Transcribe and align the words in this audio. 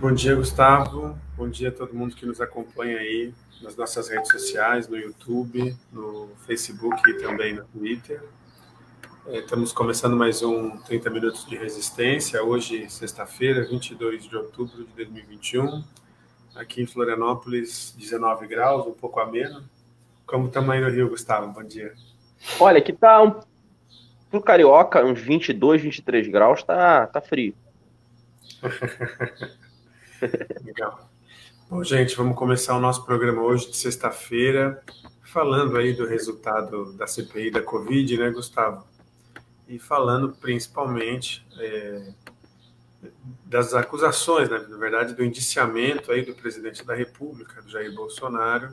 Bom 0.00 0.12
dia, 0.12 0.32
Gustavo. 0.36 1.18
Bom 1.36 1.48
dia 1.48 1.70
a 1.70 1.72
todo 1.72 1.92
mundo 1.92 2.14
que 2.14 2.24
nos 2.24 2.40
acompanha 2.40 2.98
aí 2.98 3.34
nas 3.60 3.74
nossas 3.74 4.08
redes 4.08 4.30
sociais, 4.30 4.86
no 4.86 4.96
YouTube, 4.96 5.76
no 5.92 6.28
Facebook 6.46 7.10
e 7.10 7.14
também 7.14 7.54
no 7.54 7.64
Twitter. 7.64 8.22
É, 9.26 9.38
estamos 9.40 9.72
começando 9.72 10.16
mais 10.16 10.40
um 10.40 10.78
30 10.82 11.10
Minutos 11.10 11.44
de 11.44 11.56
Resistência, 11.56 12.40
hoje, 12.44 12.88
sexta-feira, 12.88 13.66
22 13.66 14.28
de 14.28 14.36
outubro 14.36 14.84
de 14.84 14.92
2021. 14.94 15.82
Aqui 16.54 16.80
em 16.80 16.86
Florianópolis, 16.86 17.92
19 17.98 18.46
graus, 18.46 18.86
um 18.86 18.94
pouco 18.94 19.18
ameno. 19.18 19.68
Como 20.24 20.46
estamos 20.46 20.70
aí 20.70 20.80
no 20.80 20.90
Rio, 20.90 21.08
Gustavo? 21.08 21.52
Bom 21.52 21.64
dia. 21.64 21.92
Olha, 22.60 22.78
aqui 22.78 22.92
tá 22.92 23.20
um, 23.20 23.40
pro 24.30 24.40
carioca, 24.40 25.04
uns 25.04 25.20
22, 25.20 25.82
23 25.82 26.28
graus, 26.28 26.62
tá, 26.62 27.04
tá 27.08 27.20
frio. 27.20 27.52
Legal. 30.64 31.10
Bom, 31.70 31.84
gente, 31.84 32.16
vamos 32.16 32.36
começar 32.36 32.76
o 32.76 32.80
nosso 32.80 33.04
programa 33.04 33.42
hoje 33.42 33.70
de 33.70 33.76
sexta-feira, 33.76 34.82
falando 35.22 35.76
aí 35.76 35.92
do 35.92 36.06
resultado 36.06 36.92
da 36.94 37.06
CPI 37.06 37.50
da 37.50 37.62
Covid, 37.62 38.16
né, 38.16 38.30
Gustavo? 38.30 38.86
E 39.68 39.78
falando 39.78 40.34
principalmente 40.40 41.46
é, 41.58 42.12
das 43.44 43.74
acusações, 43.74 44.48
né, 44.48 44.64
na 44.68 44.78
verdade, 44.78 45.14
do 45.14 45.22
indiciamento 45.22 46.10
aí 46.10 46.24
do 46.24 46.34
presidente 46.34 46.84
da 46.84 46.94
República, 46.94 47.60
do 47.60 47.68
Jair 47.68 47.94
Bolsonaro, 47.94 48.72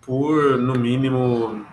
por, 0.00 0.58
no 0.58 0.74
mínimo, 0.74 1.64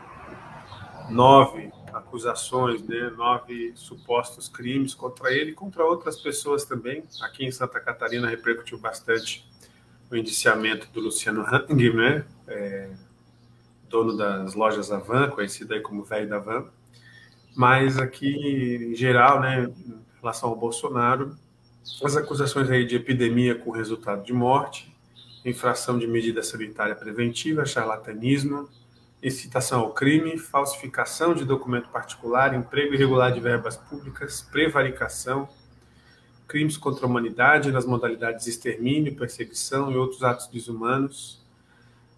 nove 1.09 1.72
acusações, 2.12 2.84
né, 2.84 3.10
nove 3.16 3.72
supostos 3.76 4.50
crimes 4.50 4.94
contra 4.94 5.31
ele 5.34 5.52
e 5.52 5.54
contra 5.54 5.86
outras 5.86 6.20
pessoas 6.20 6.66
também. 6.66 7.06
Aqui 7.22 7.45
em 7.45 7.52
Santa 7.52 7.80
Catarina 7.80 8.28
repercutiu 8.28 8.78
bastante 8.78 9.50
o 10.12 10.16
indiciamento 10.18 10.90
do 10.92 11.00
Luciano 11.00 11.42
Hang, 11.42 11.94
né, 11.94 12.26
é, 12.48 12.90
dono 13.90 14.18
das 14.18 14.53
lojas 14.53 14.92
Avan, 14.92 15.30
conhecido 15.30 15.73
aí 15.73 15.80
como 15.80 16.03
velho 16.03 16.28
da 16.28 16.38
Van. 16.38 16.66
Mas 17.56 17.98
aqui, 17.98 18.36
em 18.92 18.96
geral, 18.96 19.40
né, 19.40 19.64
em 19.64 19.96
relação 20.20 20.50
ao 20.50 20.56
Bolsonaro, 20.56 21.38
as 22.03 22.16
acusações 22.18 22.70
aí 22.70 22.86
de 22.86 22.98
epidemia 22.98 23.56
com 23.56 23.72
resultado 23.72 24.23
de 24.23 24.34
morte, 24.34 24.94
infração 25.46 25.98
de 25.98 26.08
medida 26.08 26.44
sanitária 26.44 26.96
preventiva, 26.96 27.66
charlatanismo, 27.66 28.70
incitação 29.22 29.81
ao 29.81 29.94
crime, 29.94 30.38
falsificação 30.38 31.33
de 31.33 31.45
documento 31.45 31.89
particular, 31.89 32.53
emprego 32.53 32.94
irregular 32.94 33.31
de 33.31 33.39
verbas 33.39 33.78
públicas, 33.78 34.41
prevaricação, 34.41 35.47
crimes 36.47 36.75
contra 36.75 37.05
a 37.05 37.09
humanidade 37.09 37.72
nas 37.72 37.86
modalidades 37.86 38.47
extermínio, 38.47 39.16
perseguição 39.16 39.91
e 39.91 39.95
outros 39.95 40.23
atos 40.23 40.47
desumanos, 40.47 41.39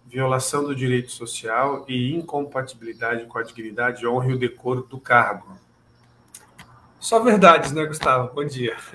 violação 0.06 0.64
do 0.64 0.74
direito 0.74 1.12
social 1.12 1.84
e 1.88 2.14
incompatibilidade 2.14 3.26
com 3.26 3.38
a 3.38 3.42
dignidade, 3.42 4.06
honra 4.06 4.30
e 4.30 4.34
o 4.34 4.38
decoro 4.38 4.82
do 4.82 4.98
cargo. 4.98 5.58
Só 6.98 7.20
verdades, 7.20 7.70
né, 7.72 7.84
Gustavo? 7.84 8.32
Bom 8.34 8.44
dia. 8.44 8.76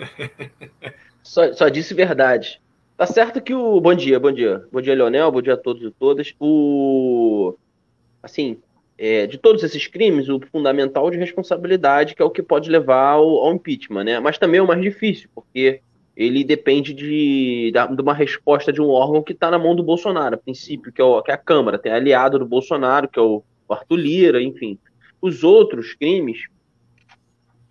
Só, 1.22 1.54
só 1.54 1.70
disse 1.70 1.94
verdade. 1.94 2.60
Tá 2.98 3.06
certo 3.06 3.40
que 3.40 3.54
o. 3.54 3.80
Bom 3.80 3.94
dia, 3.94 4.20
bom 4.20 4.32
dia. 4.32 4.66
Bom 4.72 4.82
dia, 4.82 4.96
Leonel. 4.96 5.32
Bom 5.32 5.42
dia 5.42 5.54
a 5.54 5.58
todos 5.58 5.84
e 5.84 5.92
todas. 5.92 6.34
O 6.40 7.56
assim, 8.22 8.58
é, 8.98 9.26
de 9.26 9.38
todos 9.38 9.64
esses 9.64 9.88
crimes, 9.88 10.28
o 10.28 10.40
fundamental 10.52 11.10
de 11.10 11.18
responsabilidade, 11.18 12.16
que 12.16 12.22
é 12.22 12.26
o 12.26 12.30
que 12.30 12.44
pode 12.44 12.70
levar 12.70 13.12
ao, 13.14 13.38
ao 13.38 13.54
impeachment, 13.54 14.04
né? 14.04 14.20
Mas 14.20 14.38
também 14.38 14.60
é 14.60 14.64
o 14.64 14.68
mais 14.68 14.82
difícil, 14.82 15.30
porque 15.34 15.82
ele 16.18 16.44
depende 16.44 16.94
de, 16.94 17.72
de 17.72 18.02
uma 18.02 18.14
resposta 18.14 18.74
de 18.74 18.82
um 18.82 18.90
órgão 18.90 19.24
que 19.24 19.32
está 19.32 19.50
na 19.50 19.58
mão 19.58 19.74
do 19.74 19.82
Bolsonaro, 19.82 20.36
a 20.36 20.38
princípio, 20.38 20.92
que 20.92 21.00
é, 21.00 21.04
o, 21.04 21.22
que 21.22 21.32
é, 21.32 21.34
a 21.34 21.38
Câmara, 21.38 21.80
tem 21.80 21.94
aliado 21.94 22.38
do 22.38 22.46
Bolsonaro, 22.46 23.08
que 23.08 23.18
é 23.18 23.22
o, 23.22 23.42
Arthur 23.70 23.96
Lira, 23.96 24.42
enfim. 24.42 24.78
Os 25.22 25.44
outros 25.44 25.94
crimes, 25.94 26.48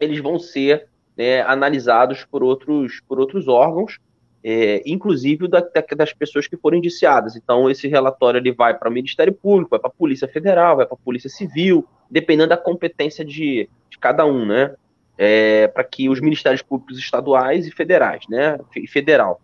eles 0.00 0.20
vão 0.20 0.38
ser 0.38 0.88
né, 1.14 1.42
analisados 1.42 2.24
por 2.24 2.42
outros, 2.42 3.02
por 3.06 3.20
outros 3.20 3.48
órgãos, 3.48 3.98
é, 4.42 4.82
inclusive 4.86 5.48
da, 5.48 5.62
das 5.96 6.12
pessoas 6.12 6.46
que 6.46 6.56
foram 6.56 6.78
indiciadas. 6.78 7.36
Então, 7.36 7.68
esse 7.70 7.88
relatório 7.88 8.38
ele 8.38 8.52
vai 8.52 8.76
para 8.76 8.88
o 8.88 8.92
Ministério 8.92 9.32
Público, 9.32 9.70
vai 9.70 9.80
para 9.80 9.90
a 9.90 9.92
Polícia 9.92 10.28
Federal, 10.28 10.76
vai 10.76 10.86
para 10.86 10.94
a 10.94 11.04
Polícia 11.04 11.28
Civil, 11.28 11.86
dependendo 12.10 12.50
da 12.50 12.56
competência 12.56 13.24
de, 13.24 13.68
de 13.90 13.98
cada 13.98 14.24
um, 14.24 14.46
né? 14.46 14.74
É, 15.20 15.66
para 15.66 15.82
que 15.82 16.08
os 16.08 16.20
Ministérios 16.20 16.62
Públicos 16.62 16.96
estaduais 16.96 17.66
e 17.66 17.72
federais, 17.72 18.24
né? 18.28 18.58
E 18.76 18.86
federal, 18.86 19.40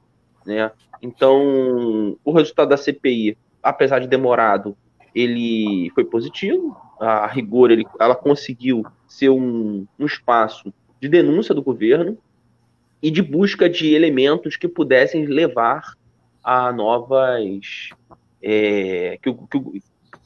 né? 0.47 0.71
Então, 1.03 2.17
o 2.25 2.33
resultado 2.33 2.69
da 2.69 2.77
CPI, 2.77 3.37
apesar 3.63 3.99
de 3.99 4.07
demorado, 4.07 4.77
ele 5.15 5.91
foi 5.95 6.05
positivo. 6.05 6.77
A 6.99 7.27
rigor, 7.27 7.71
ele, 7.71 7.85
ela 8.01 8.15
conseguiu 8.15 8.85
ser 9.07 9.29
um, 9.29 9.87
um 9.99 10.07
espaço 10.07 10.73
de 11.01 11.09
denúncia 11.09 11.55
do 11.55 11.63
governo, 11.63 12.17
e 13.05 13.11
de 13.11 13.21
busca 13.21 13.69
de 13.69 13.95
elementos 13.95 14.57
que 14.57 14.67
pudessem 14.67 15.27
levar 15.27 15.93
a 16.43 16.73
novas. 16.73 17.91
É, 18.43 19.19
que, 19.23 19.31
que, 19.31 19.83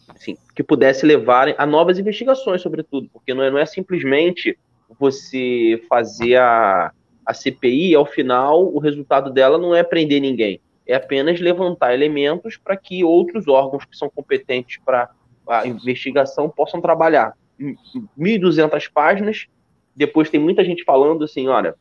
assim, 0.09 0.37
que 0.55 0.63
pudesse 0.63 1.05
levar 1.05 1.53
a 1.59 1.67
novas 1.67 1.99
investigações, 1.99 2.63
sobretudo, 2.63 3.11
porque 3.13 3.35
não 3.35 3.43
é, 3.43 3.51
não 3.51 3.59
é 3.59 3.67
simplesmente 3.67 4.57
você 4.97 5.83
fazer 5.89 6.37
a, 6.37 6.93
a 7.27 7.35
CPI, 7.35 7.97
ao 7.97 8.07
final, 8.07 8.73
o 8.73 8.79
resultado 8.79 9.33
dela 9.33 9.59
não 9.59 9.75
é 9.75 9.83
prender 9.83 10.21
ninguém, 10.21 10.61
é 10.87 10.95
apenas 10.95 11.41
levantar 11.41 11.95
elementos 11.95 12.57
para 12.57 12.77
que 12.77 13.03
outros 13.03 13.49
órgãos 13.49 13.85
que 13.85 13.97
são 13.97 14.09
competentes 14.09 14.81
para 14.85 15.11
a 15.49 15.67
investigação 15.67 16.49
possam 16.49 16.81
trabalhar. 16.81 17.35
1.200 18.17 18.89
páginas, 18.93 19.47
depois 19.97 20.31
tem 20.31 20.39
muita 20.39 20.65
gente 20.65 20.85
falando 20.85 21.25
assim, 21.25 21.49
olha, 21.49 21.75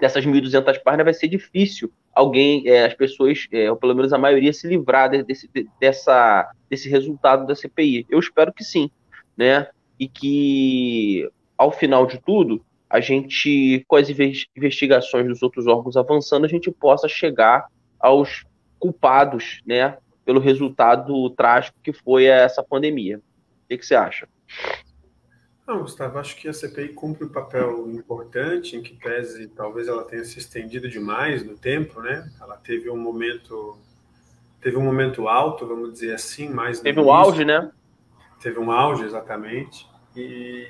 dessas 0.00 0.24
1.200 0.24 0.82
páginas 0.82 1.04
vai 1.04 1.14
ser 1.14 1.28
difícil 1.28 1.92
alguém, 2.14 2.68
é, 2.68 2.86
as 2.86 2.94
pessoas, 2.94 3.46
é, 3.52 3.70
ou 3.70 3.76
pelo 3.76 3.94
menos 3.94 4.12
a 4.12 4.18
maioria, 4.18 4.52
se 4.52 4.66
livrar 4.66 5.10
desse, 5.24 5.48
dessa, 5.80 6.50
desse 6.68 6.88
resultado 6.88 7.46
da 7.46 7.54
CPI. 7.54 8.06
Eu 8.08 8.18
espero 8.18 8.52
que 8.52 8.64
sim, 8.64 8.90
né? 9.36 9.68
E 9.98 10.08
que, 10.08 11.28
ao 11.56 11.70
final 11.70 12.06
de 12.06 12.20
tudo, 12.20 12.64
a 12.88 13.00
gente, 13.00 13.84
com 13.86 13.96
as 13.96 14.08
investigações 14.56 15.26
dos 15.26 15.42
outros 15.42 15.66
órgãos 15.66 15.96
avançando, 15.96 16.44
a 16.44 16.48
gente 16.48 16.70
possa 16.70 17.08
chegar 17.08 17.66
aos 18.00 18.44
culpados, 18.78 19.60
né? 19.66 19.96
Pelo 20.24 20.40
resultado 20.40 21.30
trágico 21.30 21.78
que 21.82 21.92
foi 21.92 22.24
essa 22.24 22.62
pandemia. 22.62 23.18
O 23.18 23.68
que, 23.68 23.78
que 23.78 23.86
você 23.86 23.94
acha? 23.94 24.28
Não, 25.68 25.80
Gustavo, 25.82 26.18
acho 26.18 26.34
que 26.36 26.48
a 26.48 26.52
CPI 26.54 26.94
cumpre 26.94 27.26
um 27.26 27.28
papel 27.28 27.90
importante, 27.90 28.74
em 28.74 28.82
que 28.82 28.94
pese 28.94 29.48
talvez 29.48 29.86
ela 29.86 30.02
tenha 30.02 30.24
se 30.24 30.38
estendido 30.38 30.88
demais 30.88 31.44
no 31.44 31.58
tempo, 31.58 32.00
né? 32.00 32.26
Ela 32.40 32.56
teve 32.56 32.88
um 32.88 32.96
momento, 32.96 33.76
teve 34.62 34.78
um 34.78 34.82
momento 34.82 35.28
alto, 35.28 35.66
vamos 35.66 35.92
dizer 35.92 36.14
assim, 36.14 36.48
mais 36.48 36.80
teve 36.80 36.98
um 36.98 37.12
auge, 37.12 37.44
né? 37.44 37.70
Teve 38.40 38.58
um 38.58 38.72
auge, 38.72 39.04
exatamente. 39.04 39.86
E 40.16 40.66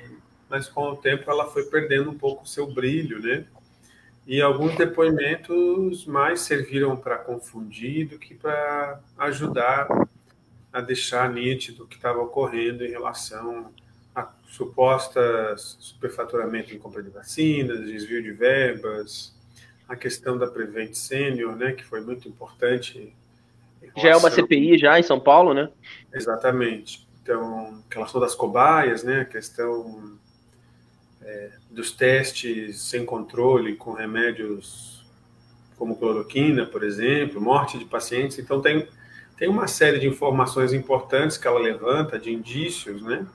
mas 0.49 0.67
com 0.67 0.89
o 0.89 0.97
tempo 0.97 1.31
ela 1.31 1.45
foi 1.45 1.63
perdendo 1.63 2.09
um 2.09 2.17
pouco 2.17 2.43
o 2.43 2.47
seu 2.47 2.67
brilho, 2.67 3.21
né? 3.21 3.45
E 4.27 4.41
alguns 4.41 4.75
depoimentos 4.75 6.05
mais 6.05 6.41
serviram 6.41 6.97
para 6.97 7.17
confundir 7.17 8.09
do 8.09 8.19
que 8.19 8.35
para 8.35 8.99
ajudar 9.17 9.87
a 10.73 10.81
deixar 10.81 11.31
nítido 11.31 11.85
o 11.85 11.87
que 11.87 11.95
estava 11.95 12.19
ocorrendo 12.19 12.83
em 12.83 12.89
relação 12.89 13.71
a 14.19 14.31
supostas 14.49 15.77
superfaturamento 15.79 16.73
em 16.73 16.79
compra 16.79 17.03
de 17.03 17.09
vacinas, 17.09 17.85
desvio 17.85 18.21
de 18.21 18.31
verbas, 18.31 19.33
a 19.87 19.95
questão 19.95 20.37
da 20.37 20.47
Prevent 20.47 20.93
Senior, 20.93 21.55
né, 21.55 21.71
que 21.71 21.83
foi 21.83 22.01
muito 22.01 22.27
importante. 22.27 23.13
Já 23.97 24.09
é 24.09 24.15
uma 24.15 24.29
CPI 24.29 24.77
já 24.77 24.99
em 24.99 25.03
São 25.03 25.19
Paulo, 25.19 25.53
né? 25.53 25.69
Exatamente. 26.13 27.07
Então, 27.23 27.81
a 27.89 27.93
relação 27.93 28.19
das 28.19 28.35
cobaias, 28.35 29.03
né, 29.03 29.21
a 29.21 29.25
questão 29.25 30.17
é, 31.23 31.51
dos 31.69 31.91
testes 31.91 32.81
sem 32.81 33.05
controle 33.05 33.75
com 33.75 33.93
remédios 33.93 35.05
como 35.77 35.95
cloroquina, 35.95 36.65
por 36.65 36.83
exemplo, 36.83 37.39
morte 37.39 37.79
de 37.79 37.85
pacientes. 37.85 38.37
Então, 38.37 38.61
tem, 38.61 38.87
tem 39.37 39.47
uma 39.47 39.65
série 39.65 39.97
de 39.97 40.07
informações 40.07 40.73
importantes 40.73 41.37
que 41.37 41.47
ela 41.47 41.59
levanta, 41.59 42.19
de 42.19 42.31
indícios, 42.31 43.01
né, 43.01 43.25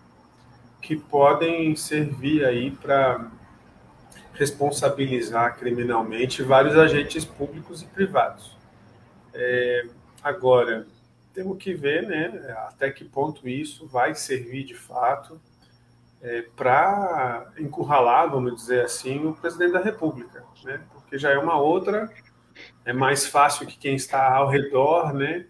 que 0.85 0.97
podem 0.97 1.75
servir 1.75 2.45
aí 2.45 2.71
para 2.71 3.31
responsabilizar 4.35 5.57
criminalmente 5.57 6.43
vários 6.43 6.77
agentes 6.77 7.25
públicos 7.25 7.81
e 7.81 7.87
privados. 7.87 8.55
É, 9.33 9.87
agora, 10.23 10.87
temos 11.33 11.57
que 11.57 11.73
ver 11.73 12.07
né, 12.07 12.55
até 12.69 12.91
que 12.91 13.03
ponto 13.03 13.49
isso 13.49 13.87
vai 13.87 14.15
servir 14.15 14.65
de 14.65 14.75
fato 14.75 15.41
é, 16.21 16.43
para 16.55 17.51
encurralar, 17.59 18.31
vamos 18.31 18.55
dizer 18.55 18.85
assim, 18.85 19.27
o 19.27 19.33
presidente 19.33 19.73
da 19.73 19.81
República, 19.81 20.45
né? 20.65 20.83
porque 20.93 21.17
já 21.17 21.31
é 21.31 21.39
uma 21.39 21.59
outra 21.59 22.13
é 22.85 22.93
mais 22.93 23.27
fácil 23.27 23.67
que 23.67 23.79
quem 23.79 23.97
está 23.97 24.35
ao 24.35 24.51
redor, 24.51 25.15
né, 25.15 25.47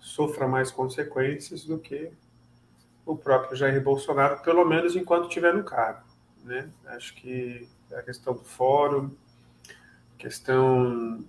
sofra 0.00 0.48
mais 0.48 0.70
consequências 0.70 1.64
do 1.64 1.78
que 1.78 2.10
o 3.08 3.16
próprio 3.16 3.56
Jair 3.56 3.82
Bolsonaro, 3.82 4.42
pelo 4.42 4.66
menos 4.66 4.94
enquanto 4.94 5.28
estiver 5.28 5.54
no 5.54 5.64
cargo, 5.64 6.02
né? 6.44 6.68
Acho 6.88 7.14
que 7.14 7.66
a 7.90 8.02
questão 8.02 8.34
do 8.34 8.44
fórum, 8.44 9.10
questão 10.18 11.24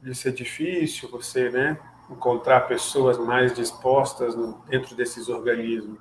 de 0.00 0.14
ser 0.14 0.32
difícil 0.32 1.10
você, 1.10 1.50
né, 1.50 1.76
encontrar 2.08 2.68
pessoas 2.68 3.18
mais 3.18 3.52
dispostas 3.52 4.36
no, 4.36 4.62
dentro 4.68 4.94
desses 4.94 5.28
organismos 5.28 5.98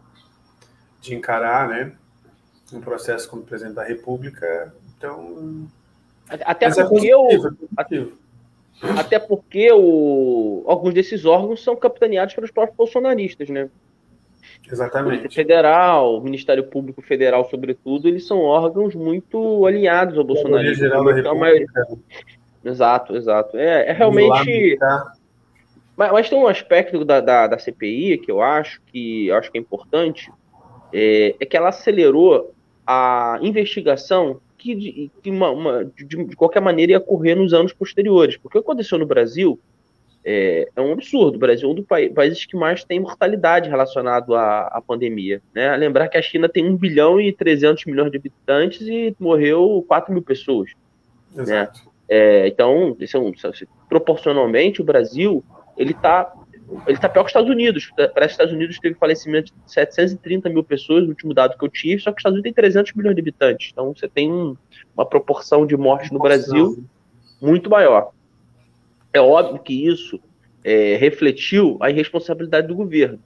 de 1.02 1.16
encarar, 1.16 1.68
né, 1.68 1.96
um 2.72 2.80
processo 2.80 3.28
como 3.28 3.42
presidente 3.42 3.76
da 3.76 3.84
República. 3.84 4.76
Então, 4.96 5.68
até 6.28 6.66
é 6.66 6.70
porque 6.70 7.12
é 7.12 7.18
positivo, 7.18 7.58
o, 7.60 8.88
é 8.88 9.00
até 9.00 9.18
porque 9.18 9.72
o, 9.72 10.64
alguns 10.68 10.94
desses 10.94 11.26
órgãos 11.26 11.64
são 11.64 11.76
capitaneados 11.76 12.36
pelos 12.36 12.52
próprios 12.52 12.78
bolsonaristas, 12.78 13.50
né? 13.50 13.68
Exatamente. 14.70 15.34
Federal, 15.34 16.18
o 16.18 16.22
Ministério 16.22 16.64
Público 16.64 17.02
Federal, 17.02 17.48
sobretudo, 17.50 18.08
eles 18.08 18.26
são 18.26 18.40
órgãos 18.40 18.96
muito 18.96 19.66
alinhados 19.66 20.18
ao 20.18 20.24
da 20.50 21.14
República. 21.14 21.36
Maioria... 21.36 21.68
Exato, 22.64 23.16
exato. 23.16 23.58
É, 23.58 23.90
é 23.90 23.92
realmente. 23.92 24.78
Mas, 25.96 26.12
mas, 26.12 26.30
tem 26.30 26.40
um 26.40 26.48
aspecto 26.48 27.04
da, 27.06 27.20
da, 27.20 27.48
da, 27.48 27.60
CPI 27.60 28.18
que 28.18 28.32
eu 28.32 28.42
acho 28.42 28.82
que 28.88 29.28
eu 29.28 29.36
acho 29.36 29.52
que 29.52 29.58
é 29.58 29.62
importante, 29.62 30.32
é, 30.92 31.36
é 31.40 31.46
que 31.46 31.56
ela 31.56 31.70
acelerou 31.70 32.54
a 32.86 33.38
investigação 33.42 34.40
que, 34.58 34.76
de, 34.76 35.12
que 35.22 35.30
uma, 35.30 35.52
uma, 35.52 35.86
de, 35.86 36.06
de, 36.06 36.36
qualquer 36.36 36.62
maneira 36.62 36.94
ia 36.94 36.98
ocorrer 36.98 37.36
nos 37.36 37.54
anos 37.54 37.74
posteriores. 37.74 38.38
Porque 38.38 38.58
o 38.58 38.62
que 38.62 38.66
aconteceu 38.66 38.98
no 38.98 39.06
Brasil 39.06 39.60
é, 40.26 40.70
é 40.76 40.82
um 40.82 40.94
absurdo. 40.94 41.36
O 41.36 41.40
Brasil 41.40 41.68
é 41.68 41.72
um 41.72 41.76
dos 41.76 41.86
países 41.86 42.46
que 42.46 42.56
mais 42.56 42.84
tem 42.84 43.00
mortalidade 43.00 43.70
relacionado 43.70 44.36
à, 44.36 44.68
à 44.68 44.82
pandemia. 44.82 45.42
Né? 45.54 45.76
Lembrar 45.76 46.08
que 46.08 46.18
a 46.18 46.22
China 46.22 46.48
tem 46.48 46.66
1 46.70 46.78
bilhão 46.78 47.20
e 47.20 47.34
300 47.34 47.86
milhões 47.86 48.12
de 48.12 48.18
habitantes 48.18 48.82
e 48.82 49.16
morreu 49.20 49.84
4 49.88 50.14
mil 50.14 50.22
pessoas. 50.22 50.72
Né? 51.34 51.44
Exato. 51.44 51.80
Né? 51.80 51.92
É, 52.10 52.48
então, 52.48 52.96
é 53.00 53.18
um, 53.18 53.34
proporcionalmente, 53.90 54.82
o 54.82 54.86
Brasil 54.86 55.44
ele 55.78 55.92
está 55.92 56.32
ele 56.88 56.98
tá 56.98 57.10
pior 57.10 57.24
que 57.24 57.28
os 57.28 57.32
Estados 57.32 57.50
Unidos. 57.50 57.92
Parece 57.96 58.14
que 58.14 58.24
os 58.24 58.32
Estados 58.32 58.54
Unidos 58.54 58.80
teve 58.80 58.96
falecimento 58.96 59.54
de 59.54 59.72
730 59.72 60.50
mil 60.50 60.64
pessoas, 60.64 61.04
no 61.04 61.10
último 61.10 61.34
dado 61.34 61.58
que 61.58 61.64
eu 61.64 61.70
tive, 61.70 62.02
só 62.02 62.12
que 62.12 62.18
os 62.18 62.22
Estados 62.22 62.36
Unidos 62.36 62.44
tem 62.44 62.54
300 62.54 62.94
milhões 62.94 63.16
de 63.16 63.22
habitantes. 63.22 63.70
Então, 63.72 63.94
você 63.94 64.08
tem 64.08 64.32
um, 64.32 64.56
uma 64.96 65.06
proporção 65.06 65.66
de 65.66 65.76
mortes 65.76 66.10
no 66.12 66.20
Brasil 66.20 66.84
muito 67.42 67.70
maior. 67.70 68.12
É 69.14 69.22
óbvio 69.22 69.62
que 69.62 69.88
isso 69.88 70.20
é, 70.64 70.96
refletiu 70.96 71.78
a 71.80 71.90
irresponsabilidade 71.90 72.68
do 72.68 72.76
governo. 72.76 73.20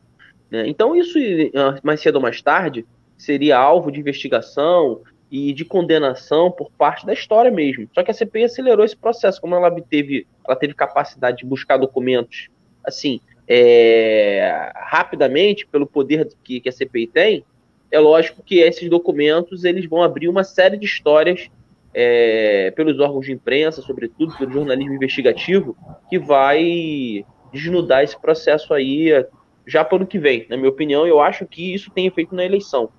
Né? 0.52 0.68
Então, 0.68 0.96
isso, 0.96 1.18
ah, 1.56 1.80
mais 1.84 2.02
cedo 2.02 2.16
ou 2.16 2.22
mais 2.22 2.42
tarde, 2.42 2.86
seria 3.18 3.58
alvo 3.58 3.92
de 3.92 4.00
investigação 4.00 5.02
e 5.30 5.54
de 5.54 5.66
condenação 5.66 6.52
por 6.52 6.72
parte 6.72 7.06
da 7.06 7.14
história 7.14 7.52
mesmo. 7.52 7.90
Só 7.94 8.04
que 8.04 8.12
a 8.12 8.14
CPI 8.14 8.46
acelerou 8.46 8.86
esse 8.86 8.96
processo, 8.96 9.42
como 9.42 9.56
ela 9.56 9.70
teve, 9.82 10.28
ela 10.46 10.56
teve 10.56 10.74
capacidade 10.74 11.38
de 11.38 11.46
buscar 11.46 11.78
documentos 11.78 12.50
assim 12.84 13.20
é, 13.48 14.72
rapidamente 14.76 15.66
pelo 15.68 15.88
poder 15.88 16.30
que, 16.44 16.60
que 16.60 16.70
a 16.70 16.72
CPI 16.72 17.08
tem. 17.08 17.46
É 17.90 18.00
lógico 18.00 18.44
que 18.44 18.60
esses 18.60 18.90
documentos 18.90 19.64
eles 19.64 19.86
vão 19.86 20.04
abrir 20.04 20.28
uma 20.28 20.44
série 20.44 20.78
de 20.78 20.86
histórias 20.86 21.50
é, 22.00 22.70
pelos 22.76 23.00
órgãos 23.00 23.26
de 23.26 23.32
imprensa, 23.32 23.82
sobretudo 23.82 24.38
pelo 24.38 24.52
jornalismo 24.52 24.94
investigativo, 24.94 25.76
que 26.08 26.20
vai 26.20 27.26
desnudar 27.52 28.04
esse 28.04 28.16
processo 28.22 28.72
aí 28.72 29.26
já 29.66 29.84
para 29.84 29.96
o 29.96 29.98
ano 29.98 30.06
que 30.06 30.20
vem. 30.20 30.46
Na 30.48 30.56
minha 30.56 30.70
opinião, 30.70 31.08
eu 31.08 31.20
acho 31.20 31.44
que 31.48 31.74
isso 31.74 31.90
tem 31.90 32.06
efeito 32.06 32.36
na 32.36 32.46
eleição. 32.46 32.90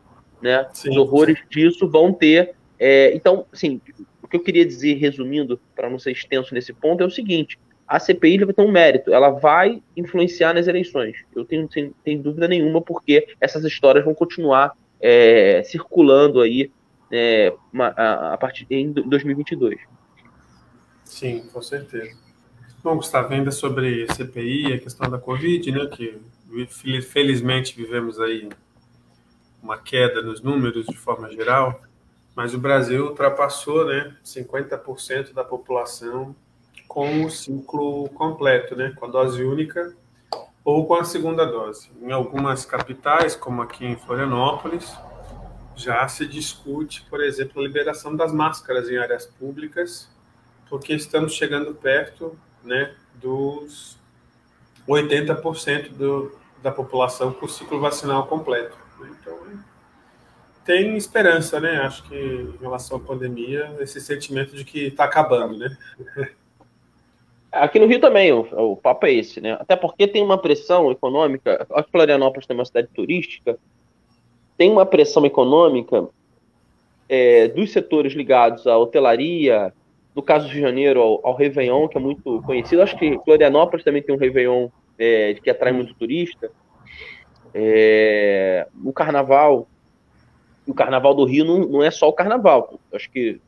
Né? 0.42 0.66
Sim, 0.72 0.90
Os 0.90 0.96
horrores 0.96 1.38
sim. 1.38 1.44
disso 1.48 1.88
vão 1.88 2.12
ter. 2.12 2.56
É, 2.76 3.14
então, 3.14 3.46
assim, 3.52 3.80
o 4.20 4.26
que 4.26 4.36
eu 4.36 4.42
queria 4.42 4.66
dizer, 4.66 4.94
resumindo, 4.94 5.60
para 5.76 5.88
não 5.88 6.00
ser 6.00 6.10
extenso 6.10 6.52
nesse 6.52 6.72
ponto, 6.72 7.00
é 7.00 7.06
o 7.06 7.10
seguinte: 7.10 7.56
a 7.86 8.00
CPI 8.00 8.38
vai 8.46 8.52
ter 8.52 8.62
um 8.62 8.72
mérito, 8.72 9.14
ela 9.14 9.30
vai 9.30 9.80
influenciar 9.96 10.54
nas 10.54 10.66
eleições. 10.66 11.18
Eu 11.36 11.44
tenho, 11.44 11.70
sem, 11.70 11.92
tenho 12.02 12.20
dúvida 12.20 12.48
nenhuma, 12.48 12.82
porque 12.82 13.28
essas 13.40 13.64
histórias 13.64 14.04
vão 14.04 14.12
continuar 14.12 14.72
é, 15.00 15.62
circulando 15.64 16.40
aí 16.40 16.72
é, 17.10 17.54
a, 17.74 18.34
a, 18.34 18.38
partir 18.38 18.66
em 18.70 18.92
2022. 18.92 19.78
Sim, 21.04 21.48
com 21.52 21.62
certeza. 21.62 22.16
Bom, 22.82 22.96
Gustavo, 22.96 23.32
ainda 23.32 23.50
sobre 23.50 24.06
CPI, 24.12 24.74
a 24.74 24.78
questão 24.78 25.10
da 25.10 25.18
Covid, 25.18 25.72
né, 25.72 25.86
que 25.86 26.20
felizmente 27.02 27.76
vivemos 27.76 28.20
aí 28.20 28.48
uma 29.62 29.78
queda 29.78 30.22
nos 30.22 30.40
números 30.40 30.86
de 30.86 30.96
forma 30.96 31.30
geral, 31.30 31.80
mas 32.34 32.54
o 32.54 32.58
Brasil 32.58 33.06
ultrapassou, 33.06 33.86
né, 33.86 34.16
50% 34.24 35.32
da 35.32 35.42
população 35.42 36.34
com 36.86 37.24
o 37.24 37.30
ciclo 37.30 38.08
completo, 38.10 38.76
né, 38.76 38.92
com 38.96 39.06
a 39.06 39.08
dose 39.08 39.42
única 39.42 39.94
ou 40.64 40.86
com 40.86 40.94
a 40.94 41.04
segunda 41.04 41.44
dose. 41.44 41.90
Em 42.00 42.12
algumas 42.12 42.64
capitais, 42.64 43.34
como 43.34 43.62
aqui 43.62 43.84
em 43.84 43.96
Florianópolis, 43.96 44.96
já 45.78 46.06
se 46.08 46.26
discute, 46.26 47.06
por 47.08 47.22
exemplo, 47.22 47.62
a 47.62 47.64
liberação 47.64 48.14
das 48.14 48.32
máscaras 48.32 48.90
em 48.90 48.98
áreas 48.98 49.26
públicas, 49.26 50.10
porque 50.68 50.92
estamos 50.92 51.34
chegando 51.34 51.72
perto 51.74 52.36
né, 52.64 52.94
dos 53.14 53.96
80% 54.88 55.90
do, 55.90 56.36
da 56.62 56.72
população 56.72 57.32
com 57.32 57.46
o 57.46 57.48
ciclo 57.48 57.78
vacinal 57.78 58.26
completo. 58.26 58.76
Então, 59.00 59.38
tem 60.64 60.96
esperança, 60.96 61.60
né? 61.60 61.78
Acho 61.78 62.02
que 62.08 62.14
em 62.14 62.56
relação 62.60 62.96
à 62.96 63.00
pandemia, 63.00 63.74
esse 63.80 64.00
sentimento 64.00 64.54
de 64.54 64.64
que 64.64 64.88
está 64.88 65.04
acabando, 65.04 65.56
né? 65.56 65.76
Aqui 67.50 67.78
no 67.78 67.86
Rio 67.86 67.98
também, 67.98 68.30
o, 68.30 68.40
o 68.40 68.76
papo 68.76 69.06
é 69.06 69.12
esse, 69.12 69.40
né? 69.40 69.56
Até 69.58 69.74
porque 69.74 70.06
tem 70.06 70.22
uma 70.22 70.36
pressão 70.36 70.90
econômica. 70.90 71.66
Acho 71.70 71.84
que 71.84 71.92
Florianópolis 71.92 72.46
tem 72.46 72.54
uma 72.54 72.64
cidade 72.66 72.88
turística, 72.88 73.58
tem 74.58 74.70
uma 74.70 74.84
pressão 74.84 75.24
econômica 75.24 76.08
é, 77.08 77.46
dos 77.48 77.70
setores 77.70 78.12
ligados 78.12 78.66
à 78.66 78.76
hotelaria, 78.76 79.72
no 80.14 80.20
caso 80.20 80.46
do 80.46 80.52
Rio 80.52 80.62
de 80.62 80.68
Janeiro, 80.68 81.00
ao, 81.00 81.26
ao 81.26 81.36
Réveillon, 81.36 81.86
que 81.86 81.96
é 81.96 82.00
muito 82.00 82.42
conhecido. 82.42 82.82
Acho 82.82 82.98
que 82.98 83.18
Florianópolis 83.24 83.84
também 83.84 84.02
tem 84.02 84.14
um 84.14 84.18
Réveillon 84.18 84.68
é, 84.98 85.34
que 85.34 85.48
atrai 85.48 85.72
muito 85.72 85.94
turista. 85.94 86.50
É, 87.54 88.66
o 88.84 88.92
carnaval, 88.92 89.68
o 90.66 90.74
carnaval 90.74 91.14
do 91.14 91.24
Rio 91.24 91.44
não, 91.44 91.58
não 91.60 91.82
é 91.82 91.90
só 91.90 92.08
o 92.08 92.12
carnaval. 92.12 92.80
Acho 92.92 93.08
que 93.10 93.40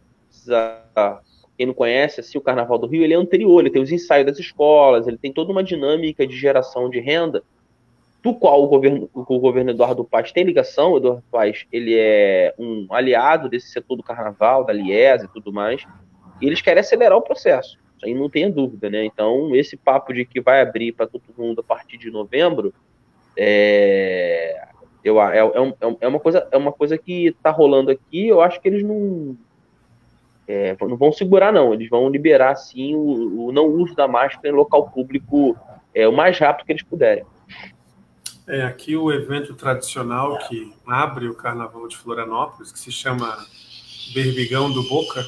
quem 1.58 1.66
não 1.66 1.74
conhece, 1.74 2.20
assim, 2.20 2.38
o 2.38 2.40
carnaval 2.40 2.78
do 2.78 2.86
Rio 2.86 3.02
ele 3.02 3.14
é 3.14 3.16
anterior, 3.16 3.60
ele 3.60 3.70
tem 3.70 3.82
os 3.82 3.90
ensaios 3.90 4.26
das 4.26 4.38
escolas, 4.38 5.08
ele 5.08 5.18
tem 5.18 5.32
toda 5.32 5.50
uma 5.50 5.62
dinâmica 5.62 6.24
de 6.24 6.36
geração 6.36 6.88
de 6.88 7.00
renda 7.00 7.42
do 8.22 8.34
qual 8.34 8.62
o 8.62 8.68
governo, 8.68 9.08
o 9.14 9.38
governo 9.38 9.70
Eduardo 9.70 10.04
Paes 10.04 10.32
tem 10.32 10.44
ligação. 10.44 10.92
O 10.92 10.96
Eduardo 10.98 11.24
Paes 11.30 11.66
ele 11.72 11.94
é 11.98 12.54
um 12.58 12.86
aliado 12.90 13.48
desse 13.48 13.68
setor 13.68 13.96
do 13.96 14.02
carnaval, 14.02 14.64
da 14.64 14.72
Liesa 14.72 15.24
e 15.24 15.28
tudo 15.28 15.52
mais. 15.52 15.86
E 16.40 16.46
eles 16.46 16.60
querem 16.60 16.80
acelerar 16.80 17.16
o 17.16 17.22
processo. 17.22 17.78
Isso 17.96 18.06
aí 18.06 18.14
não 18.14 18.30
tenha 18.30 18.50
dúvida, 18.50 18.88
né? 18.88 19.04
Então, 19.04 19.54
esse 19.54 19.76
papo 19.76 20.12
de 20.12 20.24
que 20.24 20.40
vai 20.40 20.60
abrir 20.60 20.92
para 20.92 21.06
todo 21.06 21.22
mundo 21.36 21.60
a 21.60 21.64
partir 21.64 21.98
de 21.98 22.10
novembro 22.10 22.72
é, 23.36 24.68
eu, 25.02 25.20
é, 25.20 25.38
é, 25.38 25.96
é, 26.00 26.08
uma 26.08 26.20
coisa, 26.20 26.46
é 26.50 26.56
uma 26.56 26.72
coisa 26.72 26.98
que 26.98 27.28
está 27.28 27.50
rolando 27.50 27.90
aqui. 27.90 28.26
Eu 28.26 28.40
acho 28.40 28.60
que 28.60 28.68
eles 28.68 28.82
não, 28.82 29.36
é, 30.46 30.76
não 30.80 30.96
vão 30.96 31.12
segurar, 31.12 31.52
não. 31.52 31.72
Eles 31.72 31.88
vão 31.88 32.08
liberar, 32.08 32.54
sim, 32.56 32.94
o, 32.94 33.46
o 33.46 33.52
não 33.52 33.66
uso 33.66 33.94
da 33.94 34.06
máscara 34.06 34.48
em 34.48 34.56
local 34.56 34.90
público 34.90 35.56
é, 35.94 36.06
o 36.06 36.12
mais 36.12 36.38
rápido 36.38 36.66
que 36.66 36.72
eles 36.72 36.82
puderem. 36.82 37.24
É, 38.50 38.62
aqui 38.62 38.96
o 38.96 39.12
evento 39.12 39.54
tradicional 39.54 40.36
que 40.48 40.74
abre 40.84 41.28
o 41.28 41.34
Carnaval 41.36 41.86
de 41.86 41.96
Florianópolis, 41.96 42.72
que 42.72 42.80
se 42.80 42.90
chama 42.90 43.46
Berbigão 44.12 44.72
do 44.72 44.82
Boca, 44.88 45.24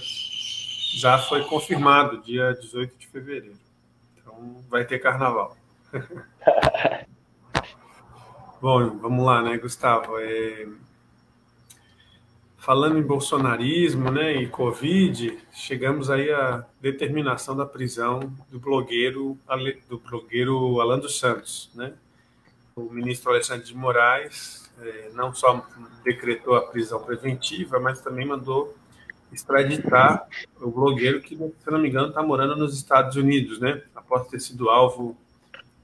já 0.96 1.16
foi 1.18 1.44
confirmado, 1.44 2.20
dia 2.20 2.52
18 2.52 2.98
de 2.98 3.06
fevereiro. 3.06 3.56
Então 4.16 4.64
vai 4.68 4.84
ter 4.84 4.98
carnaval. 4.98 5.56
Bom, 8.60 8.98
vamos 8.98 9.24
lá, 9.24 9.40
né, 9.40 9.56
Gustavo? 9.56 10.18
É... 10.18 10.66
Falando 12.56 12.98
em 12.98 13.02
bolsonarismo 13.02 14.10
né, 14.10 14.32
e 14.34 14.48
Covid, 14.48 15.38
chegamos 15.52 16.10
aí 16.10 16.28
à 16.32 16.66
determinação 16.80 17.54
da 17.56 17.66
prisão 17.66 18.18
do 18.50 18.58
blogueiro, 18.58 19.38
do 19.88 20.00
blogueiro 20.00 20.80
Alan 20.80 20.98
dos 20.98 21.20
Santos, 21.20 21.70
né? 21.72 21.92
O 22.74 22.82
ministro 22.90 23.30
Alexandre 23.30 23.66
de 23.66 23.76
Moraes 23.76 24.70
é, 24.80 25.10
não 25.14 25.34
só 25.34 25.66
decretou 26.02 26.54
a 26.54 26.62
prisão 26.62 27.02
preventiva, 27.02 27.78
mas 27.78 28.00
também 28.00 28.26
mandou 28.26 28.74
extraditar 29.32 30.26
o 30.60 30.70
blogueiro 30.70 31.20
que, 31.20 31.36
se 31.36 31.70
não 31.70 31.78
me 31.78 31.88
engano, 31.88 32.08
está 32.08 32.22
morando 32.22 32.56
nos 32.56 32.76
Estados 32.76 33.16
Unidos, 33.16 33.58
né? 33.60 33.82
Após 33.94 34.28
ter 34.28 34.40
sido 34.40 34.68
alvo 34.68 35.16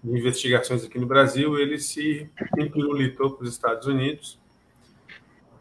de 0.02 0.10
investigações 0.10 0.84
aqui 0.84 0.98
no 0.98 1.06
Brasil, 1.06 1.58
ele 1.58 1.78
se 1.78 2.30
empirulitou 2.58 3.30
para 3.30 3.44
os 3.44 3.52
Estados 3.52 3.86
Unidos. 3.86 4.38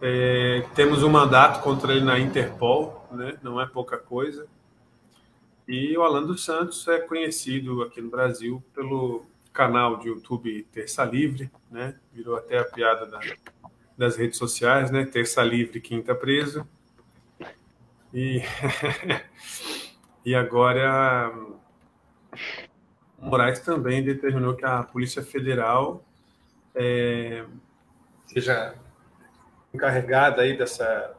É, 0.01 0.65
temos 0.75 1.01
um 1.01 1.09
mandato 1.09 1.63
contra 1.63 1.93
ele 1.93 2.03
na 2.03 2.19
Interpol, 2.19 3.07
né? 3.11 3.37
Não 3.41 3.59
é 3.59 3.65
pouca 3.65 3.97
coisa. 3.97 4.47
E 5.67 5.97
o 5.97 6.01
Alan 6.01 6.23
dos 6.23 6.43
Santos 6.45 6.87
é 6.87 6.99
conhecido 6.99 7.81
aqui 7.83 8.01
no 8.01 8.09
Brasil 8.09 8.63
pelo 8.73 9.25
canal 9.57 9.97
de 9.97 10.07
YouTube 10.07 10.67
Terça 10.71 11.03
Livre, 11.03 11.49
né? 11.71 11.95
Virou 12.13 12.35
até 12.35 12.59
a 12.59 12.63
piada 12.63 13.07
da, 13.07 13.19
das 13.97 14.15
redes 14.15 14.37
sociais, 14.37 14.91
né? 14.91 15.03
Terça 15.03 15.43
Livre, 15.43 15.81
Quinta 15.81 16.13
Preso. 16.13 16.67
E, 18.13 18.43
e 20.23 20.35
agora 20.35 21.33
Moraes 23.17 23.59
também 23.59 24.03
determinou 24.03 24.55
que 24.55 24.63
a 24.63 24.83
Polícia 24.83 25.23
Federal 25.23 26.05
é, 26.75 27.43
seja 28.27 28.75
encarregada 29.73 30.43
aí 30.43 30.55
dessa, 30.55 31.15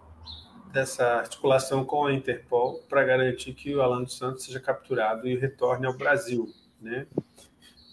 dessa 0.72 1.04
articulação 1.16 1.84
com 1.84 2.06
a 2.06 2.12
Interpol 2.12 2.84
para 2.88 3.02
garantir 3.02 3.52
que 3.52 3.74
o 3.74 3.82
Alan 3.82 4.04
dos 4.04 4.16
Santos 4.16 4.44
seja 4.44 4.60
capturado 4.60 5.26
e 5.26 5.36
retorne 5.36 5.86
ao 5.86 5.98
Brasil, 5.98 6.48
né? 6.80 7.04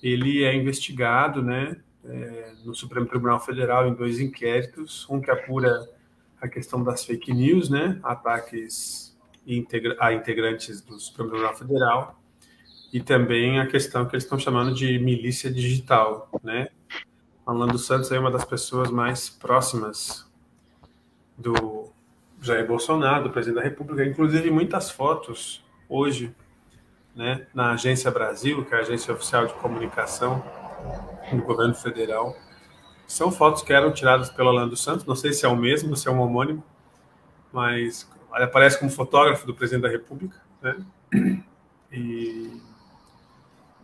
Ele 0.05 0.43
é 0.43 0.55
investigado, 0.55 1.41
né, 1.41 1.77
é, 2.03 2.53
no 2.63 2.75
Supremo 2.75 3.07
Tribunal 3.07 3.39
Federal 3.39 3.87
em 3.87 3.95
dois 3.95 4.19
inquéritos, 4.19 5.07
um 5.09 5.19
que 5.19 5.31
apura 5.31 5.89
a 6.39 6.47
questão 6.47 6.83
das 6.83 7.03
fake 7.03 7.33
news, 7.33 7.69
né, 7.69 7.99
ataques 8.03 9.17
a 9.99 10.13
integrantes 10.13 10.81
do 10.81 10.99
Supremo 10.99 11.29
Tribunal 11.29 11.55
Federal, 11.55 12.21
e 12.93 13.01
também 13.01 13.59
a 13.59 13.65
questão 13.65 14.05
que 14.05 14.15
eles 14.15 14.23
estão 14.23 14.37
chamando 14.37 14.73
de 14.75 14.99
milícia 14.99 15.51
digital, 15.51 16.29
né? 16.43 16.69
Orlando 17.45 17.77
Santos 17.77 18.11
é 18.11 18.19
uma 18.19 18.31
das 18.31 18.45
pessoas 18.45 18.89
mais 18.89 19.29
próximas 19.29 20.25
do 21.37 21.89
Jair 22.41 22.65
Bolsonaro, 22.65 23.25
do 23.25 23.29
presidente 23.31 23.57
da 23.57 23.63
República, 23.63 24.05
inclusive 24.05 24.49
muitas 24.49 24.89
fotos 24.89 25.63
hoje, 25.89 26.33
né, 27.15 27.47
na 27.53 27.71
Agência 27.71 28.11
Brasil, 28.11 28.65
que 28.65 28.73
é 28.75 28.77
a 28.77 28.81
agência 28.81 29.13
oficial 29.13 29.47
de 29.47 29.53
comunicação 29.53 30.43
do 31.31 31.41
governo 31.41 31.73
federal, 31.73 32.35
são 33.07 33.31
fotos 33.31 33.61
que 33.61 33.71
eram 33.71 33.91
tiradas 33.91 34.29
pelo 34.29 34.49
Orlando 34.49 34.75
Santos, 34.75 35.05
não 35.05 35.15
sei 35.15 35.31
se 35.31 35.45
é 35.45 35.49
o 35.49 35.55
mesmo, 35.55 35.95
se 35.95 36.07
é 36.07 36.11
um 36.11 36.19
homônimo, 36.19 36.63
mas 37.51 38.09
aparece 38.31 38.77
como 38.77 38.91
fotógrafo 38.91 39.47
do 39.47 39.55
presidente 39.55 39.83
da 39.83 39.89
República, 39.89 40.41
né? 40.61 40.75
E 41.91 42.51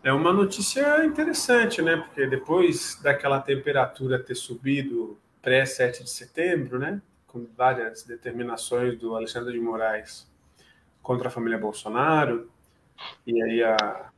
é 0.03 0.11
uma 0.11 0.33
notícia 0.33 1.05
interessante, 1.05 1.81
né? 1.81 1.95
Porque 1.95 2.25
depois 2.27 2.99
daquela 3.01 3.39
temperatura 3.39 4.21
ter 4.21 4.35
subido 4.35 5.17
pré-7 5.41 6.03
de 6.03 6.09
setembro, 6.09 6.77
né? 6.77 7.01
Com 7.27 7.47
várias 7.55 8.03
determinações 8.03 8.97
do 8.97 9.15
Alexandre 9.15 9.53
de 9.53 9.59
Moraes 9.59 10.29
contra 11.01 11.29
a 11.29 11.31
família 11.31 11.57
Bolsonaro, 11.57 12.49
e 13.25 13.41
aí 13.41 13.63
a, 13.63 14.09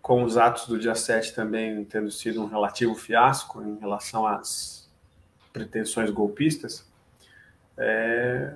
com 0.00 0.22
os 0.22 0.36
atos 0.36 0.66
do 0.66 0.78
dia 0.78 0.94
7 0.94 1.34
também 1.34 1.84
tendo 1.84 2.10
sido 2.10 2.42
um 2.42 2.46
relativo 2.46 2.94
fiasco 2.94 3.62
em 3.62 3.78
relação 3.78 4.26
às 4.26 4.90
pretensões 5.52 6.10
golpistas, 6.10 6.88
é, 7.76 8.54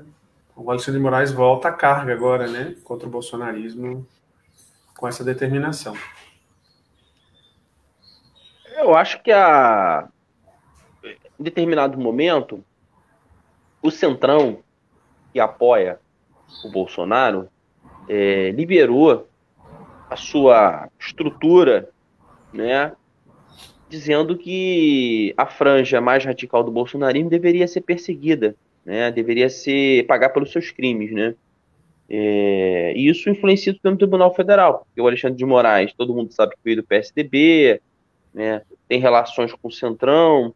o 0.57 0.71
Alexandre 0.71 0.99
de 0.99 1.03
Moraes 1.03 1.33
volta 1.33 1.69
à 1.69 1.73
carga 1.73 2.13
agora, 2.13 2.47
né? 2.47 2.77
Contra 2.85 3.09
o 3.09 3.11
bolsonarismo 3.11 4.07
com 4.97 5.09
essa 5.09 5.25
determinação. 5.25 5.97
Eu 8.77 8.95
acho 8.95 9.23
que 9.23 9.33
a 9.33 10.09
em 11.39 11.43
determinado 11.43 11.99
momento 11.99 12.65
o 13.83 13.91
centrão 13.91 14.63
que 15.33 15.41
apoia 15.41 15.99
o 16.65 16.71
Bolsonaro 16.71 17.49
é, 18.09 18.51
liberou 18.53 19.29
a 20.09 20.17
sua 20.17 20.89
estrutura, 20.99 21.89
né, 22.53 22.93
dizendo 23.89 24.37
que 24.37 25.35
a 25.37 25.47
franja 25.47 26.01
mais 26.01 26.25
radical 26.25 26.63
do 26.63 26.71
bolsonarismo 26.71 27.31
deveria 27.31 27.67
ser 27.67 27.81
perseguida, 27.81 28.55
né, 28.85 29.11
deveria 29.11 29.49
ser 29.49 30.07
pagar 30.07 30.31
pelos 30.31 30.53
seus 30.53 30.71
crimes, 30.71 31.13
né. 31.13 31.35
É, 32.09 32.93
e 32.95 33.09
isso 33.09 33.31
influencia 33.31 33.73
o 33.73 33.77
Supremo 33.77 33.97
Tribunal 33.97 34.35
Federal, 34.35 34.85
porque 34.85 35.01
o 35.01 35.07
Alexandre 35.07 35.39
de 35.39 35.45
Moraes, 35.45 35.95
todo 35.95 36.15
mundo 36.15 36.33
sabe 36.33 36.53
que 36.53 36.61
veio 36.63 36.77
do 36.77 36.85
PSDB, 36.85 37.81
né, 38.33 38.63
tem 38.89 39.01
relações 39.01 39.53
com 39.53 39.69
o 39.69 39.73
Centrão, 39.73 40.55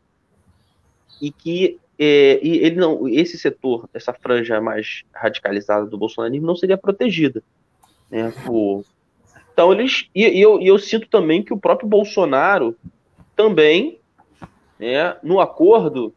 e 1.20 1.30
que 1.32 1.78
é, 1.98 2.38
e 2.40 2.58
ele 2.58 2.76
não, 2.76 3.08
esse 3.08 3.36
setor, 3.36 3.88
essa 3.92 4.12
franja 4.12 4.60
mais 4.60 5.02
radicalizada 5.12 5.84
do 5.84 5.98
bolsonarismo 5.98 6.46
não 6.46 6.54
seria 6.54 6.78
protegida. 6.78 7.42
Né, 8.08 8.32
por... 8.46 8.84
Então 9.58 9.72
eles. 9.72 10.08
E, 10.14 10.24
e, 10.24 10.40
eu, 10.40 10.60
e 10.60 10.68
eu 10.68 10.78
sinto 10.78 11.08
também 11.08 11.42
que 11.42 11.52
o 11.52 11.58
próprio 11.58 11.88
Bolsonaro 11.88 12.76
também, 13.34 13.98
né, 14.78 15.16
no 15.20 15.40
acordo, 15.40 16.14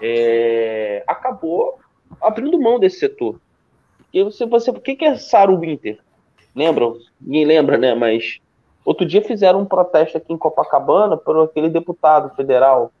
é, 0.00 1.04
acabou 1.06 1.78
abrindo 2.22 2.58
mão 2.58 2.80
desse 2.80 2.98
setor. 2.98 3.38
Porque 3.98 4.24
você, 4.24 4.46
você, 4.46 4.70
o 4.70 4.80
que 4.80 5.04
é 5.04 5.16
Saro 5.16 5.58
Winter? 5.58 5.98
Lembram? 6.56 6.96
Ninguém 7.20 7.44
lembra, 7.44 7.76
né? 7.76 7.94
Mas 7.94 8.40
Outro 8.84 9.06
dia 9.06 9.22
fizeram 9.22 9.60
um 9.60 9.64
protesto 9.64 10.18
aqui 10.18 10.32
em 10.32 10.36
Copacabana 10.36 11.16
por 11.16 11.42
aquele 11.42 11.70
deputado 11.70 12.34
federal, 12.36 12.92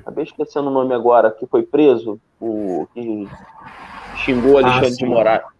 acabei 0.00 0.22
esquecendo 0.22 0.68
o 0.68 0.72
nome 0.72 0.94
agora, 0.94 1.32
que 1.32 1.46
foi 1.46 1.64
preso, 1.64 2.20
o 2.40 2.86
que 2.94 3.28
xingou 4.18 4.58
Alexandre 4.58 4.86
ah, 4.86 4.96
de 4.96 5.04
Moraes. 5.04 5.55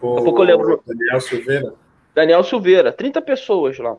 O... 0.00 0.14
Daqui 0.14 0.20
a 0.20 0.24
pouco 0.24 0.42
eu 0.42 0.46
lembro. 0.46 0.82
Daniel 0.86 1.20
Silveira. 1.20 1.74
Daniel 2.14 2.44
Silveira, 2.44 2.92
30 2.92 3.22
pessoas 3.22 3.78
lá. 3.78 3.96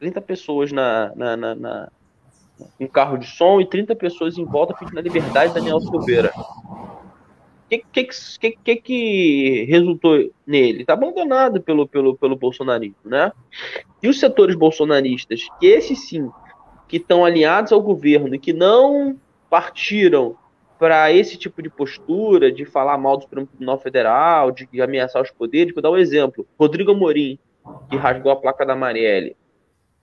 30 0.00 0.20
pessoas 0.20 0.72
na, 0.72 1.12
na, 1.14 1.36
na, 1.36 1.54
na 1.54 1.92
um 2.78 2.86
carro 2.86 3.16
de 3.16 3.26
som 3.26 3.60
e 3.60 3.66
30 3.66 3.96
pessoas 3.96 4.38
em 4.38 4.44
volta 4.44 4.74
pedindo 4.74 4.98
a 4.98 5.02
liberdade 5.02 5.52
de 5.52 5.60
Daniel 5.60 5.80
Silveira 5.80 6.32
que, 7.82 8.04
que, 8.04 8.50
que, 8.62 8.76
que 8.76 9.64
resultou 9.68 10.30
nele? 10.46 10.82
Está 10.82 10.92
abandonado 10.92 11.60
pelo, 11.60 11.88
pelo, 11.88 12.16
pelo 12.16 12.36
bolsonarismo, 12.36 12.96
né? 13.04 13.32
E 14.02 14.08
os 14.08 14.20
setores 14.20 14.54
bolsonaristas, 14.54 15.46
que 15.58 15.66
esses 15.66 16.08
sim, 16.08 16.30
que 16.86 16.98
estão 16.98 17.24
alinhados 17.24 17.72
ao 17.72 17.80
governo 17.80 18.34
e 18.34 18.38
que 18.38 18.52
não 18.52 19.18
partiram 19.48 20.36
para 20.78 21.12
esse 21.12 21.36
tipo 21.36 21.62
de 21.62 21.70
postura, 21.70 22.50
de 22.50 22.64
falar 22.64 22.98
mal 22.98 23.16
do 23.16 23.22
Supremo 23.22 23.46
Tribunal 23.46 23.78
Federal, 23.78 24.50
de 24.50 24.82
ameaçar 24.82 25.22
os 25.22 25.30
poderes, 25.30 25.72
vou 25.72 25.82
dar 25.82 25.90
um 25.90 25.96
exemplo. 25.96 26.46
Rodrigo 26.58 26.92
Amorim, 26.92 27.38
que 27.88 27.96
rasgou 27.96 28.32
a 28.32 28.36
placa 28.36 28.66
da 28.66 28.74
Marielle, 28.74 29.36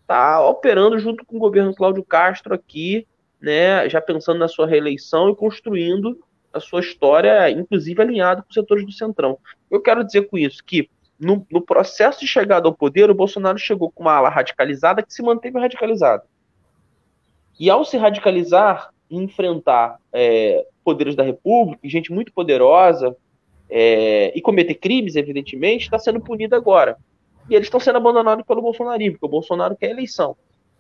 está 0.02 0.46
operando 0.46 0.98
junto 1.00 1.26
com 1.26 1.38
o 1.38 1.40
governo 1.40 1.76
Cláudio 1.76 2.04
Castro 2.04 2.54
aqui, 2.54 3.08
né, 3.42 3.88
já 3.90 4.00
pensando 4.00 4.40
na 4.40 4.48
sua 4.48 4.68
reeleição 4.68 5.30
e 5.30 5.36
construindo 5.36 6.20
a 6.54 6.60
sua 6.60 6.82
história, 6.82 7.50
inclusive 7.50 8.02
alinhado 8.02 8.44
com 8.44 8.50
os 8.50 8.54
setores 8.54 8.86
do 8.86 8.92
Centrão. 8.92 9.38
Eu 9.70 9.82
quero 9.82 10.04
dizer 10.04 10.28
com 10.28 10.38
isso 10.38 10.64
que 10.64 10.90
no, 11.20 11.46
no, 11.52 11.62
processo 11.62 12.20
de 12.20 12.28
chegada 12.28 12.68
ao 12.68 12.74
poder, 12.74 13.10
o 13.10 13.16
Bolsonaro 13.16 13.58
chegou 13.58 13.92
com 13.92 14.04
uma 14.04 14.14
ala 14.14 14.30
radicalizada 14.30 15.04
que 15.04 15.14
se 15.14 15.22
manteve 15.22 15.60
radicalizada. 15.60 16.24
E 17.60 17.70
ao 17.70 17.86
se 17.86 17.96
radicalizar 17.96 18.92
enfrentar 19.12 20.00
é, 20.12 20.66
poderes 20.84 21.16
da 21.16 21.24
República, 21.24 21.88
gente 21.88 22.12
muito 22.12 22.32
poderosa, 22.32 23.16
é, 23.70 24.32
e 24.36 24.42
cometer 24.42 24.76
crimes, 24.76 25.16
evidentemente, 25.16 25.86
está 25.86 25.98
sendo 25.98 26.20
punido 26.20 26.56
agora. 26.56 26.98
E 27.50 27.56
eles 27.56 27.68
estão 27.68 27.80
sendo 27.80 27.98
abandonados 27.98 28.46
pelo 28.46 28.62
Bolsonarismo, 28.62 29.14
porque 29.14 29.26
o 29.26 29.30
Bolsonaro 29.30 29.76
quer 29.76 29.90
eleição. 29.90 30.36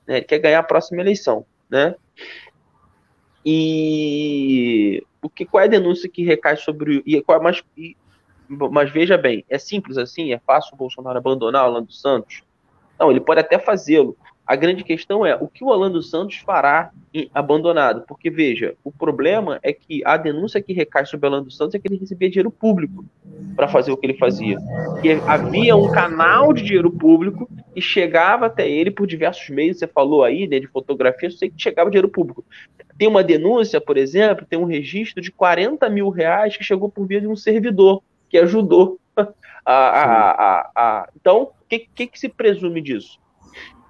Né? 0.05 0.17
Ele 0.17 0.25
quer 0.25 0.39
ganhar 0.39 0.59
a 0.59 0.63
próxima 0.63 1.01
eleição. 1.01 1.45
Né? 1.69 1.95
E 3.45 5.03
o 5.21 5.29
que, 5.29 5.45
qual 5.45 5.61
é 5.61 5.65
a 5.65 5.69
denúncia 5.69 6.09
que 6.09 6.23
recai 6.23 6.57
sobre. 6.57 7.01
E 7.05 7.21
qual, 7.21 7.41
mas, 7.41 7.63
e, 7.77 7.95
mas 8.47 8.91
veja 8.91 9.17
bem, 9.17 9.45
é 9.49 9.57
simples 9.57 9.97
assim? 9.97 10.33
É 10.33 10.39
fácil 10.39 10.73
o 10.73 10.77
Bolsonaro 10.77 11.17
abandonar 11.17 11.63
o 11.63 11.67
Orlando 11.67 11.91
Santos? 11.91 12.43
Não, 12.99 13.09
ele 13.09 13.21
pode 13.21 13.39
até 13.39 13.57
fazê-lo. 13.57 14.15
A 14.51 14.55
grande 14.57 14.83
questão 14.83 15.25
é 15.25 15.33
o 15.33 15.47
que 15.47 15.63
o 15.63 15.71
Alan 15.71 15.89
dos 15.89 16.09
Santos 16.09 16.39
fará 16.39 16.91
abandonado? 17.33 18.03
Porque, 18.05 18.29
veja, 18.29 18.75
o 18.83 18.91
problema 18.91 19.57
é 19.63 19.71
que 19.71 20.03
a 20.03 20.17
denúncia 20.17 20.61
que 20.61 20.73
recai 20.73 21.05
sobre 21.05 21.25
o 21.25 21.31
Alan 21.31 21.41
dos 21.41 21.55
Santos 21.55 21.73
é 21.73 21.79
que 21.79 21.87
ele 21.87 21.95
recebia 21.95 22.29
dinheiro 22.29 22.51
público 22.51 23.05
para 23.55 23.69
fazer 23.69 23.93
o 23.93 23.97
que 23.97 24.05
ele 24.05 24.17
fazia. 24.17 24.57
E 25.01 25.13
havia 25.25 25.77
um 25.77 25.89
canal 25.89 26.51
de 26.51 26.63
dinheiro 26.63 26.91
público 26.91 27.49
e 27.73 27.81
chegava 27.81 28.47
até 28.47 28.69
ele 28.69 28.91
por 28.91 29.07
diversos 29.07 29.47
meios. 29.47 29.79
Você 29.79 29.87
falou 29.87 30.21
aí 30.21 30.45
né, 30.45 30.59
de 30.59 30.67
fotografia, 30.67 31.29
eu 31.29 31.31
sei 31.31 31.49
que 31.49 31.55
chegava 31.55 31.89
dinheiro 31.89 32.09
público. 32.09 32.43
Tem 32.97 33.07
uma 33.07 33.23
denúncia, 33.23 33.79
por 33.79 33.95
exemplo, 33.95 34.45
tem 34.45 34.59
um 34.59 34.65
registro 34.65 35.21
de 35.21 35.31
40 35.31 35.89
mil 35.89 36.09
reais 36.09 36.57
que 36.57 36.63
chegou 36.65 36.89
por 36.89 37.07
via 37.07 37.21
de 37.21 37.27
um 37.27 37.37
servidor 37.37 38.03
que 38.27 38.37
ajudou. 38.37 38.99
a, 39.15 39.31
a, 39.65 40.31
a, 40.31 40.71
a... 40.75 41.09
Então, 41.15 41.43
o 41.43 41.51
que, 41.69 41.87
que, 41.95 42.07
que 42.07 42.19
se 42.19 42.27
presume 42.27 42.81
disso? 42.81 43.21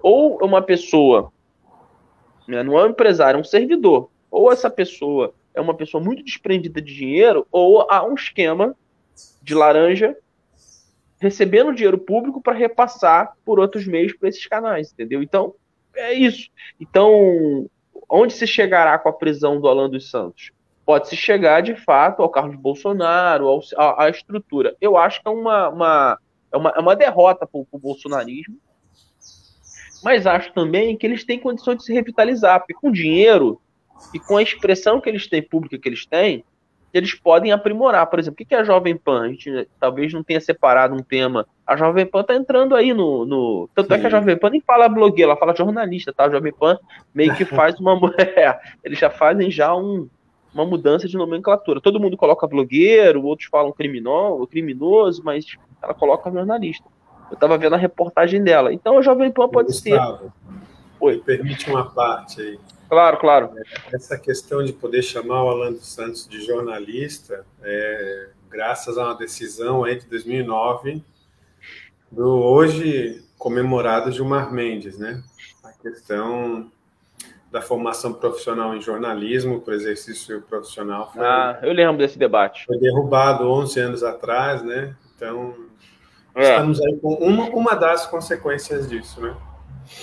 Ou 0.02 0.38
uma 0.42 0.60
pessoa, 0.60 1.32
né, 2.46 2.62
não 2.62 2.78
é 2.78 2.84
um 2.84 2.90
empresário, 2.90 3.38
é 3.38 3.40
um 3.40 3.44
servidor, 3.44 4.10
ou 4.30 4.50
essa 4.50 4.70
pessoa 4.70 5.34
é 5.54 5.60
uma 5.60 5.74
pessoa 5.74 6.02
muito 6.02 6.22
desprendida 6.22 6.80
de 6.80 6.94
dinheiro, 6.94 7.46
ou 7.52 7.86
há 7.90 8.04
um 8.04 8.14
esquema 8.14 8.74
de 9.42 9.54
laranja 9.54 10.16
recebendo 11.20 11.72
dinheiro 11.72 11.98
público 11.98 12.42
para 12.42 12.52
repassar 12.52 13.36
por 13.44 13.60
outros 13.60 13.86
meios 13.86 14.12
para 14.12 14.28
esses 14.28 14.44
canais, 14.46 14.92
entendeu? 14.92 15.22
Então, 15.22 15.54
é 15.94 16.12
isso. 16.12 16.48
Então, 16.80 17.68
onde 18.08 18.32
se 18.32 18.46
chegará 18.46 18.98
com 18.98 19.08
a 19.08 19.12
prisão 19.12 19.60
do 19.60 19.68
Alan 19.68 19.88
dos 19.88 20.10
Santos? 20.10 20.50
Pode-se 20.84 21.16
chegar, 21.16 21.60
de 21.60 21.76
fato, 21.76 22.22
ao 22.22 22.28
Carlos 22.28 22.56
Bolsonaro, 22.56 23.46
ao, 23.46 23.60
à, 23.76 24.04
à 24.04 24.10
estrutura. 24.10 24.76
Eu 24.80 24.96
acho 24.96 25.22
que 25.22 25.28
é 25.28 25.30
uma, 25.30 25.68
uma, 25.68 26.18
é 26.50 26.56
uma, 26.56 26.70
é 26.70 26.80
uma 26.80 26.96
derrota 26.96 27.46
para 27.46 27.60
o 27.70 27.78
bolsonarismo, 27.78 28.58
mas 30.02 30.26
acho 30.26 30.52
também 30.52 30.96
que 30.96 31.06
eles 31.06 31.24
têm 31.24 31.38
condições 31.38 31.78
de 31.78 31.84
se 31.84 31.92
revitalizar, 31.92 32.60
porque 32.60 32.74
com 32.74 32.90
dinheiro 32.90 33.60
e 34.12 34.18
com 34.18 34.36
a 34.36 34.42
expressão 34.42 35.00
que 35.00 35.08
eles 35.08 35.26
têm, 35.26 35.42
pública 35.42 35.78
que 35.78 35.88
eles 35.88 36.06
têm, 36.06 36.44
eles 36.92 37.14
podem 37.14 37.52
aprimorar. 37.52 38.06
Por 38.06 38.18
exemplo, 38.18 38.42
o 38.42 38.46
que 38.46 38.54
é 38.54 38.58
a 38.58 38.64
Jovem 38.64 38.96
Pan? 38.96 39.22
A 39.22 39.28
gente 39.28 39.50
né, 39.50 39.66
talvez 39.80 40.12
não 40.12 40.22
tenha 40.22 40.40
separado 40.40 40.94
um 40.94 41.02
tema. 41.02 41.46
A 41.66 41.76
Jovem 41.76 42.04
Pan 42.04 42.20
está 42.20 42.34
entrando 42.34 42.74
aí 42.74 42.92
no. 42.92 43.24
no... 43.24 43.68
Tanto 43.74 43.88
Sim. 43.88 43.94
é 43.94 43.98
que 43.98 44.06
a 44.06 44.10
Jovem 44.10 44.36
Pan 44.36 44.50
nem 44.50 44.60
fala 44.60 44.88
blogueira, 44.88 45.30
ela 45.30 45.38
fala 45.38 45.54
jornalista, 45.54 46.12
tá? 46.12 46.26
A 46.26 46.30
Jovem 46.30 46.52
Pan 46.52 46.78
meio 47.14 47.34
que 47.34 47.44
faz 47.44 47.78
uma. 47.80 47.98
é, 48.18 48.58
eles 48.84 48.98
já 48.98 49.08
fazem 49.08 49.50
já 49.50 49.74
um, 49.74 50.08
uma 50.52 50.66
mudança 50.66 51.08
de 51.08 51.16
nomenclatura. 51.16 51.80
Todo 51.80 52.00
mundo 52.00 52.16
coloca 52.16 52.46
blogueiro, 52.46 53.24
outros 53.24 53.48
falam 53.48 53.72
criminoso, 53.72 55.22
mas 55.24 55.46
ela 55.82 55.94
coloca 55.94 56.30
jornalista. 56.30 56.84
Eu 57.32 57.34
estava 57.34 57.56
vendo 57.56 57.74
a 57.74 57.78
reportagem 57.78 58.44
dela. 58.44 58.74
Então 58.74 58.98
a 58.98 59.02
Jovem 59.02 59.30
Pan 59.30 59.48
pode 59.48 59.68
Gustavo, 59.68 60.18
ser. 60.18 60.32
Oi. 61.00 61.18
Permite 61.24 61.68
uma 61.70 61.90
parte 61.90 62.42
aí. 62.42 62.60
Claro, 62.90 63.16
claro. 63.16 63.50
Essa 63.90 64.18
questão 64.18 64.62
de 64.62 64.74
poder 64.74 65.02
chamar 65.02 65.42
o 65.42 65.48
Alan 65.48 65.72
dos 65.72 65.88
Santos 65.88 66.28
de 66.28 66.44
jornalista, 66.44 67.46
é, 67.62 68.28
graças 68.50 68.98
a 68.98 69.04
uma 69.06 69.14
decisão 69.14 69.82
aí 69.82 69.98
de 69.98 70.06
2009 70.08 71.02
do 72.10 72.28
hoje 72.28 73.24
comemorado 73.38 74.12
Gilmar 74.12 74.52
Mendes, 74.52 74.98
né? 74.98 75.22
A 75.64 75.72
questão 75.72 76.70
da 77.50 77.62
formação 77.62 78.12
profissional 78.12 78.76
em 78.76 78.82
jornalismo, 78.82 79.62
para 79.62 79.74
exercício 79.74 80.42
profissional. 80.42 81.10
Foi, 81.10 81.24
ah, 81.24 81.58
eu 81.62 81.72
lembro 81.72 81.96
desse 81.96 82.18
debate. 82.18 82.66
Foi 82.66 82.78
derrubado 82.78 83.50
11 83.50 83.80
anos 83.80 84.02
atrás, 84.02 84.62
né? 84.62 84.94
Então, 85.16 85.54
é. 86.34 86.50
Estamos 86.50 86.80
aí 86.80 86.96
com 86.98 87.14
uma, 87.14 87.48
uma 87.50 87.74
das 87.74 88.06
consequências 88.06 88.88
disso, 88.88 89.20
né? 89.20 89.34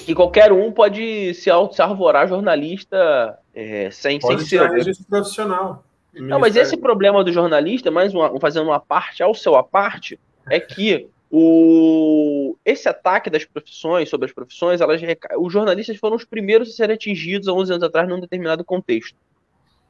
E 0.07 0.13
qualquer 0.13 0.51
um 0.51 0.71
pode 0.71 1.33
se, 1.33 1.49
se 1.71 1.81
arvorar 1.81 2.27
jornalista 2.27 3.39
é, 3.53 3.89
sem, 3.91 4.19
pode 4.19 4.45
sem 4.45 4.59
ser. 4.59 4.69
registro 4.69 5.05
profissional. 5.07 5.83
Não, 6.13 6.39
mas 6.39 6.55
esse 6.55 6.75
problema 6.75 7.23
do 7.23 7.31
jornalista, 7.31 7.89
mais 7.89 8.13
uma, 8.13 8.39
fazendo 8.39 8.65
uma 8.65 8.79
parte 8.79 9.23
ao 9.23 9.33
seu 9.33 9.55
a 9.55 9.63
parte, 9.63 10.19
é 10.49 10.59
que 10.59 11.07
o, 11.31 12.57
esse 12.65 12.89
ataque 12.89 13.29
das 13.29 13.45
profissões, 13.45 14.09
sobre 14.09 14.25
as 14.25 14.33
profissões, 14.33 14.81
elas, 14.81 15.01
os 15.37 15.53
jornalistas 15.53 15.97
foram 15.97 16.15
os 16.15 16.25
primeiros 16.25 16.69
a 16.69 16.73
serem 16.73 16.95
atingidos 16.95 17.47
há 17.47 17.53
11 17.53 17.73
anos 17.73 17.83
atrás 17.83 18.09
num 18.09 18.19
determinado 18.19 18.63
contexto. 18.63 19.15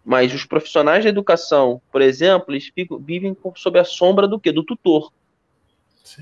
Mas 0.03 0.33
os 0.33 0.45
profissionais 0.45 1.03
da 1.03 1.09
educação, 1.09 1.81
por 1.91 2.01
exemplo, 2.01 2.53
eles 2.53 2.69
ficam, 2.73 2.97
vivem 2.97 3.35
sob 3.55 3.79
a 3.79 3.83
sombra 3.83 4.27
do 4.27 4.39
quê? 4.39 4.51
Do 4.51 4.63
tutor. 4.63 5.11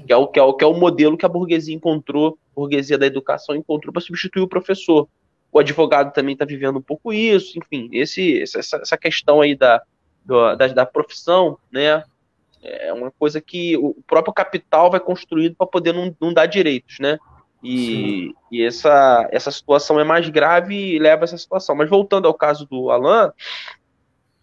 Que 0.06 0.12
é, 0.12 0.16
o, 0.18 0.28
que, 0.28 0.40
é 0.40 0.44
o, 0.44 0.54
que 0.54 0.64
é 0.64 0.68
o 0.68 0.74
modelo 0.74 1.18
que 1.18 1.26
a 1.26 1.30
burguesia 1.30 1.76
encontrou, 1.76 2.38
a 2.52 2.60
burguesia 2.60 2.98
da 2.98 3.06
educação 3.06 3.56
encontrou 3.56 3.94
para 3.94 4.02
substituir 4.02 4.42
o 4.42 4.48
professor. 4.48 5.08
O 5.52 5.60
advogado 5.60 6.14
também 6.14 6.34
está 6.34 6.46
vivendo 6.46 6.78
um 6.78 6.82
pouco 6.82 7.14
isso, 7.14 7.58
enfim, 7.58 7.90
esse, 7.94 8.42
essa, 8.42 8.78
essa 8.78 8.98
questão 8.98 9.42
aí 9.42 9.56
da, 9.56 9.82
da, 10.26 10.56
da 10.68 10.86
profissão, 10.86 11.58
né, 11.72 12.04
é 12.62 12.92
uma 12.92 13.12
coisa 13.12 13.40
que 13.40 13.78
o 13.78 13.96
próprio 14.06 14.34
capital 14.34 14.92
vai 14.92 15.00
construído 15.00 15.56
para 15.56 15.68
poder 15.68 15.94
não, 15.94 16.16
não 16.20 16.34
dar 16.34 16.46
direitos, 16.46 17.00
né? 17.00 17.18
E, 17.64 18.36
e, 18.52 18.64
essa, 18.64 19.28
essa 19.32 19.52
situação 19.52 20.00
é 20.00 20.04
mais 20.04 20.30
grave 20.30 20.76
e 20.76 21.00
leva 21.00 21.24
a 21.24 21.26
essa 21.26 21.38
situação. 21.38 21.76
Mas 21.76 21.90
voltando 21.90 22.28
ao 22.28 22.34
caso 22.34 22.68
do 22.68 22.92
Alan, 22.92 23.32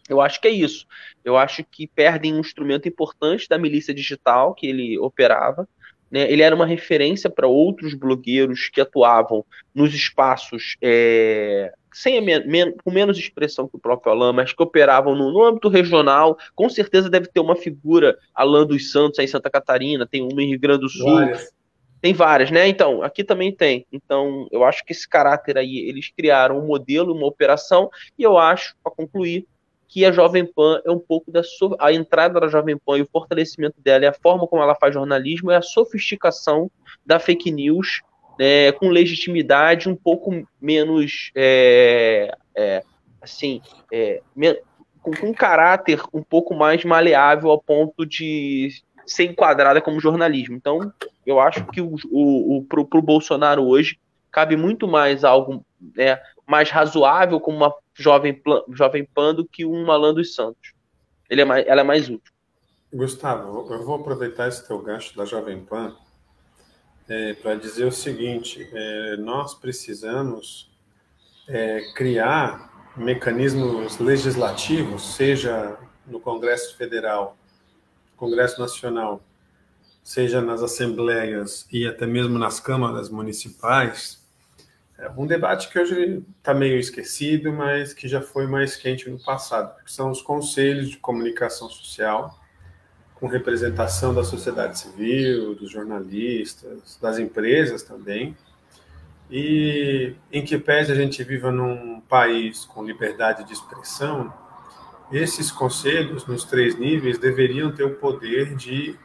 eu 0.08 0.20
acho 0.20 0.40
que 0.40 0.48
é 0.48 0.50
isso. 0.50 0.86
Eu 1.24 1.36
acho 1.36 1.64
que 1.64 1.86
perdem 1.86 2.34
um 2.34 2.40
instrumento 2.40 2.88
importante 2.88 3.48
da 3.48 3.58
milícia 3.58 3.94
digital 3.94 4.54
que 4.54 4.66
ele 4.66 4.98
operava. 4.98 5.68
Né? 6.10 6.30
Ele 6.30 6.42
era 6.42 6.54
uma 6.54 6.66
referência 6.66 7.30
para 7.30 7.46
outros 7.46 7.94
blogueiros 7.94 8.68
que 8.68 8.80
atuavam 8.80 9.44
nos 9.74 9.94
espaços 9.94 10.76
é, 10.80 11.72
sem 11.92 12.20
men 12.20 12.74
com 12.84 12.90
menos 12.90 13.18
expressão 13.18 13.68
que 13.68 13.76
o 13.76 13.80
próprio 13.80 14.12
Alain, 14.12 14.34
mas 14.34 14.52
que 14.52 14.62
operavam 14.62 15.14
no, 15.14 15.32
no, 15.32 15.42
âmbito 15.42 15.68
regional. 15.68 16.36
Com 16.54 16.68
certeza 16.68 17.08
deve 17.08 17.28
ter 17.28 17.40
uma 17.40 17.56
figura, 17.56 18.18
Alain 18.34 18.66
dos 18.66 18.90
Santos, 18.90 19.18
aí 19.18 19.24
em 19.24 19.28
Santa 19.28 19.48
Catarina, 19.48 20.06
tem 20.06 20.22
uma 20.22 20.42
em 20.42 20.48
Rio 20.48 20.60
Grande 20.60 20.80
do 20.80 20.88
Sul. 20.88 21.14
Várias. 21.14 21.54
Tem 22.00 22.12
várias, 22.12 22.50
né? 22.50 22.68
Então, 22.68 23.02
aqui 23.02 23.24
também 23.24 23.50
tem. 23.50 23.86
Então, 23.90 24.46
eu 24.52 24.62
acho 24.62 24.84
que 24.84 24.92
esse 24.92 25.08
caráter 25.08 25.56
aí, 25.56 25.78
eles 25.88 26.10
criaram 26.14 26.58
um 26.58 26.66
modelo, 26.66 27.14
uma 27.14 27.26
operação, 27.26 27.88
e 28.18 28.22
eu 28.22 28.36
acho, 28.36 28.76
para 28.84 28.92
concluir, 28.92 29.46
que 29.88 30.04
a 30.04 30.12
Jovem 30.12 30.44
Pan 30.44 30.80
é 30.84 30.90
um 30.90 30.98
pouco 30.98 31.30
da 31.30 31.42
so... 31.42 31.76
a 31.78 31.92
entrada 31.92 32.40
da 32.40 32.48
Jovem 32.48 32.76
Pan 32.76 32.98
e 32.98 33.02
o 33.02 33.08
fortalecimento 33.10 33.80
dela 33.80 34.04
e 34.04 34.08
a 34.08 34.12
forma 34.12 34.46
como 34.46 34.62
ela 34.62 34.74
faz 34.74 34.94
jornalismo 34.94 35.50
é 35.50 35.56
a 35.56 35.62
sofisticação 35.62 36.70
da 37.04 37.18
fake 37.18 37.50
news 37.50 38.00
né, 38.38 38.72
com 38.72 38.88
legitimidade 38.88 39.88
um 39.88 39.94
pouco 39.94 40.46
menos 40.60 41.30
é, 41.34 42.36
é, 42.56 42.82
assim 43.20 43.60
é, 43.92 44.20
com, 45.02 45.12
com 45.12 45.26
um 45.28 45.34
caráter 45.34 46.00
um 46.12 46.22
pouco 46.22 46.54
mais 46.54 46.84
maleável 46.84 47.50
ao 47.50 47.60
ponto 47.60 48.04
de 48.04 48.70
ser 49.06 49.24
enquadrada 49.24 49.80
como 49.80 50.00
jornalismo. 50.00 50.56
Então, 50.56 50.92
eu 51.26 51.38
acho 51.38 51.64
que 51.66 51.80
o, 51.80 51.94
o, 52.10 52.56
o 52.56 52.64
pro, 52.64 52.86
pro 52.86 53.02
Bolsonaro 53.02 53.62
hoje 53.62 53.98
cabe 54.30 54.56
muito 54.56 54.88
mais 54.88 55.22
algo 55.22 55.64
né, 55.96 56.18
mais 56.46 56.70
razoável 56.70 57.40
como 57.40 57.56
uma 57.56 57.74
Jovem, 57.94 58.40
Jovem 58.70 59.04
Pan 59.04 59.34
do 59.34 59.46
que 59.46 59.64
um 59.64 59.90
Alan 59.90 60.12
dos 60.14 60.34
Santos. 60.34 60.72
Ele 61.30 61.40
é 61.40 61.44
mais, 61.44 61.66
ela 61.66 61.80
é 61.80 61.84
mais 61.84 62.08
útil. 62.08 62.32
Gustavo, 62.92 63.72
eu 63.72 63.84
vou 63.84 63.96
aproveitar 63.96 64.48
esse 64.48 64.66
teu 64.66 64.78
gancho 64.78 65.16
da 65.16 65.24
Jovem 65.24 65.64
Pan 65.64 65.96
é, 67.08 67.34
para 67.34 67.54
dizer 67.54 67.84
o 67.86 67.92
seguinte: 67.92 68.68
é, 68.72 69.16
nós 69.16 69.54
precisamos 69.54 70.70
é, 71.48 71.80
criar 71.94 72.72
mecanismos 72.96 73.98
legislativos, 73.98 75.14
seja 75.16 75.76
no 76.06 76.20
Congresso 76.20 76.76
Federal, 76.76 77.36
Congresso 78.16 78.60
Nacional, 78.60 79.22
seja 80.02 80.40
nas 80.40 80.62
assembleias 80.62 81.66
e 81.72 81.86
até 81.86 82.06
mesmo 82.06 82.38
nas 82.38 82.60
câmaras 82.60 83.08
municipais, 83.08 84.23
um 85.16 85.26
debate 85.26 85.68
que 85.68 85.78
hoje 85.78 86.22
está 86.38 86.54
meio 86.54 86.78
esquecido, 86.78 87.52
mas 87.52 87.92
que 87.92 88.06
já 88.06 88.20
foi 88.20 88.46
mais 88.46 88.76
quente 88.76 89.08
no 89.10 89.18
passado, 89.18 89.74
que 89.84 89.92
são 89.92 90.10
os 90.10 90.22
conselhos 90.22 90.88
de 90.88 90.96
comunicação 90.98 91.68
social, 91.68 92.38
com 93.14 93.26
representação 93.26 94.14
da 94.14 94.22
sociedade 94.22 94.78
civil, 94.78 95.54
dos 95.54 95.70
jornalistas, 95.70 96.98
das 97.00 97.18
empresas 97.18 97.82
também, 97.82 98.36
e 99.30 100.14
em 100.30 100.44
que 100.44 100.58
pese 100.58 100.92
a 100.92 100.94
gente 100.94 101.22
viva 101.24 101.50
num 101.50 102.00
país 102.02 102.64
com 102.64 102.84
liberdade 102.84 103.44
de 103.44 103.52
expressão, 103.52 104.32
esses 105.12 105.50
conselhos, 105.50 106.26
nos 106.26 106.44
três 106.44 106.78
níveis, 106.78 107.18
deveriam 107.18 107.72
ter 107.72 107.84
o 107.84 107.94
poder 107.94 108.54
de 108.56 108.96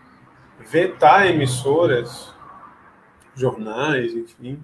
vetar 0.59 1.27
emissoras, 1.27 2.33
jornais, 3.35 4.13
enfim, 4.13 4.61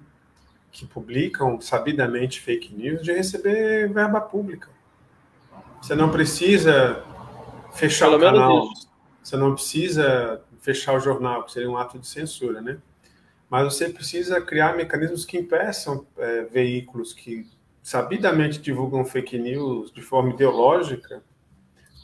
que 0.76 0.86
publicam 0.86 1.58
sabidamente 1.58 2.40
fake 2.40 2.74
news 2.74 3.02
de 3.02 3.12
receber 3.12 3.88
verba 3.90 4.20
pública. 4.20 4.68
Você 5.80 5.94
não 5.94 6.10
precisa 6.10 7.02
fechar 7.72 8.10
Pelo 8.10 8.18
o 8.18 8.20
canal, 8.20 8.68
você 9.22 9.36
não 9.36 9.54
precisa 9.54 10.42
fechar 10.60 10.94
o 10.94 11.00
jornal, 11.00 11.44
que 11.44 11.52
seria 11.52 11.70
um 11.70 11.78
ato 11.78 11.98
de 11.98 12.06
censura, 12.06 12.60
né? 12.60 12.78
mas 13.48 13.72
você 13.72 13.88
precisa 13.88 14.40
criar 14.40 14.76
mecanismos 14.76 15.24
que 15.24 15.38
impeçam 15.38 16.06
é, 16.18 16.42
veículos 16.42 17.14
que 17.14 17.46
sabidamente 17.82 18.60
divulgam 18.60 19.04
fake 19.04 19.38
news 19.38 19.92
de 19.92 20.02
forma 20.02 20.30
ideológica 20.30 21.22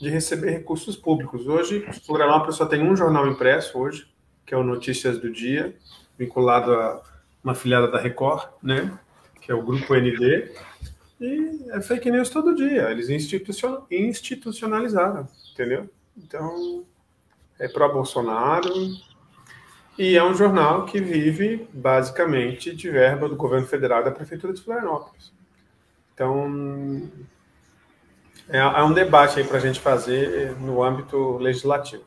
de 0.00 0.08
receber 0.08 0.50
recursos 0.50 0.96
públicos. 0.96 1.46
Hoje, 1.46 1.85
Florianópolis 2.06 2.56
só 2.56 2.64
tem 2.64 2.82
um 2.82 2.96
jornal 2.96 3.28
impresso 3.28 3.78
hoje, 3.78 4.08
que 4.46 4.54
é 4.54 4.56
o 4.56 4.62
Notícias 4.62 5.18
do 5.18 5.30
Dia, 5.30 5.76
vinculado 6.16 6.72
a 6.72 7.12
uma 7.42 7.55
filiada 7.55 7.88
da 7.88 7.98
Record, 7.98 8.48
né, 8.62 8.92
que 9.40 9.50
é 9.50 9.55
o 9.55 9.62
Grupo 9.62 9.94
ND, 9.94 10.52
e 11.20 11.70
é 11.70 11.81
fake 11.81 12.11
news 12.11 12.28
todo 12.31 12.55
dia. 12.55 12.90
Eles 12.90 13.09
institucionalizaram, 13.09 15.28
entendeu? 15.52 15.88
Então, 16.16 16.85
é 17.59 17.68
pró-Bolsonaro, 17.68 18.72
e 19.98 20.16
é 20.16 20.24
um 20.24 20.35
jornal 20.35 20.87
que 20.87 21.00
vive 21.00 21.68
basicamente 21.72 22.74
de 22.74 22.90
verba 22.90 23.28
do 23.28 23.37
governo 23.37 23.66
federal 23.66 24.02
da 24.02 24.11
prefeitura 24.11 24.52
de 24.52 24.62
Florianópolis. 24.62 25.33
Então, 26.14 27.11
é, 28.48 28.59
é 28.59 28.83
um 28.83 28.92
debate 28.92 29.38
aí 29.38 29.46
para 29.46 29.59
a 29.59 29.61
gente 29.61 29.81
fazer 29.81 30.57
no 30.59 30.83
âmbito 30.83 31.38
legislativo. 31.38 32.05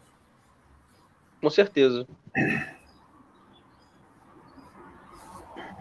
Com 1.41 1.50
certeza. 1.50 2.08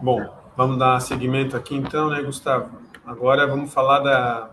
Bom, 0.05 0.23
vamos 0.55 0.77
dar 0.77 0.99
seguimento 0.99 1.57
aqui 1.57 1.73
então, 1.73 2.11
né, 2.11 2.21
Gustavo? 2.21 2.77
Agora 3.03 3.47
vamos 3.47 3.73
falar 3.73 4.01
da 4.01 4.51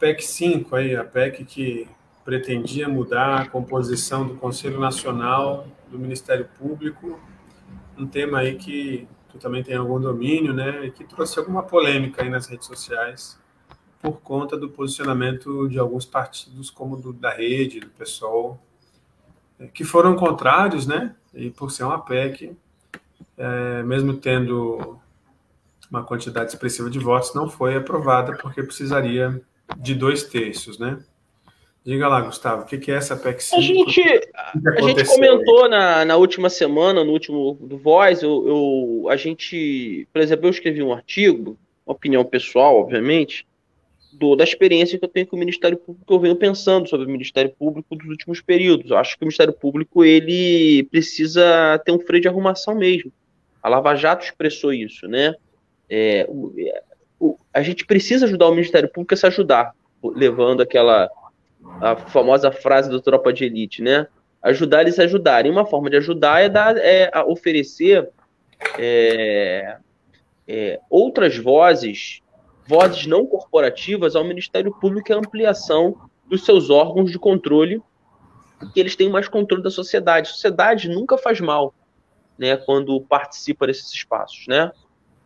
PEC 0.00 0.20
5 0.20 0.74
aí, 0.74 0.96
a 0.96 1.04
PEC 1.04 1.44
que 1.44 1.88
pretendia 2.24 2.88
mudar 2.88 3.42
a 3.42 3.48
composição 3.48 4.26
do 4.26 4.34
Conselho 4.34 4.80
Nacional 4.80 5.64
do 5.88 5.96
Ministério 5.96 6.48
Público, 6.58 7.20
um 7.96 8.04
tema 8.04 8.40
aí 8.40 8.56
que 8.56 9.06
tu 9.28 9.38
também 9.38 9.62
tem 9.62 9.76
algum 9.76 10.00
domínio, 10.00 10.52
né, 10.52 10.86
e 10.86 10.90
que 10.90 11.04
trouxe 11.04 11.38
alguma 11.38 11.62
polêmica 11.62 12.24
aí 12.24 12.28
nas 12.28 12.48
redes 12.48 12.66
sociais 12.66 13.38
por 14.02 14.20
conta 14.20 14.56
do 14.56 14.68
posicionamento 14.68 15.68
de 15.68 15.78
alguns 15.78 16.04
partidos, 16.04 16.68
como 16.68 16.96
do 16.96 17.12
da 17.12 17.30
Rede, 17.30 17.78
do 17.78 17.90
PSOL, 17.90 18.58
que 19.72 19.84
foram 19.84 20.16
contrários, 20.16 20.84
né, 20.84 21.14
e 21.32 21.48
por 21.48 21.70
ser 21.70 21.84
uma 21.84 22.00
PEC, 22.00 22.56
é, 23.38 23.82
mesmo 23.82 24.14
tendo 24.14 24.98
uma 25.90 26.04
quantidade 26.04 26.50
expressiva 26.50 26.90
de 26.90 26.98
votos, 26.98 27.34
não 27.34 27.48
foi 27.48 27.76
aprovada 27.76 28.36
porque 28.36 28.62
precisaria 28.62 29.40
de 29.78 29.94
dois 29.94 30.24
terços, 30.24 30.78
né? 30.78 30.98
Diga 31.84 32.06
lá, 32.08 32.20
Gustavo, 32.20 32.62
o 32.62 32.66
que 32.66 32.90
é 32.90 32.96
essa 32.96 33.16
PEC 33.16 33.42
5? 33.42 33.56
A 33.56 33.64
gente, 33.64 34.02
a 34.02 34.80
gente 34.82 35.04
comentou 35.06 35.70
na, 35.70 36.04
na 36.04 36.16
última 36.16 36.50
semana, 36.50 37.02
no 37.02 37.12
último 37.12 37.54
do 37.54 37.78
Voz, 37.78 38.22
eu, 38.22 38.46
eu, 38.46 39.08
a 39.08 39.16
gente, 39.16 40.06
por 40.12 40.20
exemplo, 40.20 40.46
eu 40.46 40.50
escrevi 40.50 40.82
um 40.82 40.92
artigo, 40.92 41.58
uma 41.86 41.94
opinião 41.94 42.22
pessoal, 42.24 42.76
obviamente, 42.76 43.46
do, 44.12 44.36
da 44.36 44.44
experiência 44.44 44.98
que 44.98 45.04
eu 45.04 45.08
tenho 45.08 45.26
com 45.26 45.36
o 45.36 45.38
Ministério 45.38 45.78
Público, 45.78 46.06
que 46.06 46.12
eu 46.12 46.20
venho 46.20 46.36
pensando 46.36 46.86
sobre 46.88 47.06
o 47.06 47.10
Ministério 47.10 47.54
Público 47.58 47.96
dos 47.96 48.08
últimos 48.08 48.42
períodos. 48.42 48.90
Eu 48.90 48.98
acho 48.98 49.16
que 49.16 49.22
o 49.22 49.26
Ministério 49.26 49.54
Público 49.54 50.04
ele 50.04 50.82
precisa 50.90 51.80
ter 51.84 51.92
um 51.92 52.00
freio 52.00 52.20
de 52.20 52.28
arrumação 52.28 52.74
mesmo. 52.74 53.10
A 53.68 53.70
Lava 53.70 53.94
Jato 53.94 54.24
expressou 54.24 54.72
isso, 54.72 55.06
né? 55.06 55.34
É, 55.90 56.26
o, 56.28 56.54
o, 57.20 57.38
a 57.52 57.60
gente 57.60 57.84
precisa 57.84 58.24
ajudar 58.24 58.48
o 58.48 58.54
Ministério 58.54 58.88
Público 58.88 59.12
a 59.12 59.16
se 59.16 59.26
ajudar, 59.26 59.74
levando 60.02 60.62
aquela 60.62 61.10
a 61.82 61.94
famosa 61.96 62.50
frase 62.50 62.88
do 62.88 63.00
Tropa 63.00 63.30
de 63.30 63.44
Elite, 63.44 63.82
né? 63.82 64.06
Ajudar 64.42 64.82
eles 64.82 64.98
a 64.98 65.02
ajudarem. 65.04 65.52
Uma 65.52 65.66
forma 65.66 65.90
de 65.90 65.98
ajudar 65.98 66.40
é, 66.40 66.48
dar, 66.48 66.78
é 66.78 67.10
oferecer 67.26 68.08
é, 68.78 69.76
é, 70.46 70.80
outras 70.88 71.36
vozes, 71.36 72.22
vozes 72.66 73.06
não 73.06 73.26
corporativas 73.26 74.16
ao 74.16 74.24
Ministério 74.24 74.74
Público 74.80 75.12
e 75.12 75.14
a 75.14 75.18
ampliação 75.18 75.94
dos 76.26 76.42
seus 76.44 76.70
órgãos 76.70 77.10
de 77.10 77.18
controle, 77.18 77.82
que 78.72 78.80
eles 78.80 78.96
têm 78.96 79.10
mais 79.10 79.28
controle 79.28 79.62
da 79.62 79.70
sociedade. 79.70 80.30
A 80.30 80.32
sociedade 80.32 80.88
nunca 80.88 81.18
faz 81.18 81.38
mal, 81.38 81.74
né, 82.38 82.56
quando 82.56 83.00
participa 83.00 83.66
desses 83.66 83.92
espaços, 83.92 84.46
né? 84.46 84.70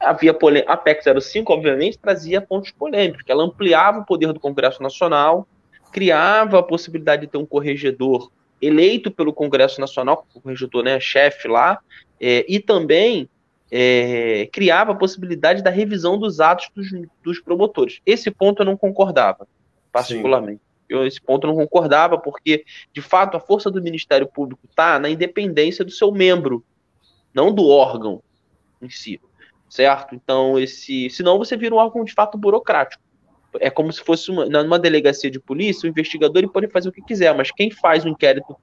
Havia 0.01 0.37
a 0.67 0.77
PEC 0.77 1.21
05, 1.21 1.53
obviamente, 1.53 1.97
trazia 1.97 2.41
pontos 2.41 2.73
polêmicos, 2.73 3.23
que 3.23 3.31
ela 3.31 3.45
ampliava 3.45 4.01
o 4.01 4.05
poder 4.05 4.33
do 4.33 4.41
Congresso 4.41 4.83
Nacional, 4.83 5.47
criava 5.93 6.59
a 6.59 6.63
possibilidade 6.63 7.23
de 7.23 7.29
ter 7.29 7.39
um 7.39 7.47
corregedor 7.47 8.33
eleito 8.61 9.11
pelo 9.11 9.33
Congresso 9.33 9.81
Nacional, 9.81 10.27
o 10.35 10.41
corregedor, 10.41 10.83
né, 10.83 10.99
chefe 10.99 11.47
lá, 11.47 11.79
é, 12.21 12.45
e 12.49 12.59
também 12.59 13.29
é, 13.71 14.49
criava 14.53 14.93
a 14.93 14.95
possibilidade 14.95 15.63
da 15.63 15.71
revisão 15.71 16.19
dos 16.19 16.41
atos 16.41 16.71
dos, 16.75 16.89
dos, 17.23 17.41
promotores. 17.41 18.01
Esse 18.05 18.31
ponto 18.31 18.63
eu 18.63 18.67
não 18.67 18.77
concordava, 18.77 19.49
particularmente. 19.91 20.61
Eu, 20.89 21.07
esse 21.07 21.21
ponto 21.21 21.47
eu 21.47 21.49
não 21.49 21.57
concordava, 21.57 22.19
porque, 22.19 22.65
de 22.93 23.01
fato, 23.01 23.37
a 23.37 23.41
força 23.41 23.71
do 23.71 23.83
Ministério 23.83 24.27
Público 24.27 24.67
está 24.69 24.99
na 24.99 25.09
independência 25.09 25.85
do 25.85 25.91
seu 25.91 26.13
membro, 26.13 26.63
não 27.35 27.53
do 27.53 27.67
órgão 27.69 28.23
em 28.81 28.91
si. 28.91 29.21
Certo? 29.69 30.15
Então, 30.15 30.59
esse. 30.59 31.09
Senão 31.11 31.39
você 31.39 31.57
vira 31.57 31.75
um 31.75 31.79
órgão 31.79 32.05
de 32.05 32.13
fato 32.13 32.37
burocrático 32.37 33.03
é 33.61 33.71
como 33.71 33.93
se 33.93 34.03
fosse 34.03 34.31
uma, 34.31 34.47
numa 34.47 34.79
delegacia 34.79 35.31
de 35.31 35.39
polícia, 35.39 35.87
o 35.87 35.91
investigador 35.91 36.39
ele 36.39 36.49
pode 36.49 36.69
fazer 36.69 36.89
o 36.89 36.93
que 36.93 37.03
quiser, 37.03 37.35
mas 37.35 37.51
quem 37.51 37.71
faz 37.71 38.05
o 38.05 38.09
inquérito 38.09 38.57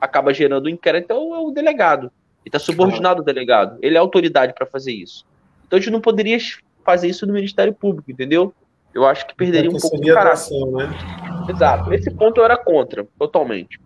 acaba 0.00 0.32
gerando 0.32 0.66
o 0.66 0.70
inquérito 0.70 1.10
é 1.12 1.14
o, 1.14 1.34
é 1.34 1.38
o 1.38 1.50
delegado. 1.50 2.06
Ele 2.44 2.48
está 2.48 2.58
subordinado 2.58 3.20
ao 3.20 3.24
delegado. 3.24 3.78
Ele 3.82 3.96
é 3.96 3.98
autoridade 3.98 4.52
para 4.54 4.66
fazer 4.66 4.92
isso. 4.92 5.26
Então 5.66 5.78
a 5.78 5.80
gente 5.80 5.90
não 5.90 6.00
poderia 6.00 6.38
fazer 6.84 7.08
isso 7.08 7.26
no 7.26 7.32
Ministério 7.32 7.74
Público, 7.74 8.10
entendeu? 8.10 8.54
Eu 8.94 9.04
acho 9.04 9.26
que 9.26 9.34
perderia 9.34 9.70
um 9.70 9.78
pouco 9.78 10.00
de 10.00 10.12
caráter. 10.12 10.50
Né? 10.66 10.88
Exato. 11.50 11.92
Esse 11.92 12.10
ponto 12.10 12.40
eu 12.40 12.44
era 12.44 12.56
contra, 12.56 13.06
totalmente. 13.18 13.80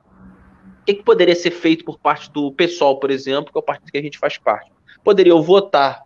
Que, 0.90 0.94
que, 0.94 1.02
poderia 1.04 1.36
ser 1.36 1.52
feito 1.52 1.84
por 1.84 1.98
parte 1.98 2.30
do 2.30 2.50
pessoal, 2.52 2.98
por 2.98 3.10
exemplo, 3.10 3.52
que 3.52 3.58
é 3.58 3.60
o 3.60 3.62
partido 3.62 3.92
que 3.92 3.98
a 3.98 4.02
gente 4.02 4.18
faz 4.18 4.36
parte? 4.38 4.70
Poderia 5.04 5.32
eu 5.32 5.40
votar 5.40 6.02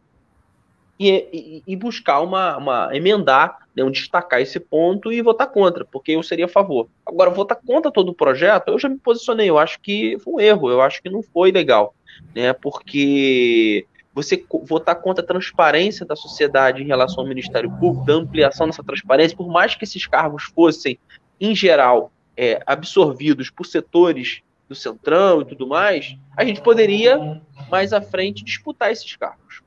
e, 0.98 1.10
e, 1.32 1.62
e 1.66 1.76
buscar 1.76 2.20
uma, 2.20 2.56
uma 2.56 2.96
emendar, 2.96 3.58
né, 3.74 3.82
um 3.82 3.90
destacar 3.90 4.40
esse 4.40 4.60
ponto 4.60 5.12
e 5.12 5.22
votar 5.22 5.50
contra, 5.50 5.84
porque 5.84 6.12
eu 6.12 6.22
seria 6.22 6.44
a 6.44 6.48
favor. 6.48 6.88
Agora, 7.04 7.30
votar 7.30 7.58
contra 7.66 7.90
todo 7.90 8.10
o 8.10 8.14
projeto, 8.14 8.68
eu 8.68 8.78
já 8.78 8.88
me 8.88 8.98
posicionei, 8.98 9.48
eu 9.48 9.58
acho 9.58 9.80
que 9.80 10.18
foi 10.20 10.34
um 10.34 10.40
erro, 10.40 10.70
eu 10.70 10.80
acho 10.80 11.02
que 11.02 11.08
não 11.08 11.22
foi 11.22 11.50
legal, 11.50 11.94
né, 12.34 12.52
porque 12.52 13.86
você 14.12 14.44
votar 14.62 14.94
contra 14.96 15.24
a 15.24 15.26
transparência 15.26 16.06
da 16.06 16.14
sociedade 16.14 16.82
em 16.82 16.86
relação 16.86 17.24
ao 17.24 17.28
Ministério 17.28 17.70
Público, 17.80 18.06
da 18.06 18.12
ampliação 18.12 18.66
dessa 18.66 18.84
transparência, 18.84 19.36
por 19.36 19.48
mais 19.48 19.74
que 19.74 19.82
esses 19.82 20.06
cargos 20.06 20.44
fossem, 20.44 20.98
em 21.40 21.54
geral, 21.54 22.12
é, 22.36 22.62
absorvidos 22.64 23.50
por 23.50 23.66
setores 23.66 24.43
do 24.68 24.74
Centrão 24.74 25.42
e 25.42 25.44
tudo 25.44 25.66
mais, 25.66 26.16
a 26.36 26.44
gente 26.44 26.60
poderia, 26.60 27.40
mais 27.70 27.92
à 27.92 28.00
frente, 28.00 28.44
disputar 28.44 28.90
esses 28.90 29.14
cargos. 29.16 29.62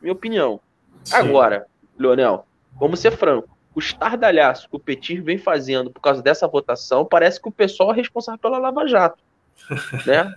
Minha 0.00 0.12
opinião. 0.12 0.60
Sim. 1.04 1.16
Agora, 1.16 1.66
Leonel, 1.98 2.46
vamos 2.78 3.00
ser 3.00 3.10
franco. 3.12 3.56
O 3.74 3.78
estardalhaço 3.78 4.68
que 4.68 4.76
o 4.76 4.80
Petir 4.80 5.22
vem 5.22 5.36
fazendo 5.36 5.90
por 5.90 6.00
causa 6.00 6.22
dessa 6.22 6.46
votação 6.46 7.04
parece 7.04 7.40
que 7.40 7.48
o 7.48 7.52
pessoal 7.52 7.92
é 7.92 7.96
responsável 7.96 8.38
pela 8.38 8.58
Lava 8.58 8.86
Jato. 8.86 9.22
né? 10.06 10.32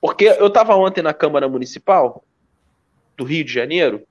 Porque 0.00 0.24
eu 0.26 0.48
estava 0.48 0.76
ontem 0.76 1.02
na 1.02 1.14
Câmara 1.14 1.48
Municipal 1.48 2.22
do 3.16 3.24
Rio 3.24 3.44
de 3.44 3.52
Janeiro, 3.52 4.06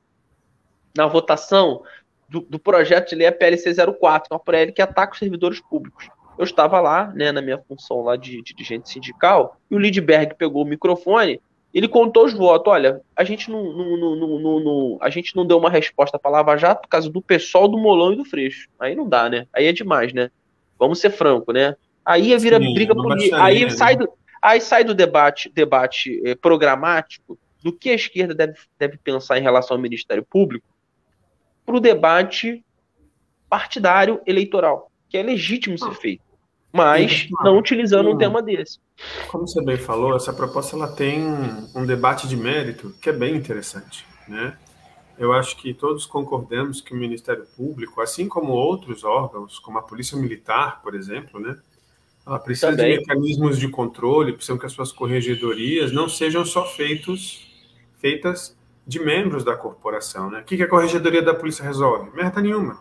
na 0.95 1.05
votação 1.05 1.83
do, 2.27 2.41
do 2.41 2.57
projeto 2.57 3.09
de 3.09 3.15
lei 3.15 3.31
PLC 3.31 3.73
04, 3.75 4.29
uma 4.31 4.39
PL 4.39 4.71
que 4.71 4.81
ataca 4.81 5.13
os 5.13 5.19
servidores 5.19 5.59
públicos. 5.59 6.07
Eu 6.37 6.43
estava 6.43 6.79
lá, 6.79 7.07
né, 7.13 7.31
na 7.31 7.41
minha 7.41 7.57
função 7.57 8.01
lá 8.01 8.15
de, 8.15 8.41
de 8.41 8.53
dirigente 8.53 8.89
sindical, 8.89 9.57
e 9.69 9.75
o 9.75 9.79
Lidberg 9.79 10.35
pegou 10.35 10.63
o 10.63 10.67
microfone 10.67 11.39
ele 11.73 11.87
contou 11.87 12.25
os 12.25 12.33
votos. 12.33 12.71
Olha, 12.71 13.01
a 13.15 13.23
gente 13.23 13.49
não, 13.49 13.63
não, 13.73 14.15
não, 14.15 14.59
não 14.59 14.97
a 15.01 15.09
gente 15.09 15.35
não 15.35 15.45
deu 15.45 15.57
uma 15.57 15.69
resposta 15.69 16.19
para 16.19 16.29
Lava 16.29 16.55
Jato 16.55 16.83
por 16.83 16.87
causa 16.87 17.09
do 17.09 17.21
pessoal 17.21 17.67
do 17.67 17.77
Molão 17.77 18.13
e 18.13 18.15
do 18.15 18.23
Freixo. 18.23 18.69
Aí 18.79 18.95
não 18.95 19.09
dá, 19.09 19.27
né? 19.27 19.47
Aí 19.51 19.65
é 19.65 19.71
demais, 19.71 20.13
né? 20.13 20.29
Vamos 20.77 20.99
ser 20.99 21.09
franco, 21.09 21.51
né? 21.51 21.75
Aí 22.05 22.37
vira 22.37 22.59
Sim, 22.59 22.73
briga 22.73 22.93
política. 22.93 23.43
Aí 23.43 23.63
né? 23.63 23.69
sai 23.71 23.95
do, 23.95 24.07
aí 24.41 24.61
sai 24.61 24.83
do 24.83 24.93
debate, 24.93 25.49
debate 25.49 26.21
eh, 26.23 26.35
programático 26.35 27.39
do 27.63 27.73
que 27.73 27.89
a 27.89 27.95
esquerda 27.95 28.35
deve, 28.35 28.59
deve 28.77 28.97
pensar 28.97 29.39
em 29.39 29.41
relação 29.41 29.75
ao 29.75 29.81
Ministério 29.81 30.23
Público 30.23 30.67
para 31.65 31.75
o 31.75 31.79
debate 31.79 32.63
partidário 33.49 34.21
eleitoral, 34.27 34.91
que 35.13 35.17
é 35.19 35.21
legítimo 35.21 35.77
ser 35.77 35.93
feito 35.93 36.23
mas 36.73 37.27
não 37.43 37.59
utilizando 37.59 38.09
um 38.09 38.17
tema 38.17 38.41
desse. 38.41 38.79
Como 39.27 39.47
você 39.47 39.63
bem 39.63 39.77
falou, 39.77 40.15
essa 40.15 40.33
proposta 40.33 40.75
ela 40.75 40.87
tem 40.87 41.21
um 41.75 41.85
debate 41.85 42.27
de 42.27 42.35
mérito 42.35 42.95
que 42.99 43.11
é 43.11 43.13
bem 43.13 43.35
interessante, 43.35 44.07
né? 44.27 44.57
Eu 45.15 45.31
acho 45.31 45.55
que 45.57 45.71
todos 45.71 46.07
concordamos 46.07 46.81
que 46.81 46.91
o 46.91 46.97
Ministério 46.97 47.45
Público, 47.55 48.01
assim 48.01 48.27
como 48.27 48.53
outros 48.53 49.03
órgãos, 49.03 49.59
como 49.59 49.77
a 49.77 49.83
Polícia 49.83 50.17
Militar, 50.17 50.81
por 50.81 50.95
exemplo, 50.95 51.39
né, 51.39 51.55
ela 52.25 52.39
precisa 52.39 52.71
Também. 52.71 52.93
de 52.93 52.99
mecanismos 53.01 53.59
de 53.59 53.69
controle, 53.69 54.33
precisa 54.33 54.57
que 54.57 54.65
as 54.65 54.71
suas 54.71 54.91
corregedorias 54.91 55.91
não 55.91 56.09
sejam 56.09 56.43
só 56.43 56.65
feitos 56.65 57.51
feitas 57.99 58.57
de 58.87 58.99
membros 58.99 59.43
da 59.43 59.55
corporação. 59.55 60.31
Né? 60.31 60.39
O 60.39 60.43
que, 60.43 60.61
a 60.61 60.67
Corregedoria 60.67 61.21
da 61.21 61.35
Polícia 61.35 61.63
resolve? 61.63 62.09
Merda 62.15 62.41
nenhuma. 62.41 62.79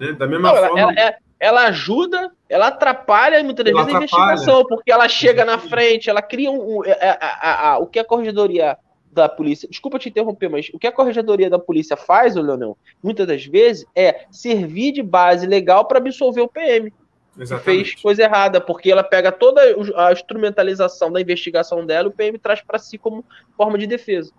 Né? 0.00 0.12
Da 0.12 0.26
mesma 0.26 0.52
Não, 0.52 0.56
forma. 0.56 0.80
Ela, 0.80 0.92
ela, 0.94 1.16
ela, 1.38 1.66
ajuda, 1.66 2.32
ela 2.48 2.68
atrapalha 2.68 3.42
muitas 3.42 3.64
vezes 3.64 3.88
a 3.88 3.90
investigação, 3.90 4.64
porque 4.64 4.90
ela 4.90 5.08
chega 5.08 5.44
na 5.44 5.58
frente, 5.58 6.08
ela 6.08 6.22
cria 6.22 6.50
um. 6.50 6.78
um 6.78 6.82
a, 6.82 7.18
a, 7.20 7.70
a, 7.70 7.78
o 7.78 7.86
que 7.86 7.98
a 7.98 8.04
Corregedoria 8.04 8.78
da 9.16 9.28
polícia. 9.28 9.68
Desculpa 9.68 9.98
te 9.98 10.10
interromper, 10.10 10.48
mas 10.48 10.70
o 10.72 10.78
que 10.78 10.86
a 10.86 10.92
corregedoria 10.92 11.48
da 11.48 11.58
polícia 11.58 11.96
faz, 11.96 12.36
Leonel, 12.36 12.76
muitas 13.02 13.26
das 13.26 13.46
vezes, 13.46 13.86
é 13.96 14.26
servir 14.30 14.92
de 14.92 15.02
base 15.02 15.46
legal 15.46 15.86
para 15.86 15.98
absolver 15.98 16.42
o 16.42 16.48
PM. 16.48 16.92
Exatamente. 17.38 17.64
fez 17.64 18.02
coisa 18.02 18.22
errada, 18.22 18.60
porque 18.60 18.90
ela 18.90 19.02
pega 19.02 19.30
toda 19.30 19.60
a 19.96 20.12
instrumentalização 20.12 21.12
da 21.12 21.20
investigação 21.20 21.84
dela 21.84 22.08
e 22.08 22.10
o 22.10 22.14
PM 22.14 22.38
traz 22.38 22.62
para 22.62 22.78
si 22.78 22.96
como 22.96 23.24
forma 23.56 23.76
de 23.76 23.86
defesa. 23.86 24.32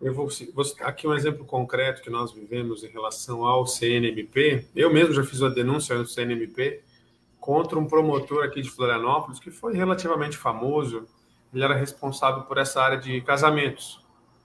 Eu 0.00 0.14
vou, 0.14 0.28
vou 0.54 0.64
aqui 0.82 1.08
um 1.08 1.14
exemplo 1.14 1.44
concreto 1.44 2.02
que 2.02 2.10
nós 2.10 2.32
vivemos 2.32 2.84
em 2.84 2.88
relação 2.88 3.44
ao 3.44 3.66
CNMP. 3.66 4.64
Eu 4.74 4.92
mesmo 4.92 5.12
já 5.12 5.24
fiz 5.24 5.40
uma 5.40 5.50
denúncia 5.50 5.96
no 5.98 6.06
CNMP 6.06 6.82
contra 7.40 7.76
um 7.76 7.84
promotor 7.84 8.44
aqui 8.44 8.62
de 8.62 8.70
Florianópolis 8.70 9.40
que 9.40 9.50
foi 9.50 9.74
relativamente 9.74 10.36
famoso. 10.36 11.04
Ele 11.52 11.64
era 11.64 11.74
responsável 11.74 12.42
por 12.44 12.58
essa 12.58 12.80
área 12.80 12.96
de 12.96 13.20
casamentos. 13.22 14.00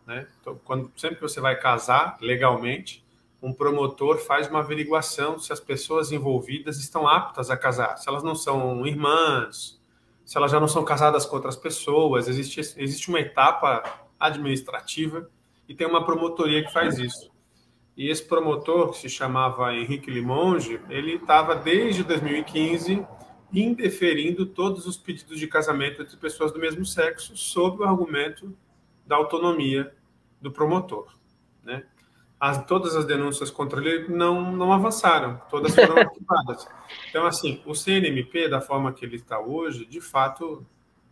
Né? 0.07 0.27
Então, 0.41 0.59
quando, 0.63 0.91
sempre 0.97 1.17
que 1.17 1.21
você 1.21 1.39
vai 1.39 1.55
casar 1.55 2.17
legalmente, 2.19 3.05
um 3.39 3.53
promotor 3.53 4.17
faz 4.17 4.47
uma 4.49 4.59
averiguação 4.59 5.37
se 5.37 5.53
as 5.53 5.59
pessoas 5.59 6.11
envolvidas 6.11 6.79
estão 6.79 7.07
aptas 7.07 7.51
a 7.51 7.57
casar, 7.57 7.97
se 7.97 8.09
elas 8.09 8.23
não 8.23 8.33
são 8.33 8.87
irmãs, 8.87 9.79
se 10.25 10.35
elas 10.35 10.49
já 10.49 10.59
não 10.59 10.67
são 10.67 10.83
casadas 10.83 11.25
com 11.27 11.35
outras 11.35 11.55
pessoas. 11.55 12.27
Existe, 12.27 12.59
existe 12.59 13.09
uma 13.09 13.19
etapa 13.19 13.83
administrativa 14.19 15.29
e 15.67 15.73
tem 15.73 15.87
uma 15.87 16.05
promotoria 16.05 16.63
que 16.63 16.71
faz 16.71 16.97
isso. 16.97 17.31
E 17.95 18.09
esse 18.09 18.23
promotor, 18.23 18.91
que 18.91 18.97
se 18.97 19.09
chamava 19.09 19.73
Henrique 19.75 20.09
Limonge, 20.09 20.79
ele 20.89 21.15
estava 21.15 21.55
desde 21.55 22.03
2015 22.03 23.05
indeferindo 23.53 24.47
todos 24.47 24.87
os 24.87 24.97
pedidos 24.97 25.39
de 25.39 25.47
casamento 25.47 26.01
entre 26.01 26.17
pessoas 26.17 26.51
do 26.51 26.59
mesmo 26.59 26.83
sexo 26.85 27.37
sob 27.37 27.83
o 27.83 27.83
argumento 27.83 28.55
da 29.05 29.15
autonomia 29.15 29.93
do 30.41 30.51
promotor. 30.51 31.13
Né? 31.63 31.83
As, 32.39 32.65
todas 32.65 32.95
as 32.95 33.05
denúncias 33.05 33.51
contra 33.51 33.79
ele 33.79 34.07
não, 34.07 34.51
não 34.51 34.73
avançaram, 34.73 35.39
todas 35.51 35.75
foram 35.75 35.97
arquivadas. 36.01 36.67
Então, 37.09 37.27
assim, 37.27 37.61
o 37.65 37.75
CNMP, 37.75 38.49
da 38.49 38.59
forma 38.59 38.91
que 38.91 39.05
ele 39.05 39.17
está 39.17 39.39
hoje, 39.39 39.85
de 39.85 40.01
fato, 40.01 40.65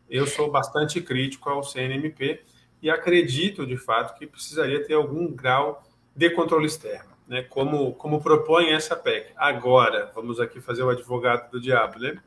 eu 0.10 0.26
sou 0.26 0.50
bastante 0.50 1.00
crítico 1.00 1.48
ao 1.48 1.64
CNMP, 1.64 2.42
e 2.82 2.89
acredito, 2.89 3.65
de 3.65 3.78
fato, 3.78 4.17
que 4.17 4.26
precisaria 4.26 4.84
ter 4.84 4.94
algum 4.94 5.28
grau 5.28 5.84
de 6.15 6.30
controle 6.32 6.65
externo, 6.65 7.12
né? 7.28 7.44
como, 7.44 7.94
como 7.94 8.22
propõe 8.22 8.72
essa 8.72 8.96
PEC. 8.96 9.32
Agora, 9.38 10.12
vamos 10.15 10.39
aqui 10.39 10.60
fazer 10.60 10.84
o 10.84 10.89
advogado 10.89 11.52
do 11.52 11.60
diabo, 11.60 12.00
né? 12.00 12.17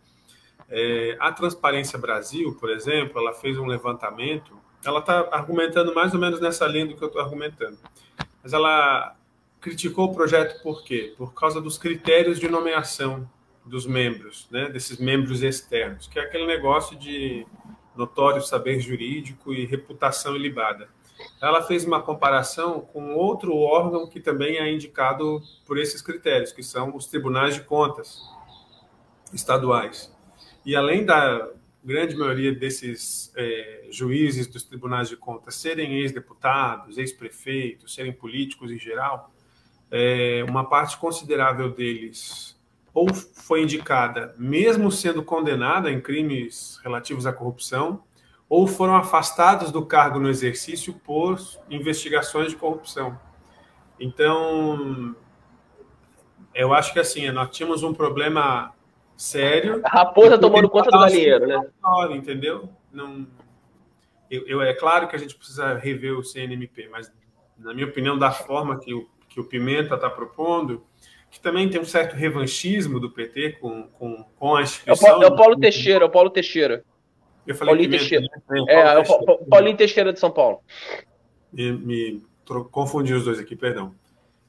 É, 0.69 1.17
a 1.21 1.31
Transparência 1.31 1.99
Brasil, 1.99 2.57
por 2.59 2.71
exemplo, 2.71 3.21
ela 3.21 3.35
fez 3.35 3.59
um 3.59 3.67
levantamento, 3.67 4.57
ela 4.85 5.01
está 5.01 5.29
argumentando 5.31 5.95
mais 5.95 6.14
ou 6.14 6.21
menos 6.21 6.40
nessa 6.40 6.67
linha 6.67 6.87
do 6.87 6.97
que 6.97 7.03
eu 7.03 7.09
estou 7.09 7.21
argumentando, 7.21 7.79
mas 8.43 8.53
ela 8.53 9.14
criticou 9.61 10.07
o 10.07 10.14
projeto 10.14 10.62
por 10.62 10.83
quê? 10.83 11.14
Por 11.17 11.35
causa 11.35 11.61
dos 11.61 11.77
critérios 11.79 12.38
de 12.38 12.49
nomeação 12.49 13.29
dos 13.64 13.87
membros, 13.87 14.47
né? 14.51 14.69
desses 14.69 14.99
membros 14.99 15.43
externos, 15.43 16.07
que 16.07 16.19
é 16.19 16.23
aquele 16.23 16.47
negócio 16.47 16.97
de 16.99 17.47
notório 17.96 18.42
saber 18.42 18.80
jurídico 18.80 19.52
e 19.52 19.64
reputação 19.64 20.35
ilibada. 20.37 20.88
Ela 21.40 21.62
fez 21.62 21.85
uma 21.85 22.02
comparação 22.02 22.80
com 22.80 23.14
outro 23.14 23.57
órgão 23.57 24.09
que 24.09 24.20
também 24.20 24.59
é 24.59 24.72
indicado 24.72 25.40
por 25.64 25.78
esses 25.78 26.02
critérios, 26.02 26.52
que 26.52 26.62
são 26.62 26.94
os 26.94 27.07
tribunais 27.07 27.54
de 27.54 27.62
contas 27.62 28.20
estaduais. 29.33 30.12
E 30.64 30.74
além 30.74 31.04
da 31.04 31.50
grande 31.85 32.16
maioria 32.16 32.52
desses 32.52 33.33
é, 33.37 33.88
juízes 33.90 34.46
dos 34.46 34.62
tribunais 34.62 35.09
de 35.09 35.16
contas 35.16 35.54
serem 35.54 35.98
ex-deputados, 36.00 36.96
ex-prefeitos, 36.96 37.94
serem 37.94 38.12
políticos 38.12 38.70
em 38.70 38.78
geral, 38.78 39.30
é, 39.90 40.42
uma 40.48 40.68
parte 40.68 40.96
considerável 40.96 41.70
deles 41.70 42.54
ou 42.94 43.12
foi 43.12 43.62
indicada, 43.62 44.33
mesmo 44.38 44.90
sendo 44.90 45.22
condenada 45.22 45.90
em 45.90 46.00
crimes 46.00 46.80
relativos 46.85 47.26
à 47.26 47.33
corrupção, 47.33 48.04
ou 48.48 48.68
foram 48.68 48.94
afastados 48.94 49.72
do 49.72 49.85
cargo 49.85 50.20
no 50.20 50.28
exercício 50.28 50.94
por 50.94 51.37
investigações 51.68 52.50
de 52.50 52.57
corrupção. 52.57 53.18
Então, 53.98 55.16
eu 56.54 56.72
acho 56.72 56.92
que 56.92 57.00
assim, 57.00 57.28
nós 57.33 57.50
tínhamos 57.50 57.83
um 57.83 57.92
problema 57.92 58.72
sério. 59.16 59.80
A 59.85 59.88
raposa 59.88 60.38
tomando 60.38 60.68
conta 60.68 60.90
do 60.90 61.00
galinheiro, 61.00 61.46
né? 61.48 61.66
Entendeu? 62.12 62.68
Não, 62.92 63.26
eu, 64.30 64.46
eu, 64.46 64.62
é 64.62 64.72
claro 64.72 65.09
que 65.09 65.16
a 65.16 65.18
gente 65.18 65.35
precisa 65.35 65.74
rever 65.74 66.16
o 66.16 66.22
CNMP, 66.22 66.88
mas, 66.88 67.12
na 67.59 67.74
minha 67.74 67.87
opinião, 67.87 68.16
da 68.16 68.30
forma 68.30 68.78
que 68.78 68.94
o, 68.94 69.09
que 69.28 69.40
o 69.40 69.44
Pimenta 69.44 69.96
está 69.96 70.09
propondo, 70.09 70.85
que 71.35 71.40
também 71.40 71.68
tem 71.68 71.81
um 71.81 71.85
certo 71.85 72.14
revanchismo 72.14 73.01
do 73.01 73.11
PT 73.11 73.57
com, 73.61 73.88
com, 73.88 74.25
com 74.38 74.55
a 74.55 74.62
instituição. 74.62 75.20
É 75.20 75.27
o 75.27 75.35
Paulo 75.35 75.59
Teixeira, 75.59 76.05
é 76.05 76.07
o 76.07 76.11
Paulo 76.11 76.31
Teixeira. 76.31 76.85
Eu 77.44 77.57
falei 77.57 77.75
Paulinho 77.75 77.90
Teixeira. 77.90 78.25
Né? 78.49 78.64
É, 78.68 78.81
é, 78.81 78.99
o 79.01 79.44
Paulinho 79.47 79.77
Teixeira 79.77 80.12
de 80.12 80.20
São 80.20 80.31
Paulo. 80.31 80.61
Me, 81.53 81.73
me 81.73 82.23
confundi 82.70 83.12
os 83.12 83.25
dois 83.25 83.40
aqui, 83.40 83.57
perdão. 83.57 83.97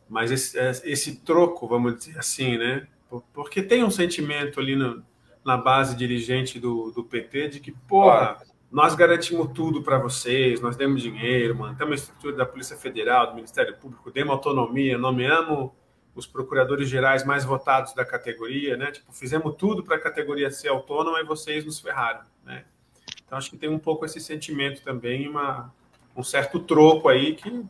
Mas 0.08 0.30
esse, 0.30 0.60
é, 0.60 0.70
esse 0.84 1.22
troco, 1.22 1.68
vamos 1.68 1.98
dizer 1.98 2.20
assim, 2.20 2.56
né? 2.56 2.86
Porque 3.34 3.64
tem 3.64 3.84
um 3.84 3.90
sentimento 3.90 4.60
ali 4.60 4.76
no, 4.76 5.04
na 5.44 5.58
base 5.58 5.96
dirigente 5.96 6.60
do, 6.60 6.92
do 6.92 7.04
PT 7.04 7.48
de 7.48 7.60
que, 7.62 7.72
porra, 7.72 8.38
nós 8.72 8.94
garantimos 8.94 9.50
tudo 9.56 9.82
para 9.82 9.98
vocês, 9.98 10.62
nós 10.62 10.78
demos 10.78 11.02
dinheiro, 11.02 11.56
mantemos 11.56 11.94
a 11.94 11.96
estrutura 11.96 12.36
da 12.36 12.46
Polícia 12.46 12.78
Federal, 12.78 13.26
do 13.26 13.36
Ministério 13.36 13.76
Público, 13.76 14.12
demos 14.12 14.34
autonomia, 14.34 15.00
nomeamos 15.00 15.72
os 16.16 16.26
procuradores 16.26 16.88
gerais 16.88 17.26
mais 17.26 17.44
votados 17.44 17.94
da 17.94 18.06
categoria, 18.06 18.78
né? 18.78 18.92
Tipo, 18.92 19.12
fizemos 19.12 19.54
tudo 19.56 19.84
para 19.84 19.98
a 19.98 20.00
categoria 20.00 20.50
ser 20.50 20.70
autônoma 20.70 21.20
e 21.20 21.26
vocês 21.26 21.66
nos 21.66 21.80
ferraram, 21.80 22.22
né? 22.44 22.64
Então 23.26 23.38
acho 23.38 23.50
que 23.50 23.58
tem 23.58 23.70
um 23.70 23.80
pouco 23.80 24.06
esse 24.06 24.20
sentimento 24.22 24.82
também, 24.82 25.28
uma, 25.28 25.74
um 26.16 26.24
certo 26.24 26.60
troco 26.60 27.10
aí 27.10 27.36
que, 27.36 27.66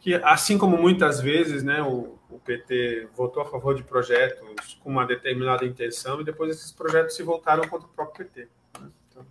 que 0.00 0.14
assim 0.16 0.58
como 0.58 0.76
muitas 0.76 1.20
vezes, 1.20 1.62
né, 1.62 1.82
o, 1.82 2.18
o 2.28 2.38
PT 2.38 3.08
votou 3.14 3.42
a 3.42 3.46
favor 3.46 3.74
de 3.74 3.82
projetos 3.82 4.78
com 4.82 4.90
uma 4.90 5.06
determinada 5.06 5.64
intenção 5.64 6.20
e 6.20 6.24
depois 6.24 6.50
esses 6.50 6.70
projetos 6.70 7.16
se 7.16 7.22
voltaram 7.22 7.66
contra 7.68 7.86
o 7.86 7.90
próprio 7.90 8.26
PT. 8.26 8.48
Né? 8.80 8.90
Então... 9.08 9.26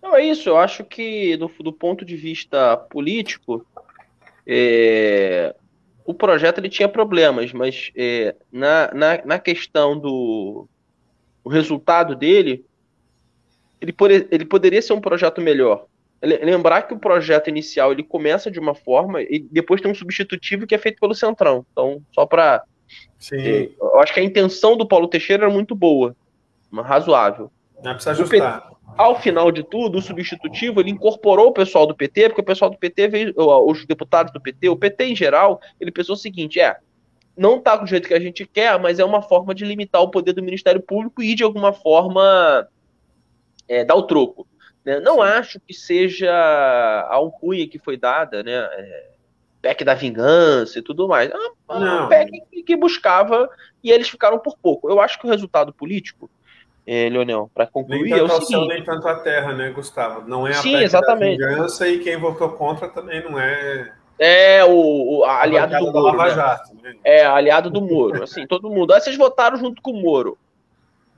Não 0.00 0.16
é 0.16 0.24
isso. 0.24 0.48
Eu 0.48 0.56
acho 0.56 0.84
que 0.84 1.36
do, 1.36 1.50
do 1.60 1.72
ponto 1.72 2.04
de 2.04 2.16
vista 2.16 2.76
político, 2.76 3.66
é, 4.46 5.54
o 6.08 6.14
projeto 6.14 6.56
ele 6.56 6.70
tinha 6.70 6.88
problemas, 6.88 7.52
mas 7.52 7.92
é, 7.94 8.34
na, 8.50 8.90
na, 8.94 9.24
na 9.26 9.38
questão 9.38 9.98
do 9.98 10.66
o 11.44 11.50
resultado 11.50 12.16
dele, 12.16 12.64
ele, 13.78 13.92
pode, 13.92 14.26
ele 14.30 14.46
poderia 14.46 14.80
ser 14.80 14.94
um 14.94 15.02
projeto 15.02 15.42
melhor. 15.42 15.84
Lembrar 16.22 16.82
que 16.82 16.94
o 16.94 16.98
projeto 16.98 17.48
inicial 17.48 17.92
ele 17.92 18.02
começa 18.02 18.50
de 18.50 18.58
uma 18.58 18.74
forma 18.74 19.20
e 19.20 19.38
depois 19.50 19.82
tem 19.82 19.90
um 19.90 19.94
substitutivo 19.94 20.66
que 20.66 20.74
é 20.74 20.78
feito 20.78 20.98
pelo 20.98 21.14
Centrão. 21.14 21.66
Então, 21.72 22.00
só 22.14 22.24
para. 22.24 22.62
É, 23.30 23.68
eu 23.78 24.00
acho 24.00 24.14
que 24.14 24.20
a 24.20 24.24
intenção 24.24 24.78
do 24.78 24.88
Paulo 24.88 25.08
Teixeira 25.08 25.44
era 25.44 25.52
muito 25.52 25.74
boa, 25.74 26.16
razoável. 26.72 27.52
Não 27.84 27.92
precisa 27.92 28.12
ajustar 28.12 28.77
ao 28.98 29.20
final 29.20 29.52
de 29.52 29.62
tudo, 29.62 29.98
o 29.98 30.02
substitutivo 30.02 30.80
ele 30.80 30.90
incorporou 30.90 31.46
o 31.46 31.52
pessoal 31.52 31.86
do 31.86 31.94
PT, 31.94 32.30
porque 32.30 32.40
o 32.40 32.44
pessoal 32.44 32.68
do 32.68 32.76
PT 32.76 33.08
veio, 33.08 33.34
os 33.36 33.86
deputados 33.86 34.32
do 34.32 34.40
PT, 34.40 34.68
o 34.68 34.76
PT 34.76 35.04
em 35.04 35.16
geral, 35.16 35.60
ele 35.80 35.92
pensou 35.92 36.16
o 36.16 36.18
seguinte: 36.18 36.58
é, 36.58 36.76
não 37.36 37.60
tá 37.60 37.76
do 37.76 37.86
jeito 37.86 38.08
que 38.08 38.14
a 38.14 38.18
gente 38.18 38.44
quer, 38.44 38.76
mas 38.80 38.98
é 38.98 39.04
uma 39.04 39.22
forma 39.22 39.54
de 39.54 39.64
limitar 39.64 40.02
o 40.02 40.10
poder 40.10 40.32
do 40.32 40.42
Ministério 40.42 40.82
Público 40.82 41.22
e 41.22 41.36
de 41.36 41.44
alguma 41.44 41.72
forma 41.72 42.68
é, 43.68 43.84
dar 43.84 43.94
o 43.94 44.02
troco. 44.02 44.48
Né? 44.84 44.98
Não 44.98 45.22
acho 45.22 45.60
que 45.60 45.72
seja 45.72 46.32
a 46.32 47.14
alcunha 47.14 47.68
que 47.68 47.78
foi 47.78 47.96
dada, 47.96 48.42
né? 48.42 48.52
É, 48.52 49.10
PEC 49.62 49.84
da 49.84 49.94
vingança 49.94 50.80
e 50.80 50.82
tudo 50.82 51.06
mais. 51.06 51.30
É 51.30 51.34
uma, 51.36 51.76
uma 51.76 52.08
PEC 52.08 52.42
que, 52.50 52.62
que 52.64 52.76
buscava 52.76 53.48
e 53.82 53.92
eles 53.92 54.08
ficaram 54.08 54.40
por 54.40 54.58
pouco. 54.58 54.90
Eu 54.90 55.00
acho 55.00 55.20
que 55.20 55.26
o 55.26 55.30
resultado 55.30 55.72
político 55.72 56.28
é, 56.90 57.06
Leonel, 57.10 57.50
para 57.54 57.66
concluir, 57.66 58.04
nem 58.04 58.18
tanto 58.18 58.32
é 58.32 58.36
o 58.38 58.40
seguinte... 58.40 58.68
nem 58.68 58.82
tanto 58.82 59.06
a 59.06 59.16
terra, 59.16 59.52
né, 59.52 59.68
Gustavo? 59.68 60.26
Não 60.26 60.46
é 60.46 60.52
a 60.52 60.54
Sim, 60.54 60.76
exatamente. 60.76 61.36
vingança 61.36 61.86
e 61.86 61.98
quem 61.98 62.16
votou 62.16 62.48
contra 62.52 62.88
também 62.88 63.22
não 63.22 63.38
é... 63.38 63.92
É 64.18 64.64
o, 64.64 65.18
o 65.18 65.24
aliado 65.26 65.78
do 65.78 65.92
Moro. 65.92 66.16
Né? 66.16 66.30
Jato, 66.30 66.74
né? 66.82 66.96
É, 67.04 67.26
aliado 67.26 67.68
do 67.68 67.82
Moro. 67.82 68.24
Assim, 68.24 68.46
todo 68.46 68.70
mundo. 68.70 68.94
Aí 68.94 69.02
vocês 69.02 69.18
votaram 69.18 69.58
junto 69.58 69.82
com 69.82 69.90
o 69.90 70.00
Moro. 70.00 70.38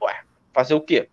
Ué, 0.02 0.20
fazer 0.52 0.74
o 0.74 0.80
quê? 0.80 1.08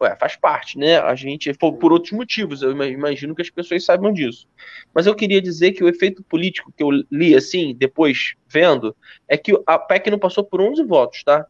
Ué, 0.00 0.16
faz 0.16 0.34
parte, 0.34 0.76
né? 0.76 0.98
A 0.98 1.14
gente, 1.14 1.54
por, 1.54 1.74
por 1.74 1.92
outros 1.92 2.12
motivos, 2.12 2.60
eu 2.60 2.72
imagino 2.72 3.36
que 3.36 3.42
as 3.42 3.50
pessoas 3.50 3.84
saibam 3.84 4.12
disso. 4.12 4.48
Mas 4.92 5.06
eu 5.06 5.14
queria 5.14 5.40
dizer 5.40 5.72
que 5.72 5.84
o 5.84 5.88
efeito 5.88 6.24
político 6.24 6.72
que 6.76 6.82
eu 6.82 6.90
li, 7.08 7.36
assim, 7.36 7.72
depois 7.72 8.34
vendo, 8.48 8.96
é 9.28 9.38
que 9.38 9.52
a 9.64 9.78
PEC 9.78 10.10
não 10.10 10.18
passou 10.18 10.42
por 10.42 10.60
11 10.60 10.82
votos, 10.82 11.22
tá? 11.22 11.46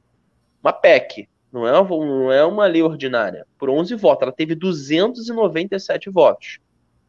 Uma 0.63 0.73
PEC, 0.73 1.27
não 1.53 1.67
é, 1.67 1.73
não 1.73 2.33
é 2.33 2.45
uma 2.45 2.67
lei 2.67 2.83
ordinária, 2.83 3.47
por 3.59 3.69
11 3.69 3.95
votos. 3.95 4.23
Ela 4.23 4.33
teve 4.33 4.55
297 4.55 6.09
votos. 6.09 6.59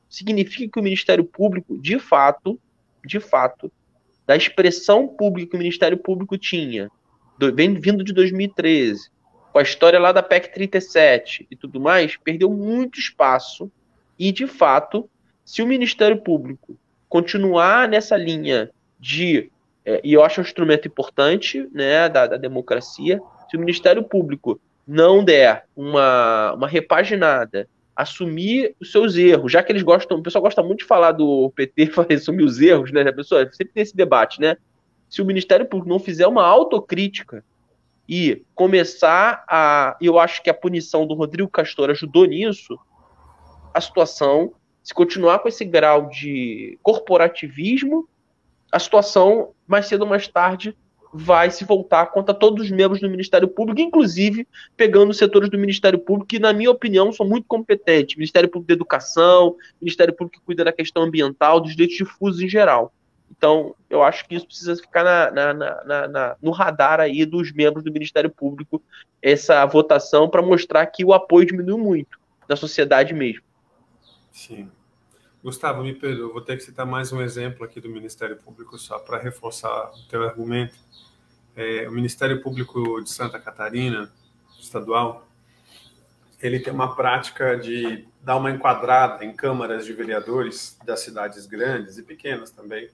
Significa 0.10 0.74
que 0.74 0.80
o 0.80 0.84
Ministério 0.84 1.24
Público, 1.24 1.78
de 1.80 1.98
fato, 1.98 2.60
de 3.06 3.20
fato, 3.20 3.72
da 4.28 4.36
expressão 4.36 5.08
pública 5.08 5.52
que 5.52 5.56
o 5.56 5.60
Ministério 5.60 5.98
Público 5.98 6.38
tinha, 6.38 6.90
do, 7.38 7.54
vindo 7.56 8.04
de 8.04 8.14
2013, 8.14 9.10
com 9.52 9.60
a 9.60 9.64
história 9.64 10.00
lá 10.00 10.12
da 10.12 10.24
PEC 10.24 10.54
37 10.54 11.48
e 11.50 11.56
tudo 11.56 11.80
mais, 11.80 12.18
perdeu 12.18 12.50
muito 12.50 13.00
espaço 13.00 13.72
e, 14.18 14.32
de 14.32 14.48
fato, 14.48 15.10
se 15.46 15.62
o 15.62 15.68
Ministério 15.68 16.22
Público 16.22 16.78
continuar 17.08 17.88
nessa 17.88 18.18
linha 18.18 18.72
de, 19.00 19.52
é, 19.86 20.02
e 20.04 20.14
eu 20.14 20.24
acho 20.24 20.42
um 20.42 20.44
instrumento 20.44 20.88
importante 20.88 21.68
né, 21.72 22.10
da, 22.10 22.28
da 22.28 22.38
democracia, 22.38 23.22
se 23.54 23.58
o 23.58 23.60
Ministério 23.60 24.04
Público 24.04 24.60
não 24.86 25.24
der 25.24 25.68
uma, 25.76 26.54
uma 26.54 26.68
repaginada, 26.68 27.70
assumir 27.96 28.76
os 28.82 28.92
seus 28.92 29.16
erros, 29.16 29.52
já 29.52 29.62
que 29.62 29.72
eles 29.72 29.84
gostam, 29.84 30.18
o 30.18 30.24
pessoal 30.24 30.42
gosta 30.42 30.64
muito 30.64 30.80
de 30.80 30.86
falar 30.86 31.12
do 31.12 31.52
PT 31.52 31.92
assumir 32.16 32.44
os 32.44 32.60
erros, 32.60 32.92
né? 32.92 33.02
A 33.02 33.14
pessoa 33.14 33.48
sempre 33.52 33.72
tem 33.76 33.84
esse 33.84 33.96
debate, 33.96 34.42
né? 34.42 34.58
Se 35.08 35.22
o 35.22 35.26
Ministério 35.26 35.68
Público 35.68 35.88
não 35.88 36.00
fizer 36.00 36.26
uma 36.26 36.44
autocrítica 36.44 37.46
e 38.10 38.44
começar 38.56 39.46
a. 39.48 39.96
Eu 40.02 40.18
acho 40.18 40.42
que 40.42 40.50
a 40.50 40.54
punição 40.54 41.06
do 41.06 41.14
Rodrigo 41.14 41.48
Castor 41.48 41.92
ajudou 41.92 42.26
nisso. 42.26 42.76
A 43.72 43.80
situação, 43.80 44.54
se 44.82 44.96
continuar 44.96 45.38
com 45.40 45.48
esse 45.48 45.64
grau 45.64 46.10
de 46.10 46.80
corporativismo, 46.82 48.10
a 48.72 48.80
situação, 48.80 49.52
mais 49.68 49.86
cedo 49.86 50.02
ou 50.02 50.08
mais 50.08 50.28
tarde, 50.28 50.76
vai 51.14 51.52
se 51.52 51.64
voltar 51.64 52.08
contra 52.08 52.34
todos 52.34 52.66
os 52.66 52.72
membros 52.72 53.00
do 53.00 53.10
Ministério 53.10 53.48
Público, 53.48 53.80
inclusive 53.80 54.48
pegando 54.76 55.14
setores 55.14 55.50
do 55.50 55.60
Ministério 55.60 56.00
Público, 56.00 56.28
que, 56.28 56.40
na 56.40 56.52
minha 56.52 56.72
opinião, 56.72 57.12
são 57.12 57.28
muito 57.28 57.46
competentes. 57.48 58.16
Ministério 58.16 58.50
Público 58.50 58.70
da 58.70 58.74
Educação, 58.74 59.56
Ministério 59.80 60.14
Público 60.14 60.40
que 60.40 60.46
cuida 60.46 60.64
da 60.64 60.74
questão 60.74 61.04
ambiental, 61.04 61.60
dos 61.60 61.72
direitos 61.72 61.98
difusos 61.98 62.42
em 62.42 62.50
geral. 62.50 62.92
Então, 63.30 63.76
eu 63.90 64.02
acho 64.02 64.28
que 64.28 64.36
isso 64.36 64.48
precisa 64.48 64.76
ficar 64.76 65.04
na, 65.04 65.54
na, 65.54 66.08
na, 66.08 66.36
no 66.42 66.52
radar 66.52 67.00
aí 67.00 67.26
dos 67.26 67.52
membros 67.52 67.84
do 67.84 67.92
Ministério 67.92 68.30
Público, 68.30 68.82
essa 69.22 69.64
votação, 69.66 70.30
para 70.30 70.42
mostrar 70.42 70.86
que 70.88 71.06
o 71.06 71.14
apoio 71.14 71.46
diminuiu 71.46 71.78
muito 71.78 72.20
da 72.48 72.56
sociedade 72.56 73.14
mesmo. 73.14 73.44
Sim. 74.32 74.70
Gustavo, 75.44 75.84
me 75.84 75.94
perdoa, 75.94 76.32
vou 76.32 76.42
ter 76.42 76.56
que 76.56 76.64
citar 76.64 76.86
mais 76.86 77.12
um 77.12 77.22
exemplo 77.22 77.66
aqui 77.66 77.82
do 77.82 77.90
Ministério 77.90 78.38
Público 78.38 78.78
só 78.78 78.98
para 78.98 79.18
reforçar 79.18 79.92
o 79.92 80.08
teu 80.08 80.24
argumento. 80.24 80.74
É, 81.54 81.86
o 81.86 81.92
Ministério 81.92 82.42
Público 82.42 83.02
de 83.02 83.10
Santa 83.10 83.38
Catarina, 83.38 84.10
estadual, 84.58 85.28
ele 86.42 86.62
tem 86.62 86.72
uma 86.72 86.96
prática 86.96 87.58
de 87.58 88.08
dar 88.22 88.38
uma 88.38 88.52
enquadrada 88.52 89.26
em 89.26 89.36
câmaras 89.36 89.86
de 89.86 89.92
vereadores 89.92 90.80
das 90.86 91.02
cidades 91.02 91.46
grandes 91.46 91.98
e 91.98 92.04
pequenas 92.04 92.50
também, 92.50 92.90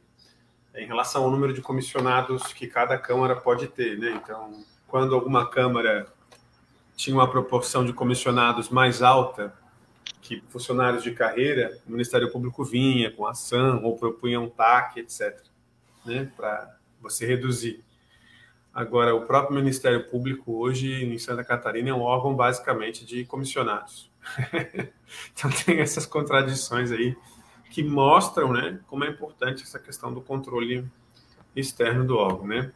em 0.73 0.87
relação 0.87 1.25
ao 1.25 1.29
número 1.29 1.53
de 1.53 1.61
comissionados 1.61 2.51
que 2.51 2.65
cada 2.65 2.97
Câmara 2.97 3.35
pode 3.35 3.67
ter. 3.67 3.95
Né? 3.95 4.19
Então, 4.23 4.65
quando 4.87 5.13
alguma 5.13 5.47
Câmara 5.47 6.11
tinha 6.95 7.15
uma 7.15 7.29
proporção 7.29 7.85
de 7.85 7.93
comissionados 7.93 8.69
mais 8.69 9.03
alta 9.03 9.53
que 10.21 10.43
funcionários 10.49 11.03
de 11.03 11.11
carreira, 11.11 11.77
o 11.87 11.91
Ministério 11.91 12.31
Público 12.31 12.63
vinha 12.63 13.11
com 13.11 13.25
ação 13.25 13.83
ou 13.83 13.97
propunha 13.97 14.39
um 14.39 14.49
TAC, 14.49 14.99
etc., 14.99 15.39
né? 16.05 16.31
para 16.35 16.77
você 17.01 17.25
reduzir. 17.25 17.83
Agora, 18.73 19.15
o 19.15 19.25
próprio 19.25 19.55
Ministério 19.55 20.07
Público 20.09 20.57
hoje 20.57 21.03
em 21.03 21.17
Santa 21.17 21.43
Catarina 21.43 21.89
é 21.89 21.93
um 21.93 22.01
órgão 22.01 22.35
basicamente 22.35 23.05
de 23.05 23.25
comissionados. 23.25 24.11
então 25.33 25.49
tem 25.65 25.79
essas 25.79 26.05
contradições 26.05 26.91
aí 26.91 27.15
que 27.71 27.83
mostram 27.83 28.53
né, 28.53 28.79
como 28.87 29.03
é 29.03 29.09
importante 29.09 29.63
essa 29.63 29.79
questão 29.79 30.13
do 30.13 30.21
controle 30.21 30.85
externo 31.55 32.05
do 32.05 32.17
órgão, 32.17 32.47
né? 32.47 32.71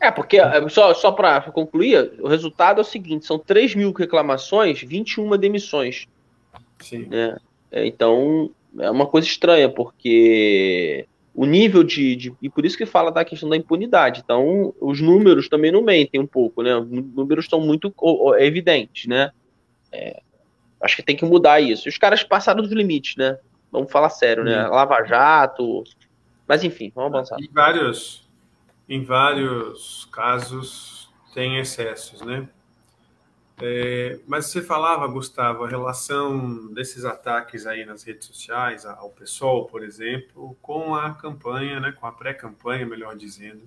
É, 0.00 0.10
porque, 0.10 0.38
é, 0.38 0.68
só, 0.68 0.94
só 0.94 1.10
para 1.10 1.40
concluir, 1.50 2.12
o 2.20 2.28
resultado 2.28 2.78
é 2.78 2.82
o 2.82 2.84
seguinte, 2.84 3.26
são 3.26 3.38
3 3.38 3.74
mil 3.74 3.92
reclamações, 3.92 4.80
21 4.80 5.36
demissões. 5.36 6.06
Sim. 6.80 7.06
Né? 7.06 7.36
É, 7.70 7.86
então, 7.86 8.50
é 8.78 8.90
uma 8.90 9.06
coisa 9.06 9.26
estranha, 9.26 9.68
porque 9.68 11.06
o 11.34 11.46
nível 11.46 11.84
de, 11.84 12.16
de, 12.16 12.34
E 12.42 12.50
por 12.50 12.66
isso 12.66 12.76
que 12.76 12.84
fala 12.84 13.12
da 13.12 13.24
questão 13.24 13.48
da 13.48 13.56
impunidade. 13.56 14.22
Então, 14.24 14.74
os 14.80 15.00
números 15.00 15.48
também 15.48 15.70
não 15.70 15.82
mentem 15.82 16.20
um 16.20 16.26
pouco, 16.26 16.62
né? 16.62 16.76
Os 16.76 16.88
números 16.88 17.44
estão 17.44 17.60
muito 17.60 17.94
evidentes, 18.38 19.06
né? 19.06 19.30
É, 19.92 20.20
acho 20.82 20.96
que 20.96 21.02
tem 21.02 21.16
que 21.16 21.24
mudar 21.24 21.60
isso. 21.60 21.88
Os 21.88 21.96
caras 21.96 22.24
passaram 22.24 22.62
dos 22.62 22.72
limites, 22.72 23.14
né? 23.16 23.38
Vamos 23.70 23.92
falar 23.92 24.10
sério, 24.10 24.42
né? 24.42 24.66
Lava 24.66 25.04
Jato. 25.04 25.84
Mas 26.46 26.64
enfim, 26.64 26.90
vamos 26.94 27.14
avançar. 27.14 27.36
Em 27.38 27.52
vários, 27.52 28.28
em 28.88 29.04
vários 29.04 30.08
casos 30.10 31.08
tem 31.34 31.58
excessos, 31.58 32.22
né? 32.22 32.48
É, 33.60 34.20
mas 34.26 34.46
você 34.46 34.62
falava, 34.62 35.06
Gustavo, 35.08 35.64
a 35.64 35.68
relação 35.68 36.72
desses 36.72 37.04
ataques 37.04 37.66
aí 37.66 37.84
nas 37.84 38.04
redes 38.04 38.26
sociais, 38.26 38.86
ao 38.86 39.10
PSOL, 39.10 39.66
por 39.66 39.82
exemplo, 39.82 40.56
com 40.62 40.94
a 40.94 41.12
campanha, 41.12 41.80
né, 41.80 41.92
com 41.92 42.06
a 42.06 42.12
pré-campanha, 42.12 42.86
melhor 42.86 43.16
dizendo, 43.16 43.62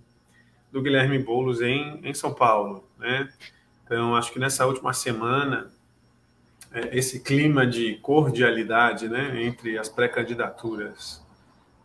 do 0.72 0.82
Guilherme 0.82 1.20
Boulos 1.20 1.62
em, 1.62 2.00
em 2.04 2.14
São 2.14 2.34
Paulo, 2.34 2.88
né? 2.98 3.30
Então, 3.84 4.16
acho 4.16 4.32
que 4.32 4.40
nessa 4.40 4.66
última 4.66 4.94
semana 4.94 5.70
é, 6.72 6.98
esse 6.98 7.20
clima 7.20 7.68
de 7.68 7.96
cordialidade 7.98 9.10
né, 9.10 9.44
entre 9.44 9.78
as 9.78 9.90
pré-candidaturas 9.90 11.22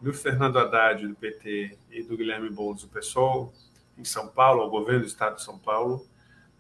do 0.01 0.15
Fernando 0.15 0.59
Haddad, 0.59 1.09
do 1.09 1.17
PT, 1.17 1.77
e 1.91 2.03
do 2.05 2.17
Guilherme 2.17 2.49
Boulos, 2.51 2.83
do 2.83 2.89
PSOL, 2.89 3.53
em 3.99 4.05
São 4.05 4.29
Paulo, 4.29 4.63
ao 4.63 4.71
governo 4.71 5.01
do 5.01 5.07
estado 5.07 5.37
de 5.37 5.43
São 5.43 5.59
Paulo, 5.59 6.07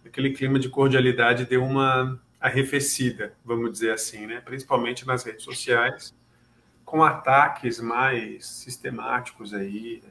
aquele 0.06 0.30
clima 0.30 0.58
de 0.58 0.68
cordialidade 0.68 1.44
deu 1.44 1.64
uma 1.64 2.20
arrefecida, 2.40 3.34
vamos 3.44 3.72
dizer 3.72 3.92
assim, 3.92 4.26
né? 4.26 4.40
principalmente 4.40 5.06
nas 5.06 5.24
redes 5.24 5.44
sociais, 5.44 6.14
com 6.84 7.02
ataques 7.02 7.80
mais 7.80 8.46
sistemáticos 8.46 9.52
aí 9.52 10.02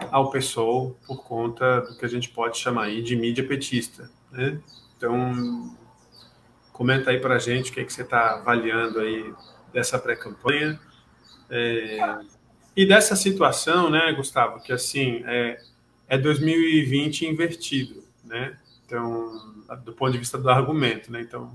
é, 0.00 0.06
ao 0.10 0.30
PSOL 0.30 0.98
por 1.06 1.22
conta 1.22 1.82
do 1.82 1.96
que 1.96 2.04
a 2.04 2.08
gente 2.08 2.30
pode 2.30 2.58
chamar 2.58 2.84
aí 2.84 3.02
de 3.02 3.14
mídia 3.14 3.46
petista. 3.46 4.10
Né? 4.32 4.60
Então, 4.96 5.76
Comenta 6.78 7.10
aí 7.10 7.18
para 7.18 7.34
a 7.34 7.38
gente 7.40 7.72
o 7.72 7.74
que, 7.74 7.80
é 7.80 7.84
que 7.84 7.92
você 7.92 8.02
está 8.02 8.34
avaliando 8.34 9.00
aí 9.00 9.34
dessa 9.72 9.98
pré-campanha. 9.98 10.78
É, 11.50 11.98
e 12.76 12.86
dessa 12.86 13.16
situação, 13.16 13.90
né, 13.90 14.12
Gustavo, 14.12 14.62
que 14.62 14.72
assim 14.72 15.24
é, 15.26 15.60
é 16.06 16.16
2020 16.16 17.26
invertido, 17.26 18.04
né? 18.28 18.56
Então, 18.86 19.32
do 19.84 19.92
ponto 19.92 20.12
de 20.12 20.18
vista 20.18 20.38
do 20.38 20.48
argumento, 20.48 21.10
né? 21.10 21.20
Então, 21.20 21.52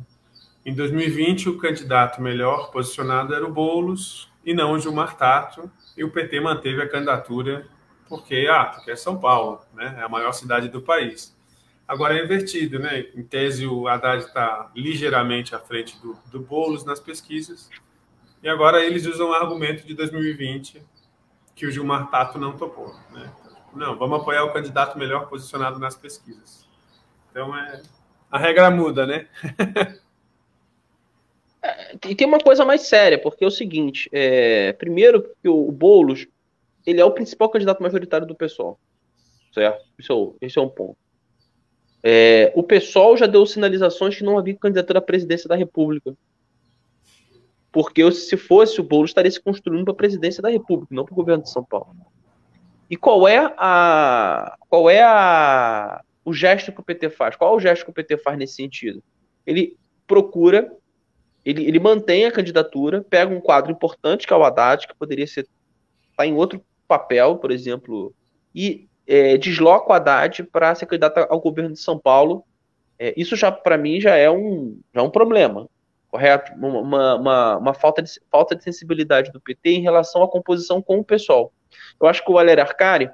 em 0.65 0.73
2020 0.73 1.49
o 1.49 1.57
candidato 1.57 2.21
melhor 2.21 2.71
posicionado 2.71 3.33
era 3.33 3.45
o 3.45 3.51
Bolos 3.51 4.31
e 4.45 4.53
não 4.53 4.73
o 4.73 4.79
Gilmar 4.79 5.15
Tato, 5.15 5.71
e 5.95 6.03
o 6.03 6.11
PT 6.11 6.39
manteve 6.39 6.81
a 6.81 6.89
candidatura 6.89 7.67
porque, 8.07 8.47
ah, 8.51 8.65
porque 8.65 8.91
é 8.91 8.95
São 8.95 9.17
Paulo, 9.19 9.61
né? 9.73 9.95
É 9.99 10.03
a 10.03 10.09
maior 10.09 10.31
cidade 10.33 10.67
do 10.69 10.81
país. 10.81 11.35
Agora 11.87 12.17
é 12.17 12.23
invertido, 12.23 12.79
né? 12.79 13.05
Em 13.15 13.23
tese, 13.23 13.65
o 13.65 13.87
Haddad 13.87 14.23
está 14.23 14.71
ligeiramente 14.75 15.55
à 15.55 15.59
frente 15.59 15.99
do, 15.99 16.17
do 16.31 16.39
Boulos 16.39 16.85
nas 16.85 16.99
pesquisas. 16.99 17.69
E 18.41 18.49
agora 18.49 18.83
eles 18.83 19.05
usam 19.05 19.29
o 19.29 19.33
argumento 19.33 19.85
de 19.85 19.93
2020 19.93 20.83
que 21.55 21.65
o 21.65 21.71
Gilmar 21.71 22.09
Tato 22.09 22.37
não 22.37 22.57
topou. 22.57 22.93
Né? 23.11 23.31
Não, 23.73 23.97
vamos 23.97 24.21
apoiar 24.21 24.43
o 24.43 24.53
candidato 24.53 24.97
melhor 24.97 25.27
posicionado 25.27 25.79
nas 25.79 25.95
pesquisas. 25.95 26.62
Então, 27.33 27.57
é, 27.57 27.81
a 28.29 28.37
regra 28.37 28.69
muda, 28.69 29.07
né? 29.07 29.27
é, 31.63 31.95
e 32.07 32.13
tem 32.13 32.27
uma 32.27 32.37
coisa 32.37 32.63
mais 32.63 32.81
séria, 32.81 33.17
porque 33.17 33.43
é 33.43 33.47
o 33.47 33.51
seguinte: 33.51 34.07
é, 34.13 34.71
primeiro, 34.73 35.35
que 35.41 35.49
o 35.49 35.71
Boulos 35.71 36.27
ele 36.85 37.01
é 37.01 37.05
o 37.05 37.09
principal 37.09 37.49
candidato 37.49 37.81
majoritário 37.81 38.27
do 38.27 38.35
pessoal. 38.35 38.79
Certo? 39.51 39.83
Isso, 39.97 40.35
esse 40.39 40.59
é 40.59 40.61
um 40.61 40.69
ponto. 40.69 40.95
É, 42.03 42.51
o 42.53 42.61
pessoal 42.61 43.17
já 43.17 43.25
deu 43.25 43.43
sinalizações 43.47 44.15
que 44.15 44.23
não 44.23 44.37
havia 44.37 44.55
candidatura 44.55 44.99
à 44.99 45.01
presidência 45.01 45.47
da 45.47 45.55
República. 45.55 46.15
Porque 47.71 48.11
se 48.11 48.37
fosse 48.37 48.79
o 48.79 48.83
Boulos, 48.83 49.09
estaria 49.09 49.31
se 49.31 49.41
construindo 49.41 49.85
para 49.85 49.93
a 49.93 49.97
presidência 49.97 50.43
da 50.43 50.49
República, 50.49 50.93
não 50.93 51.03
para 51.03 51.13
o 51.13 51.15
governo 51.15 51.41
de 51.41 51.49
São 51.49 51.63
Paulo. 51.63 51.95
E 52.91 52.95
qual 52.95 53.27
é 53.27 53.51
a 53.57 54.55
qual 54.69 54.87
é 54.87 55.01
a, 55.01 56.03
o 56.25 56.33
gesto 56.33 56.71
que 56.71 56.79
o 56.79 56.83
PT 56.83 57.09
faz? 57.09 57.35
Qual 57.35 57.53
é 57.53 57.55
o 57.55 57.59
gesto 57.59 57.85
que 57.85 57.91
o 57.91 57.93
PT 57.93 58.17
faz 58.17 58.37
nesse 58.37 58.55
sentido? 58.55 59.03
Ele 59.45 59.77
procura, 60.07 60.71
ele, 61.43 61.65
ele 61.65 61.79
mantém 61.79 62.25
a 62.25 62.31
candidatura, 62.31 63.01
pega 63.01 63.33
um 63.33 63.41
quadro 63.41 63.71
importante 63.71 64.25
que 64.25 64.33
é 64.33 64.35
o 64.35 64.43
Haddad, 64.43 64.87
que 64.87 64.95
poderia 64.95 65.27
ser 65.27 65.47
tá 66.15 66.25
em 66.25 66.33
outro 66.33 66.63
papel, 66.87 67.37
por 67.37 67.51
exemplo, 67.51 68.13
e 68.53 68.87
é, 69.07 69.37
desloca 69.37 69.91
o 69.91 69.93
Haddad 69.93 70.43
para 70.43 70.75
ser 70.75 70.85
candidato 70.85 71.17
ao 71.17 71.41
governo 71.41 71.73
de 71.73 71.79
São 71.79 71.97
Paulo. 71.97 72.43
É, 72.97 73.13
isso 73.17 73.35
já, 73.35 73.51
para 73.51 73.77
mim, 73.77 73.99
já 73.99 74.15
é 74.15 74.29
um, 74.29 74.79
já 74.93 75.01
é 75.01 75.03
um 75.03 75.09
problema, 75.09 75.67
correto? 76.09 76.53
Uma, 76.53 77.15
uma, 77.15 77.57
uma, 77.57 77.73
falta, 77.73 78.01
de, 78.01 78.11
falta 78.29 78.55
de 78.55 78.63
sensibilidade 78.63 79.31
do 79.31 79.41
PT 79.41 79.71
em 79.71 79.81
relação 79.81 80.23
à 80.23 80.29
composição 80.29 80.81
com 80.81 80.99
o 80.99 81.03
pessoal. 81.03 81.51
Eu 81.99 82.07
acho 82.07 82.23
que 82.23 82.29
o 82.29 82.35
Valério 82.35 82.63
Arcari, 82.63 83.09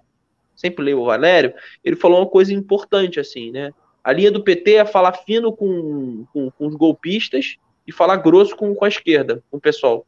sempre 0.59 0.83
leio 0.83 0.99
o 0.99 1.05
Valério, 1.05 1.53
ele 1.83 1.95
falou 1.95 2.19
uma 2.19 2.27
coisa 2.27 2.53
importante, 2.53 3.19
assim, 3.19 3.49
né? 3.49 3.71
A 4.03 4.11
linha 4.11 4.31
do 4.31 4.43
PT 4.43 4.75
é 4.75 4.85
falar 4.85 5.13
fino 5.13 5.55
com, 5.55 6.25
com, 6.33 6.51
com 6.51 6.67
os 6.67 6.75
golpistas 6.75 7.55
e 7.87 7.91
falar 7.91 8.17
grosso 8.17 8.55
com, 8.55 8.75
com 8.75 8.85
a 8.85 8.89
esquerda, 8.89 9.43
com 9.49 9.57
o 9.57 9.61
pessoal. 9.61 10.05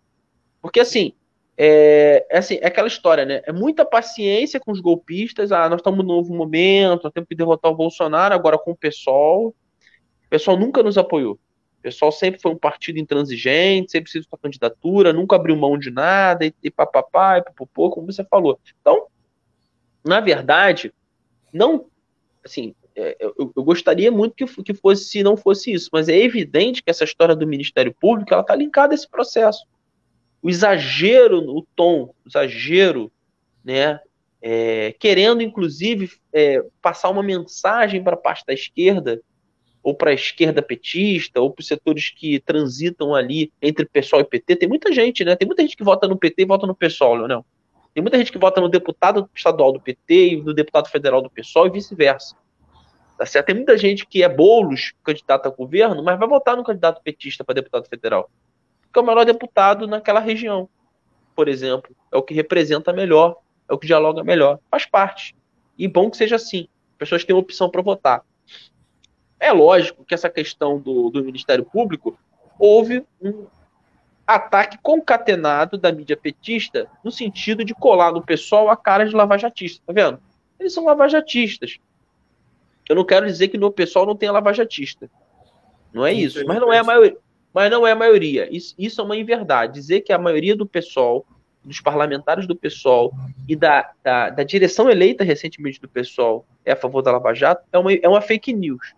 Porque, 0.61 0.79
assim, 0.79 1.13
é, 1.57 2.25
é, 2.29 2.37
assim, 2.37 2.59
é 2.61 2.67
aquela 2.67 2.87
história, 2.87 3.25
né? 3.25 3.41
É 3.45 3.51
muita 3.51 3.85
paciência 3.85 4.59
com 4.59 4.71
os 4.71 4.79
golpistas. 4.79 5.51
Ah, 5.51 5.69
nós 5.69 5.79
estamos 5.79 5.99
num 5.99 6.15
novo 6.15 6.33
momento, 6.33 7.09
temos 7.11 7.27
que 7.27 7.35
derrotar 7.35 7.71
o 7.71 7.75
Bolsonaro 7.75 8.33
agora 8.33 8.57
com 8.57 8.71
o 8.71 8.75
PSOL. 8.75 9.47
O 9.47 10.29
pessoal 10.29 10.57
nunca 10.57 10.83
nos 10.83 10.97
apoiou. 10.97 11.33
O 11.33 11.81
pessoal 11.81 12.11
sempre 12.11 12.41
foi 12.41 12.51
um 12.51 12.57
partido 12.57 12.99
intransigente, 12.99 13.91
sempre 13.91 14.03
precisa 14.03 14.27
sua 14.29 14.37
candidatura, 14.37 15.13
nunca 15.13 15.35
abriu 15.35 15.55
mão 15.55 15.77
de 15.77 15.89
nada, 15.89 16.45
e, 16.45 16.53
e 16.61 16.69
papapá, 16.69 17.39
e 17.39 17.43
popopô, 17.43 17.89
como 17.89 18.11
você 18.11 18.23
falou. 18.23 18.59
Então, 18.79 19.07
na 20.03 20.19
verdade, 20.19 20.93
não, 21.53 21.85
assim, 22.43 22.73
é, 22.95 23.15
eu, 23.19 23.33
eu, 23.37 23.63
gostaria 23.63 24.11
muito 24.11 24.35
que, 24.35 24.45
que 24.63 24.73
fosse, 24.73 25.05
se 25.05 25.23
não 25.23 25.37
fosse 25.37 25.71
isso, 25.71 25.89
mas 25.93 26.09
é 26.09 26.17
evidente 26.17 26.83
que 26.83 26.89
essa 26.89 27.03
história 27.03 27.35
do 27.35 27.47
Ministério 27.47 27.93
Público, 27.93 28.33
ela 28.33 28.41
está 28.41 28.55
linkada 28.55 28.93
a 28.93 28.95
esse 28.95 29.09
processo 29.09 29.65
o 30.41 30.49
exagero 30.49 31.41
no 31.41 31.65
tom, 31.75 32.13
o 32.25 32.27
exagero, 32.27 33.11
né? 33.63 33.99
É, 34.41 34.95
querendo, 34.99 35.43
inclusive, 35.43 36.09
é, 36.33 36.63
passar 36.81 37.09
uma 37.09 37.21
mensagem 37.21 38.03
para 38.03 38.15
a 38.15 38.17
parte 38.17 38.43
da 38.45 38.53
esquerda, 38.53 39.21
ou 39.83 39.93
para 39.93 40.09
a 40.09 40.15
esquerda 40.15 40.63
petista, 40.63 41.39
ou 41.39 41.51
para 41.51 41.61
os 41.61 41.67
setores 41.67 42.09
que 42.09 42.39
transitam 42.39 43.13
ali 43.13 43.51
entre 43.61 43.85
PSOL 43.85 44.21
e 44.21 44.25
PT. 44.25 44.55
Tem 44.55 44.69
muita 44.69 44.91
gente, 44.91 45.23
né? 45.23 45.35
Tem 45.35 45.45
muita 45.45 45.61
gente 45.61 45.77
que 45.77 45.83
vota 45.83 46.07
no 46.07 46.17
PT 46.17 46.41
e 46.41 46.45
vota 46.45 46.65
no 46.65 46.75
PSOL, 46.75 47.15
Leonel. 47.15 47.45
Tem 47.93 48.01
muita 48.01 48.17
gente 48.17 48.31
que 48.31 48.37
vota 48.37 48.61
no 48.61 48.69
deputado 48.69 49.29
estadual 49.35 49.71
do 49.71 49.79
PT 49.79 50.29
e 50.29 50.41
no 50.41 50.53
deputado 50.53 50.89
federal 50.89 51.21
do 51.21 51.29
PSOL 51.29 51.67
e 51.67 51.71
vice-versa. 51.71 52.35
Tá 53.17 53.25
certo? 53.25 53.47
Tem 53.47 53.55
muita 53.55 53.77
gente 53.77 54.05
que 54.05 54.23
é 54.23 54.29
bolos 54.29 54.93
candidato 55.03 55.47
a 55.47 55.49
governo, 55.49 56.03
mas 56.03 56.17
vai 56.17 56.27
votar 56.27 56.55
no 56.55 56.63
candidato 56.63 57.01
petista 57.03 57.43
para 57.43 57.55
deputado 57.55 57.87
federal 57.87 58.29
que 58.91 58.99
é 58.99 59.01
o 59.01 59.05
melhor 59.05 59.25
deputado 59.25 59.87
naquela 59.87 60.19
região, 60.19 60.69
por 61.35 61.47
exemplo. 61.47 61.95
É 62.11 62.17
o 62.17 62.21
que 62.21 62.33
representa 62.33 62.91
melhor, 62.91 63.37
é 63.69 63.73
o 63.73 63.77
que 63.77 63.87
dialoga 63.87 64.23
melhor. 64.23 64.59
Faz 64.69 64.85
parte. 64.85 65.35
E 65.77 65.87
bom 65.87 66.09
que 66.09 66.17
seja 66.17 66.35
assim. 66.35 66.67
As 66.91 66.97
pessoas 66.97 67.23
têm 67.23 67.35
opção 67.35 67.69
para 67.69 67.81
votar. 67.81 68.23
É 69.39 69.51
lógico 69.51 70.03
que 70.03 70.13
essa 70.13 70.29
questão 70.29 70.77
do, 70.77 71.09
do 71.09 71.23
Ministério 71.23 71.65
Público 71.65 72.17
houve 72.59 73.03
um 73.21 73.47
ataque 74.25 74.77
concatenado 74.81 75.77
da 75.77 75.91
mídia 75.91 76.15
petista 76.15 76.87
no 77.03 77.11
sentido 77.11 77.65
de 77.65 77.73
colar 77.73 78.11
no 78.11 78.21
pessoal 78.21 78.69
a 78.69 78.77
cara 78.77 79.05
de 79.05 79.15
lavajatista, 79.15 79.83
tá 79.85 79.93
vendo? 79.93 80.19
Eles 80.59 80.73
são 80.73 80.85
lavajatistas. 80.85 81.77
Eu 82.87 82.95
não 82.95 83.05
quero 83.05 83.25
dizer 83.25 83.47
que 83.47 83.57
no 83.57 83.71
pessoal 83.71 84.05
não 84.05 84.15
tenha 84.15 84.31
lavajatista. 84.31 85.09
Não 85.93 86.05
é 86.05 86.13
isso, 86.13 86.45
mas 86.45 86.59
não 86.59 86.71
é 86.71 86.79
a 86.79 86.83
maioria 86.83 87.17
mas 87.53 87.69
não 87.69 87.85
é 87.85 87.91
a 87.91 87.95
maioria. 87.95 88.47
Isso, 88.55 88.73
isso 88.77 89.01
é 89.01 89.03
uma 89.03 89.17
inverdade. 89.17 89.73
Dizer 89.73 90.01
que 90.01 90.13
a 90.13 90.17
maioria 90.17 90.55
do 90.55 90.65
PSOL, 90.65 91.25
dos 91.63 91.81
parlamentares 91.81 92.47
do 92.47 92.55
PSOL 92.55 93.13
e 93.47 93.55
da, 93.55 93.91
da, 94.03 94.29
da, 94.29 94.43
direção 94.43 94.89
eleita 94.89 95.23
recentemente 95.23 95.79
do 95.79 95.87
PSOL 95.87 96.45
é 96.65 96.71
a 96.71 96.75
favor 96.75 97.01
da 97.01 97.11
Lava 97.11 97.33
Jato 97.33 97.63
é 97.71 97.77
uma, 97.77 97.93
é 97.93 98.07
uma 98.07 98.21
fake 98.21 98.53
news. 98.53 98.93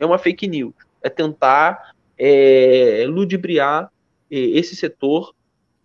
É 0.00 0.06
uma 0.06 0.18
fake 0.18 0.48
news. 0.48 0.74
É 1.02 1.08
tentar 1.08 1.92
é, 2.18 3.04
ludibriar 3.06 3.90
esse 4.30 4.74
setor 4.74 5.34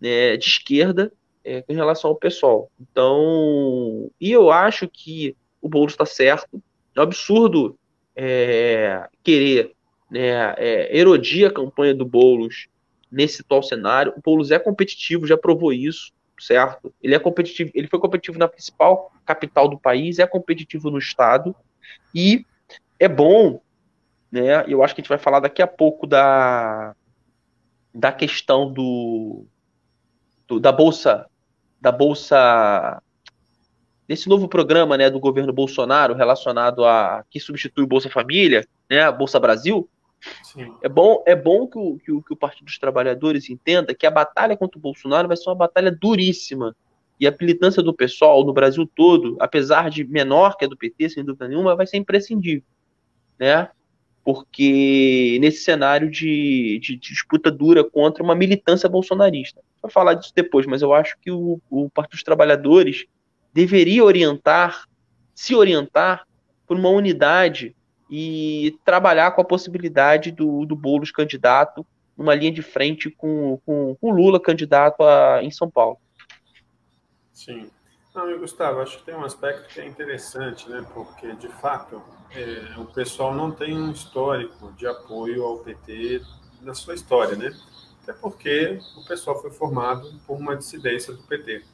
né, 0.00 0.36
de 0.36 0.44
esquerda 0.44 1.12
é, 1.44 1.64
em 1.68 1.74
relação 1.74 2.10
ao 2.10 2.16
PSOL. 2.16 2.70
Então, 2.80 4.10
e 4.20 4.32
eu 4.32 4.50
acho 4.50 4.88
que 4.88 5.36
o 5.60 5.68
Boulos 5.68 5.92
está 5.92 6.06
certo. 6.06 6.62
É 6.94 7.00
um 7.00 7.04
absurdo 7.04 7.78
é, 8.16 9.08
querer 9.22 9.72
né, 10.10 10.54
é, 10.56 10.96
erodia 10.96 11.48
a 11.48 11.52
campanha 11.52 11.94
do 11.94 12.04
Boulos 12.04 12.68
nesse 13.10 13.42
atual 13.42 13.62
cenário. 13.62 14.12
O 14.16 14.20
Boulos 14.20 14.50
é 14.50 14.58
competitivo, 14.58 15.26
já 15.26 15.36
provou 15.36 15.72
isso, 15.72 16.12
certo? 16.38 16.92
Ele 17.02 17.14
é 17.14 17.18
competitivo, 17.18 17.70
ele 17.74 17.86
foi 17.86 17.98
competitivo 17.98 18.38
na 18.38 18.48
principal 18.48 19.12
capital 19.24 19.68
do 19.68 19.78
país, 19.78 20.18
é 20.18 20.26
competitivo 20.26 20.90
no 20.90 20.98
estado 20.98 21.54
e 22.14 22.44
é 22.98 23.08
bom, 23.08 23.60
né? 24.30 24.64
Eu 24.66 24.82
acho 24.82 24.94
que 24.94 25.00
a 25.00 25.02
gente 25.02 25.08
vai 25.08 25.18
falar 25.18 25.40
daqui 25.40 25.62
a 25.62 25.66
pouco 25.66 26.06
da 26.06 26.94
da 27.94 28.12
questão 28.12 28.72
do, 28.72 29.44
do 30.48 30.58
da 30.58 30.72
bolsa 30.72 31.26
da 31.80 31.90
bolsa 31.90 33.02
desse 34.06 34.28
novo 34.28 34.48
programa, 34.48 34.96
né, 34.96 35.10
do 35.10 35.18
governo 35.18 35.52
Bolsonaro 35.52 36.14
relacionado 36.14 36.84
a 36.84 37.24
que 37.30 37.40
substitui 37.40 37.84
o 37.84 37.88
Bolsa 37.88 38.08
Família, 38.08 38.66
né, 38.88 39.02
a 39.02 39.12
Bolsa 39.12 39.40
Brasil, 39.40 39.88
Sim. 40.42 40.72
É 40.82 40.88
bom, 40.88 41.22
é 41.26 41.34
bom 41.34 41.66
que 41.66 41.78
o, 41.78 41.98
que, 41.98 42.12
o, 42.12 42.22
que 42.22 42.32
o 42.32 42.36
Partido 42.36 42.66
dos 42.66 42.78
Trabalhadores 42.78 43.50
entenda 43.50 43.94
que 43.94 44.06
a 44.06 44.10
batalha 44.10 44.56
contra 44.56 44.78
o 44.78 44.82
Bolsonaro 44.82 45.28
vai 45.28 45.36
ser 45.36 45.48
uma 45.48 45.56
batalha 45.56 45.90
duríssima. 45.90 46.76
E 47.18 47.26
a 47.26 47.34
militância 47.38 47.82
do 47.82 47.94
pessoal 47.94 48.44
no 48.44 48.52
Brasil 48.52 48.88
todo, 48.94 49.36
apesar 49.40 49.90
de 49.90 50.04
menor 50.04 50.56
que 50.56 50.64
a 50.64 50.68
do 50.68 50.76
PT, 50.76 51.10
sem 51.10 51.24
dúvida 51.24 51.48
nenhuma, 51.48 51.76
vai 51.76 51.86
ser 51.86 51.96
imprescindível. 51.96 52.64
Né? 53.38 53.68
Porque 54.24 55.38
nesse 55.40 55.64
cenário 55.64 56.10
de, 56.10 56.78
de, 56.80 56.96
disputa 56.96 57.50
dura 57.50 57.82
contra 57.82 58.22
uma 58.22 58.34
militância 58.34 58.88
bolsonarista. 58.88 59.60
Vou 59.80 59.90
falar 59.90 60.14
disso 60.14 60.32
depois, 60.34 60.64
mas 60.66 60.80
eu 60.80 60.94
acho 60.94 61.16
que 61.20 61.30
o, 61.30 61.60
o 61.68 61.90
Partido 61.90 62.12
dos 62.12 62.22
Trabalhadores 62.22 63.04
deveria 63.52 64.04
orientar, 64.04 64.86
se 65.34 65.54
orientar 65.54 66.26
por 66.66 66.76
uma 66.76 66.88
unidade 66.88 67.74
e 68.08 68.76
trabalhar 68.84 69.32
com 69.32 69.40
a 69.40 69.44
possibilidade 69.44 70.30
do, 70.30 70.64
do 70.64 70.76
Boulos 70.76 71.10
candidato 71.10 71.84
numa 72.16 72.34
linha 72.34 72.52
de 72.52 72.62
frente 72.62 73.10
com, 73.10 73.58
com, 73.64 73.96
com 74.00 74.10
Lula 74.10 74.38
candidato 74.38 75.02
a, 75.02 75.42
em 75.42 75.50
São 75.50 75.70
Paulo. 75.70 75.98
Sim. 77.32 77.68
Não, 78.14 78.38
Gustavo, 78.38 78.80
acho 78.80 78.98
que 78.98 79.04
tem 79.04 79.14
um 79.14 79.24
aspecto 79.24 79.72
que 79.72 79.80
é 79.80 79.86
interessante, 79.86 80.68
né? 80.68 80.84
Porque, 80.92 81.32
de 81.34 81.48
fato, 81.48 82.02
é, 82.30 82.78
o 82.78 82.84
pessoal 82.84 83.34
não 83.34 83.50
tem 83.50 83.76
um 83.76 83.90
histórico 83.90 84.70
de 84.72 84.86
apoio 84.86 85.44
ao 85.44 85.58
PT 85.58 86.22
na 86.60 86.74
sua 86.74 86.94
história, 86.94 87.36
né? 87.36 87.56
Até 88.02 88.12
porque 88.12 88.78
o 88.96 89.04
pessoal 89.06 89.40
foi 89.40 89.50
formado 89.50 90.12
por 90.26 90.36
uma 90.36 90.54
dissidência 90.56 91.14
do 91.14 91.22
PT. 91.22 91.64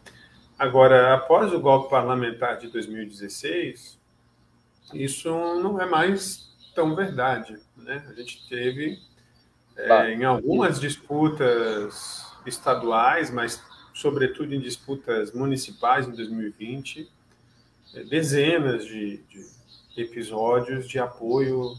Agora, 0.57 1.15
após 1.15 1.53
o 1.53 1.61
golpe 1.61 1.91
parlamentar 1.91 2.59
de 2.59 2.69
2016, 2.69 3.99
isso 4.95 5.31
não 5.31 5.81
é 5.81 5.87
mais 5.87 6.49
tão 6.75 6.95
verdade. 6.95 7.59
Né? 7.77 8.05
A 8.09 8.13
gente 8.13 8.49
teve 8.49 8.99
é, 9.77 10.13
em 10.13 10.25
algumas 10.25 10.81
disputas 10.81 12.27
estaduais, 12.45 13.31
mas 13.31 13.63
sobretudo 13.99 14.55
em 14.55 14.61
disputas 14.61 15.33
municipais 15.33 16.07
em 16.07 16.13
2020, 16.13 17.11
é, 17.95 18.05
dezenas 18.05 18.85
de, 18.85 19.19
de, 19.29 19.59
episódios 19.97 20.89
de 20.89 21.01
apoio 21.01 21.75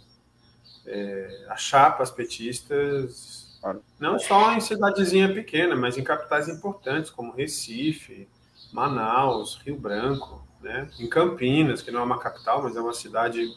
é, 0.85 1.45
a 1.47 1.55
chapas 1.55 2.11
petistas, 2.11 3.57
não 3.97 4.19
só 4.19 4.53
em 4.53 4.59
cidadezinha 4.59 5.33
pequena, 5.33 5.75
mas 5.75 5.97
em 5.97 6.03
capitais 6.03 6.49
importantes 6.49 7.09
como 7.09 7.31
Recife, 7.31 8.27
Manaus, 8.73 9.59
Rio 9.63 9.77
Branco 9.77 10.47
né? 10.61 10.89
Em 10.99 11.07
Campinas, 11.07 11.81
que 11.81 11.91
não 11.91 12.01
é 12.01 12.03
uma 12.03 12.19
capital, 12.19 12.61
mas 12.61 12.75
é 12.75 12.81
uma 12.81 12.93
cidade 12.93 13.55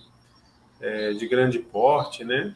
é, 0.80 1.12
de 1.12 1.26
grande 1.26 1.58
porte, 1.58 2.24
né? 2.24 2.54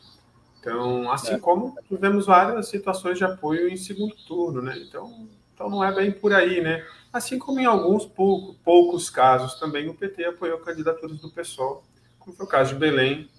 Então, 0.60 1.10
assim 1.10 1.34
é. 1.34 1.38
como 1.38 1.76
tivemos 1.88 2.26
várias 2.26 2.68
situações 2.68 3.18
de 3.18 3.24
apoio 3.24 3.68
em 3.68 3.76
segundo 3.76 4.14
turno, 4.26 4.62
né? 4.62 4.78
Então, 4.78 5.28
então 5.56 5.70
não 5.70 5.82
é 5.82 5.90
bem 5.90 6.12
por 6.12 6.34
aí, 6.34 6.60
né? 6.60 6.86
Assim 7.10 7.38
como 7.38 7.58
em 7.58 7.64
alguns 7.64 8.04
pouco, 8.04 8.54
poucos 8.62 9.08
casos 9.08 9.58
também 9.58 9.88
o 9.88 9.94
PT 9.94 10.26
apoiou 10.26 10.58
candidaturas 10.58 11.18
do 11.18 11.30
PSOL, 11.30 11.82
como 12.18 12.36
foi 12.36 12.44
o 12.44 12.48
caso 12.48 12.74
de 12.74 12.78
Belém, 12.78 13.30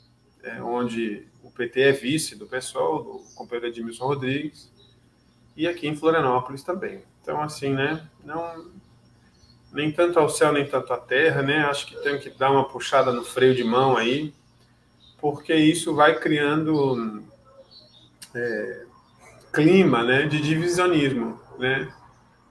é, 0.41 0.59
onde 0.63 1.27
o 1.43 1.51
PT 1.51 1.81
é 1.81 1.91
vice 1.91 2.35
do 2.35 2.47
PSOL, 2.47 3.03
do 3.03 3.35
companheiro 3.35 3.67
Edmilson 3.67 4.07
Rodrigues, 4.07 4.71
e 5.55 5.67
aqui 5.67 5.87
em 5.87 5.95
Florianópolis 5.95 6.63
também. 6.63 7.03
Então, 7.21 7.39
assim, 7.39 7.69
né? 7.69 8.09
Não, 8.23 8.71
nem 9.71 9.91
tanto 9.91 10.17
ao 10.17 10.27
céu, 10.27 10.51
nem 10.51 10.65
tanto 10.65 10.91
à 10.91 10.97
terra, 10.97 11.43
né? 11.43 11.59
Acho 11.65 11.85
que 11.85 12.01
tem 12.01 12.19
que 12.19 12.31
dar 12.31 12.49
uma 12.49 12.67
puxada 12.67 13.11
no 13.11 13.23
freio 13.23 13.53
de 13.53 13.63
mão 13.63 13.95
aí, 13.95 14.33
porque 15.19 15.53
isso 15.53 15.93
vai 15.93 16.19
criando 16.19 17.23
é, 18.33 18.85
clima, 19.53 20.03
né, 20.03 20.23
de 20.25 20.41
divisionismo, 20.41 21.39
né? 21.59 21.91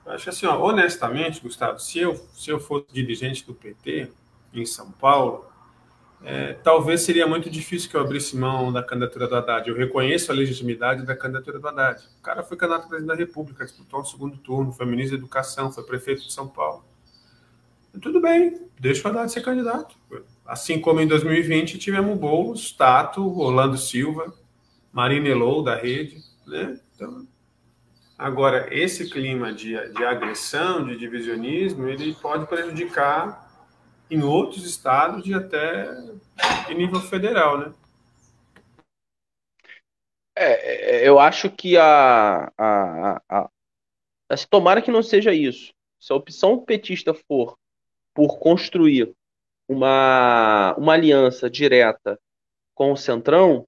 Acho 0.06 0.30
assim, 0.30 0.46
ó, 0.46 0.58
honestamente, 0.58 1.40
Gustavo, 1.40 1.80
se 1.80 1.98
eu 1.98 2.14
se 2.32 2.50
eu 2.50 2.60
fosse 2.60 2.86
dirigente 2.92 3.44
do 3.44 3.52
PT 3.52 4.10
em 4.54 4.64
São 4.64 4.92
Paulo, 4.92 5.44
é, 6.22 6.54
talvez 6.54 7.02
seria 7.02 7.26
muito 7.26 7.50
difícil 7.50 7.90
que 7.90 7.96
eu 7.96 8.00
abrisse 8.00 8.36
mão 8.36 8.72
da 8.72 8.82
candidatura 8.82 9.26
do 9.28 9.36
Haddad. 9.36 9.68
Eu 9.68 9.76
reconheço 9.76 10.30
a 10.30 10.34
legitimidade 10.34 11.04
da 11.04 11.16
candidatura 11.16 11.58
do 11.58 11.68
Haddad. 11.68 12.02
O 12.18 12.22
cara 12.22 12.42
foi 12.42 12.56
candidato 12.56 12.88
presidente 12.88 13.08
da 13.08 13.14
República, 13.14 13.64
disputou 13.64 14.00
um 14.00 14.04
segundo 14.04 14.36
turno, 14.38 14.72
foi 14.72 14.86
ministro 14.86 15.16
da 15.16 15.22
Educação, 15.22 15.72
foi 15.72 15.84
prefeito 15.84 16.22
de 16.22 16.32
São 16.32 16.48
Paulo. 16.48 16.84
Tudo 18.00 18.20
bem, 18.20 18.60
deixa 18.78 19.06
o 19.06 19.10
Haddad 19.10 19.30
ser 19.30 19.42
candidato. 19.42 19.96
Assim 20.44 20.80
como 20.80 21.00
em 21.00 21.06
2020 21.06 21.78
tivemos 21.78 22.18
Boulos, 22.18 22.70
Tato, 22.72 23.38
Orlando 23.38 23.76
Silva, 23.76 24.32
Marina 24.92 25.28
Elou, 25.28 25.62
da 25.62 25.74
Rede. 25.74 26.18
Né? 26.46 26.78
Então, 26.94 27.26
agora, 28.18 28.68
esse 28.74 29.08
clima 29.10 29.52
de, 29.52 29.76
de 29.90 30.04
agressão, 30.04 30.86
de 30.86 30.96
divisionismo, 30.96 31.88
ele 31.88 32.14
pode 32.14 32.46
prejudicar 32.46 33.46
em 34.10 34.22
outros 34.22 34.64
estados 34.64 35.26
e 35.26 35.34
até 35.34 35.88
em 36.68 36.74
nível 36.74 37.00
federal, 37.00 37.58
né? 37.58 37.74
É, 40.34 41.04
é 41.04 41.08
eu 41.08 41.18
acho 41.18 41.50
que 41.50 41.76
a, 41.76 42.52
a, 42.56 43.22
a, 43.28 43.50
a, 44.28 44.36
tomara 44.50 44.82
que 44.82 44.90
não 44.90 45.02
seja 45.02 45.32
isso. 45.32 45.72
Se 45.98 46.12
a 46.12 46.16
opção 46.16 46.64
petista 46.64 47.14
for 47.14 47.58
por 48.14 48.38
construir 48.38 49.12
uma, 49.68 50.74
uma 50.78 50.92
aliança 50.92 51.50
direta 51.50 52.18
com 52.74 52.92
o 52.92 52.96
Centrão, 52.96 53.66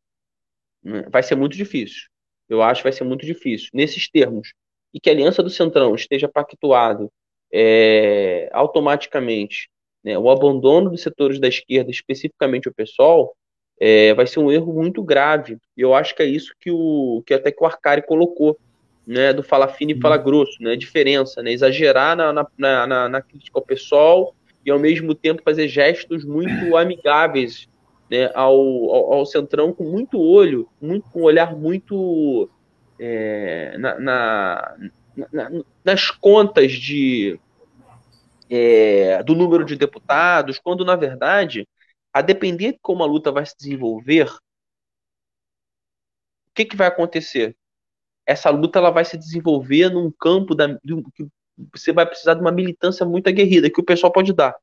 né, 0.82 1.03
vai 1.11 1.22
ser 1.22 1.34
muito 1.34 1.57
difícil. 1.57 2.09
Eu 2.49 2.62
acho 2.62 2.80
que 2.80 2.84
vai 2.84 2.92
ser 2.92 3.05
muito 3.05 3.24
difícil. 3.26 3.68
Nesses 3.72 4.09
termos, 4.11 4.53
e 4.92 5.01
que 5.01 5.11
a 5.11 5.12
aliança 5.12 5.42
do 5.42 5.51
Centrão 5.51 5.94
esteja 5.94 6.28
pactuado 6.28 7.11
é, 7.53 8.49
automaticamente 8.53 9.68
né, 10.03 10.18
o 10.18 10.30
abandono 10.30 10.90
dos 10.90 11.03
setores 11.03 11.38
da 11.38 11.49
esquerda, 11.49 11.90
especificamente 11.90 12.68
o 12.68 12.74
PSOL, 12.74 13.34
é, 13.80 14.12
vai 14.14 14.26
ser 14.26 14.40
um 14.40 14.51
erro 14.51 14.72
muito 14.72 15.03
grave. 15.03 15.59
E 15.76 15.80
eu 15.80 15.94
acho 15.94 16.14
que 16.14 16.22
é 16.22 16.26
isso 16.26 16.53
que, 16.61 16.70
o, 16.70 17.22
que 17.26 17.34
até 17.34 17.51
que 17.53 17.62
o 17.62 17.66
Arcari 17.66 18.03
colocou, 18.03 18.59
né, 19.07 19.32
do 19.32 19.42
fala 19.42 19.68
fino 19.68 19.92
e 19.92 20.01
fala 20.01 20.18
uhum. 20.18 20.24
grosso, 20.24 20.62
né, 20.62 20.76
diferença, 20.76 21.42
né, 21.42 21.53
exagerar 21.53 22.16
na, 22.16 22.32
na, 22.32 22.86
na, 22.86 23.09
na 23.09 23.22
crítica 23.22 23.59
ao 23.59 23.64
PSOL 23.64 24.34
e 24.64 24.70
ao 24.70 24.78
mesmo 24.78 25.14
tempo 25.14 25.42
fazer 25.42 25.68
gestos 25.68 26.24
muito 26.24 26.76
amigáveis 26.76 27.68
né, 28.11 28.31
ao, 28.35 28.55
ao, 28.55 29.13
ao, 29.15 29.27
Centrão 29.27 29.73
com 29.73 29.85
muito 29.85 30.21
olho, 30.21 30.69
muito, 30.81 31.09
com 31.11 31.21
um 31.21 31.25
olhar 31.25 31.55
muito 31.55 32.49
é, 32.99 33.77
na, 33.79 33.99
na, 33.99 34.77
na, 35.33 35.51
nas 35.85 36.11
contas 36.11 36.73
de, 36.73 37.39
é, 38.49 39.23
do 39.23 39.35
número 39.35 39.65
de 39.65 39.77
deputados, 39.77 40.59
quando 40.59 40.85
na 40.85 40.97
verdade, 40.97 41.69
a 42.13 42.23
depender 42.23 42.73
de 42.73 42.79
como 42.81 43.03
a 43.03 43.07
luta 43.07 43.31
vai 43.31 43.45
se 43.45 43.57
desenvolver, 43.57 44.29
o 44.31 44.39
que, 46.55 46.65
que 46.65 46.77
vai 46.77 46.89
acontecer? 46.89 47.57
Essa 48.27 48.51
luta 48.51 48.79
ela 48.79 48.91
vai 48.91 49.05
se 49.05 49.17
desenvolver 49.17 49.91
num 49.91 50.11
campo 50.11 50.55
da, 50.55 50.67
de, 50.67 51.03
que 51.15 51.27
você 51.73 51.93
vai 51.93 52.07
precisar 52.07 52.35
de 52.35 52.41
uma 52.41 52.53
militância 52.53 53.05
muito 53.07 53.29
aguerrida 53.29 53.71
que 53.71 53.81
o 53.81 53.85
pessoal 53.85 54.13
pode 54.13 54.33
dar, 54.33 54.55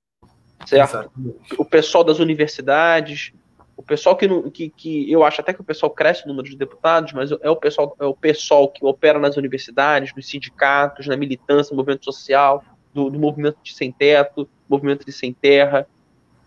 certo? 0.66 1.12
O 1.58 1.66
pessoal 1.66 2.04
das 2.04 2.20
universidades, 2.20 3.34
o 3.78 3.84
pessoal 3.84 4.16
que, 4.16 4.28
não, 4.28 4.50
que, 4.50 4.70
que 4.70 5.12
eu 5.12 5.24
acho 5.24 5.42
até 5.42 5.54
que 5.54 5.62
o 5.62 5.64
pessoal 5.64 5.90
cresce 5.90 6.24
o 6.24 6.28
número 6.28 6.50
de 6.50 6.56
deputados, 6.56 7.12
mas 7.14 7.32
é 7.32 7.50
o 7.50 7.56
pessoal 7.56 7.96
é 8.00 8.06
o 8.06 8.16
pessoal 8.16 8.70
que 8.70 8.86
opera 8.86 9.20
nas 9.20 9.36
universidades, 9.36 10.16
nos 10.16 10.28
sindicatos, 10.28 11.08
na 11.08 11.18
militância, 11.18 11.72
no 11.72 11.78
movimento 11.78 12.06
social 12.06 12.64
do, 12.94 13.10
do 13.10 13.20
movimento 13.20 13.58
de 13.62 13.74
sem 13.74 13.92
teto, 13.92 14.48
movimento 14.70 15.06
de 15.06 15.12
sem 15.12 15.34
terra, 15.34 15.86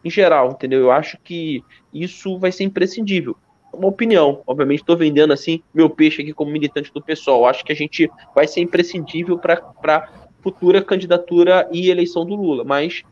em 0.03 0.11
geral, 0.11 0.53
entendeu? 0.53 0.81
Eu 0.81 0.91
acho 0.91 1.19
que 1.23 1.63
isso 1.93 2.39
vai 2.39 2.51
ser 2.51 2.65
imprescindível. 2.65 3.37
Uma 3.71 3.89
opinião, 3.89 4.43
obviamente 4.47 4.81
estou 4.81 4.97
vendendo 4.97 5.33
assim 5.33 5.63
meu 5.75 5.91
peixe 5.91 6.23
aqui 6.23 6.33
como 6.33 6.51
militante 6.51 6.91
do 6.93 7.03
pessoal. 7.03 7.45
Acho 7.45 7.63
que 7.63 7.73
a 7.73 7.77
gente 7.77 8.11
vai 8.35 8.49
ser 8.49 8.61
imprescindível 8.61 9.39
para 9.39 10.11
futura 10.41 10.83
candidatura 10.83 11.69
e 11.71 11.91
eleição 11.91 12.25
do 12.25 12.35
Lula, 12.35 12.65
mas 12.65 13.03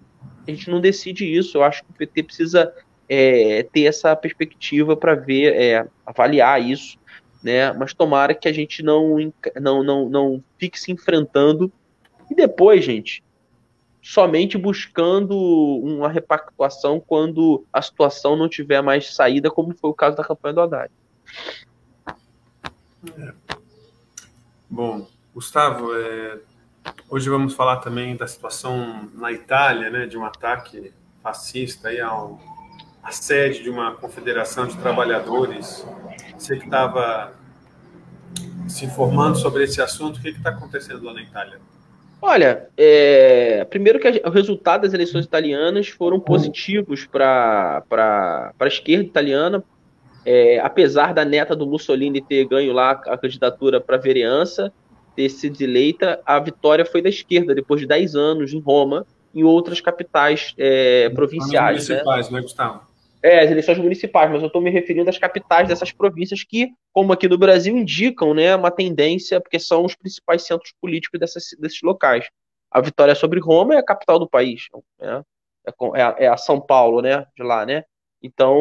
a 0.46 0.54
gente 0.54 0.70
não 0.70 0.80
decide 0.80 1.24
isso. 1.24 1.58
Eu 1.58 1.62
acho 1.62 1.84
que 1.84 1.90
o 1.90 1.94
PT 1.94 2.22
precisa 2.22 2.72
é, 3.08 3.62
ter 3.72 3.84
essa 3.84 4.14
perspectiva 4.14 4.96
para 4.96 5.14
ver, 5.14 5.54
é, 5.54 5.88
avaliar 6.04 6.60
isso, 6.62 6.98
né? 7.42 7.72
Mas 7.72 7.94
tomara 7.94 8.34
que 8.34 8.48
a 8.48 8.52
gente 8.52 8.82
não, 8.82 9.32
não, 9.60 9.82
não, 9.82 10.08
não 10.08 10.44
fique 10.58 10.78
se 10.78 10.92
enfrentando. 10.92 11.72
E 12.30 12.34
depois, 12.34 12.84
gente, 12.84 13.22
somente 14.02 14.56
buscando 14.56 15.36
uma 15.36 16.08
repactuação 16.08 17.00
quando 17.00 17.64
a 17.72 17.82
situação 17.82 18.36
não 18.36 18.48
tiver 18.48 18.80
mais 18.82 19.14
saída, 19.14 19.50
como 19.50 19.74
foi 19.74 19.90
o 19.90 19.94
caso 19.94 20.16
da 20.16 20.24
campanha 20.24 20.54
do 20.54 20.60
Haddad. 20.60 20.90
É. 23.18 23.32
Bom, 24.68 25.06
Gustavo, 25.34 25.94
é, 25.96 26.38
hoje 27.08 27.28
vamos 27.30 27.54
falar 27.54 27.76
também 27.76 28.16
da 28.16 28.26
situação 28.26 29.08
na 29.14 29.32
Itália, 29.32 29.90
né, 29.90 30.06
de 30.06 30.18
um 30.18 30.24
ataque 30.24 30.92
fascista 31.22 31.88
aí 31.88 32.00
ao, 32.00 32.40
à 33.02 33.10
sede 33.10 33.62
de 33.62 33.70
uma 33.70 33.94
confederação 33.94 34.66
de 34.66 34.76
trabalhadores. 34.76 35.86
Você 36.36 36.56
que 36.56 36.64
estava 36.64 37.32
se 38.68 38.84
informando 38.84 39.38
sobre 39.38 39.64
esse 39.64 39.80
assunto, 39.80 40.18
o 40.18 40.20
que 40.20 40.28
está 40.28 40.50
acontecendo 40.50 41.04
lá 41.04 41.14
na 41.14 41.22
Itália? 41.22 41.58
Olha, 42.20 42.68
é, 42.76 43.64
primeiro 43.66 44.00
que 44.00 44.22
o 44.24 44.30
resultado 44.30 44.82
das 44.82 44.94
eleições 44.94 45.24
italianas 45.24 45.88
foram 45.88 46.18
positivos 46.18 47.06
para 47.06 47.82
a 47.90 48.66
esquerda 48.66 49.04
italiana, 49.04 49.62
é, 50.24 50.58
apesar 50.58 51.14
da 51.14 51.24
neta 51.24 51.54
do 51.54 51.66
Mussolini 51.66 52.20
ter 52.20 52.44
ganho 52.46 52.72
lá 52.72 52.90
a 52.90 53.16
candidatura 53.16 53.80
para 53.80 53.96
vereança, 53.96 54.72
ter 55.16 55.30
sido 55.30 55.60
eleita, 55.62 56.20
a 56.24 56.38
vitória 56.38 56.84
foi 56.84 57.00
da 57.00 57.08
esquerda, 57.08 57.54
depois 57.54 57.80
de 57.80 57.86
10 57.86 58.14
anos 58.14 58.52
em 58.52 58.60
Roma, 58.60 59.06
em 59.34 59.42
outras 59.42 59.80
capitais 59.80 60.54
é, 60.58 61.08
provinciais. 61.10 61.88
Municipais, 61.88 62.30
né, 62.30 62.36
né 62.36 62.42
Gustavo? 62.42 62.86
É, 63.22 63.40
as 63.40 63.50
eleições 63.50 63.78
municipais, 63.78 64.30
mas 64.30 64.40
eu 64.40 64.46
estou 64.46 64.62
me 64.62 64.70
referindo 64.70 65.10
às 65.10 65.18
capitais 65.18 65.66
dessas 65.66 65.90
províncias 65.90 66.44
que, 66.44 66.70
como 66.92 67.12
aqui 67.12 67.26
no 67.26 67.38
Brasil, 67.38 67.76
indicam 67.76 68.34
né, 68.34 68.54
uma 68.54 68.70
tendência, 68.70 69.40
porque 69.40 69.58
são 69.58 69.84
os 69.84 69.96
principais 69.96 70.42
centros 70.46 70.72
políticos 70.80 71.18
dessas, 71.18 71.44
desses 71.58 71.80
locais. 71.82 72.28
A 72.70 72.80
vitória 72.80 73.14
sobre 73.14 73.40
Roma 73.40 73.74
é 73.74 73.78
a 73.78 73.84
capital 73.84 74.18
do 74.18 74.28
país, 74.28 74.68
né? 75.00 75.22
é, 75.94 76.02
a, 76.02 76.16
é 76.18 76.28
a 76.28 76.36
São 76.36 76.60
Paulo, 76.60 77.00
né, 77.00 77.26
de 77.34 77.42
lá, 77.42 77.64
né? 77.66 77.84
Então, 78.22 78.54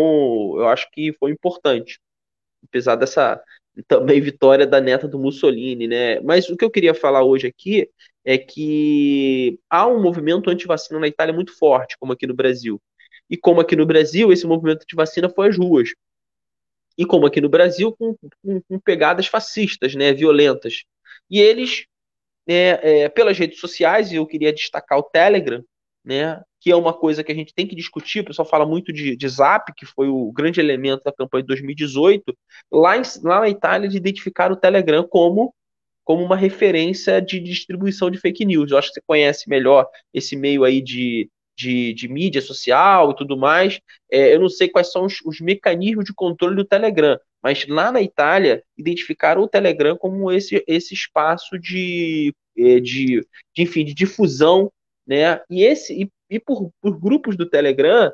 eu 0.57 0.67
acho 0.67 0.89
que 0.91 1.13
foi 1.19 1.31
importante, 1.31 1.99
apesar 2.67 2.95
dessa 2.95 3.41
também 3.87 4.21
vitória 4.21 4.65
da 4.65 4.79
neta 4.79 5.07
do 5.07 5.19
Mussolini, 5.19 5.87
né? 5.87 6.19
Mas 6.21 6.49
o 6.49 6.55
que 6.55 6.63
eu 6.63 6.69
queria 6.69 6.93
falar 6.93 7.23
hoje 7.23 7.47
aqui 7.47 7.89
é 8.23 8.37
que 8.37 9.59
há 9.69 9.87
um 9.87 10.01
movimento 10.01 10.49
anti-vacina 10.49 10.99
na 10.99 11.07
Itália 11.07 11.33
muito 11.33 11.57
forte, 11.57 11.97
como 11.99 12.13
aqui 12.13 12.25
no 12.25 12.33
Brasil. 12.33 12.81
E 13.29 13.37
como 13.37 13.61
aqui 13.61 13.75
no 13.75 13.85
Brasil, 13.85 14.31
esse 14.31 14.45
movimento 14.45 14.85
de 14.87 14.95
vacina 14.95 15.29
foi 15.29 15.49
às 15.49 15.57
ruas. 15.57 15.89
E 16.97 17.05
como 17.05 17.25
aqui 17.25 17.41
no 17.41 17.49
Brasil, 17.49 17.91
com, 17.91 18.15
com, 18.43 18.61
com 18.61 18.79
pegadas 18.79 19.27
fascistas, 19.27 19.95
né, 19.95 20.13
violentas. 20.13 20.83
E 21.29 21.39
eles, 21.39 21.85
né, 22.47 22.79
é, 22.81 23.09
pelas 23.09 23.37
redes 23.37 23.59
sociais, 23.59 24.11
e 24.11 24.15
eu 24.15 24.25
queria 24.25 24.53
destacar 24.53 24.97
o 24.97 25.03
Telegram, 25.03 25.63
né, 26.03 26.41
que 26.65 26.71
é 26.71 26.75
uma 26.75 26.93
coisa 26.93 27.23
que 27.23 27.31
a 27.31 27.35
gente 27.35 27.53
tem 27.53 27.67
que 27.67 27.75
discutir, 27.75 28.21
o 28.21 28.25
pessoal 28.25 28.43
fala 28.43 28.65
muito 28.65 28.91
de, 28.91 29.15
de 29.15 29.29
Zap, 29.29 29.71
que 29.75 29.85
foi 29.85 30.09
o 30.09 30.31
grande 30.31 30.59
elemento 30.59 31.03
da 31.03 31.13
campanha 31.13 31.43
de 31.43 31.47
2018, 31.49 32.35
lá, 32.71 32.97
em, 32.97 33.03
lá 33.23 33.41
na 33.41 33.49
Itália 33.49 33.87
de 33.87 33.95
identificar 33.95 34.51
o 34.51 34.55
Telegram 34.55 35.07
como 35.07 35.53
como 36.03 36.23
uma 36.23 36.35
referência 36.35 37.21
de 37.21 37.39
distribuição 37.39 38.09
de 38.09 38.17
fake 38.17 38.45
news. 38.45 38.71
Eu 38.71 38.79
acho 38.79 38.89
que 38.89 38.95
você 38.95 39.03
conhece 39.05 39.47
melhor 39.47 39.87
esse 40.11 40.35
meio 40.35 40.63
aí 40.63 40.81
de, 40.81 41.29
de, 41.55 41.93
de 41.93 42.07
mídia 42.07 42.41
social 42.41 43.11
e 43.11 43.15
tudo 43.15 43.37
mais. 43.37 43.79
É, 44.11 44.33
eu 44.33 44.39
não 44.39 44.49
sei 44.49 44.67
quais 44.67 44.91
são 44.91 45.05
os, 45.05 45.19
os, 45.23 45.39
mecanismos 45.39 46.05
de 46.05 46.13
controle 46.15 46.55
do 46.55 46.65
Telegram, 46.65 47.19
mas 47.43 47.67
lá 47.67 47.91
na 47.91 48.01
Itália 48.01 48.63
identificaram 48.75 49.43
o 49.43 49.47
Telegram 49.47 49.95
como 49.97 50.31
esse, 50.31 50.63
esse 50.67 50.95
espaço 50.95 51.59
de, 51.59 52.33
é, 52.57 52.79
de, 52.79 53.21
de, 53.55 53.63
enfim, 53.63 53.83
de 53.85 53.93
difusão, 53.93 54.71
né? 55.07 55.41
E 55.49 55.63
esse 55.63 55.93
e, 55.93 56.09
e 56.29 56.39
por, 56.39 56.71
por, 56.81 56.99
grupos 56.99 57.35
do 57.35 57.47
Telegram 57.47 58.11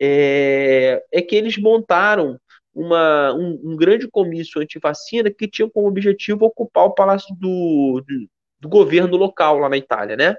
é, 0.00 1.04
é 1.12 1.22
que 1.22 1.36
eles 1.36 1.56
montaram 1.58 2.38
uma, 2.74 3.34
um, 3.34 3.72
um 3.72 3.76
grande 3.76 4.08
comício 4.08 4.60
antivacina 4.60 5.30
que 5.30 5.48
tinha 5.48 5.68
como 5.68 5.88
objetivo 5.88 6.44
ocupar 6.44 6.84
o 6.84 6.94
palácio 6.94 7.34
do, 7.36 8.02
do, 8.06 8.28
do 8.60 8.68
governo 8.68 9.16
local 9.16 9.58
lá 9.58 9.68
na 9.68 9.76
Itália, 9.76 10.16
né? 10.16 10.36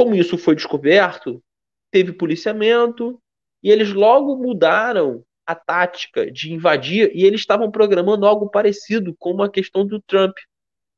como 0.00 0.14
isso 0.14 0.38
foi 0.38 0.54
descoberto, 0.54 1.42
teve 1.90 2.10
policiamento 2.14 3.20
e 3.62 3.70
eles 3.70 3.92
logo 3.92 4.34
mudaram 4.34 5.22
a 5.44 5.54
tática 5.54 6.30
de 6.30 6.54
invadir 6.54 7.10
e 7.14 7.22
eles 7.22 7.40
estavam 7.40 7.70
programando 7.70 8.24
algo 8.24 8.48
parecido 8.48 9.14
com 9.18 9.42
a 9.42 9.50
questão 9.50 9.86
do 9.86 10.00
Trump, 10.00 10.34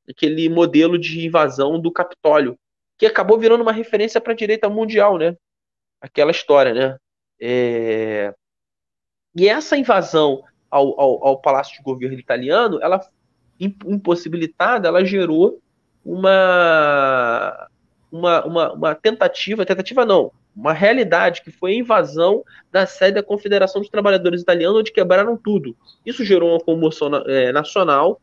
aquele 0.08 0.48
modelo 0.48 0.96
de 0.96 1.26
invasão 1.26 1.80
do 1.80 1.90
Capitólio, 1.90 2.56
que 3.02 3.06
acabou 3.06 3.36
virando 3.36 3.62
uma 3.62 3.72
referência 3.72 4.20
para 4.20 4.32
a 4.32 4.36
direita 4.36 4.68
mundial, 4.68 5.18
né? 5.18 5.36
Aquela 6.00 6.30
história, 6.30 6.72
né? 6.72 6.96
É... 7.40 8.32
E 9.34 9.48
essa 9.48 9.76
invasão 9.76 10.44
ao, 10.70 11.00
ao, 11.00 11.26
ao, 11.26 11.40
Palácio 11.40 11.76
de 11.76 11.82
Governo 11.82 12.16
italiano, 12.16 12.78
ela 12.80 13.00
impossibilitada, 13.58 14.86
ela 14.86 15.04
gerou 15.04 15.60
uma, 16.04 17.68
uma, 18.12 18.44
uma, 18.44 18.72
uma 18.72 18.94
tentativa, 18.94 19.66
tentativa 19.66 20.06
não, 20.06 20.30
uma 20.54 20.72
realidade 20.72 21.42
que 21.42 21.50
foi 21.50 21.72
a 21.72 21.78
invasão 21.78 22.44
da 22.70 22.86
sede 22.86 23.16
da 23.16 23.22
Confederação 23.22 23.80
dos 23.80 23.90
Trabalhadores 23.90 24.42
Italianos, 24.42 24.78
onde 24.78 24.92
quebraram 24.92 25.36
tudo. 25.36 25.76
Isso 26.06 26.24
gerou 26.24 26.50
uma 26.50 26.60
comoção 26.60 27.10
é, 27.26 27.50
nacional 27.50 28.20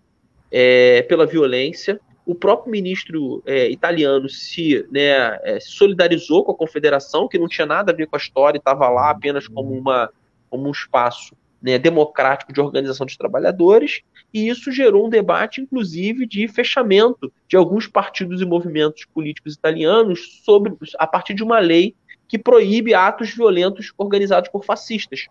é, 0.49 1.01
pela 1.01 1.25
violência. 1.25 1.99
O 2.29 2.35
próprio 2.35 2.69
ministro 2.69 3.41
é, 3.43 3.71
italiano 3.71 4.29
se, 4.29 4.85
né, 4.91 5.39
é, 5.41 5.57
solidarizou 5.59 6.43
com 6.43 6.51
a 6.51 6.55
Confederação, 6.55 7.27
que 7.27 7.39
não 7.39 7.47
tinha 7.47 7.65
nada 7.65 7.91
a 7.91 7.95
ver 7.95 8.05
com 8.05 8.15
a 8.15 8.19
história, 8.19 8.59
estava 8.59 8.87
lá 8.87 9.09
apenas 9.09 9.47
como, 9.47 9.73
uma, 9.73 10.11
como 10.47 10.67
um 10.67 10.71
espaço 10.71 11.35
né, 11.59 11.79
democrático 11.79 12.53
de 12.53 12.61
organização 12.61 13.07
dos 13.07 13.17
trabalhadores, 13.17 14.01
e 14.31 14.47
isso 14.47 14.71
gerou 14.71 15.07
um 15.07 15.09
debate, 15.09 15.59
inclusive, 15.59 16.27
de 16.27 16.47
fechamento 16.47 17.33
de 17.47 17.57
alguns 17.57 17.87
partidos 17.87 18.41
e 18.41 18.45
movimentos 18.45 19.05
políticos 19.05 19.55
italianos 19.55 20.43
sobre 20.45 20.77
a 20.99 21.07
partir 21.07 21.33
de 21.33 21.41
uma 21.41 21.57
lei 21.57 21.95
que 22.27 22.37
proíbe 22.37 22.93
atos 22.93 23.33
violentos 23.33 23.91
organizados 23.97 24.51
por 24.51 24.63
fascistas, 24.63 25.25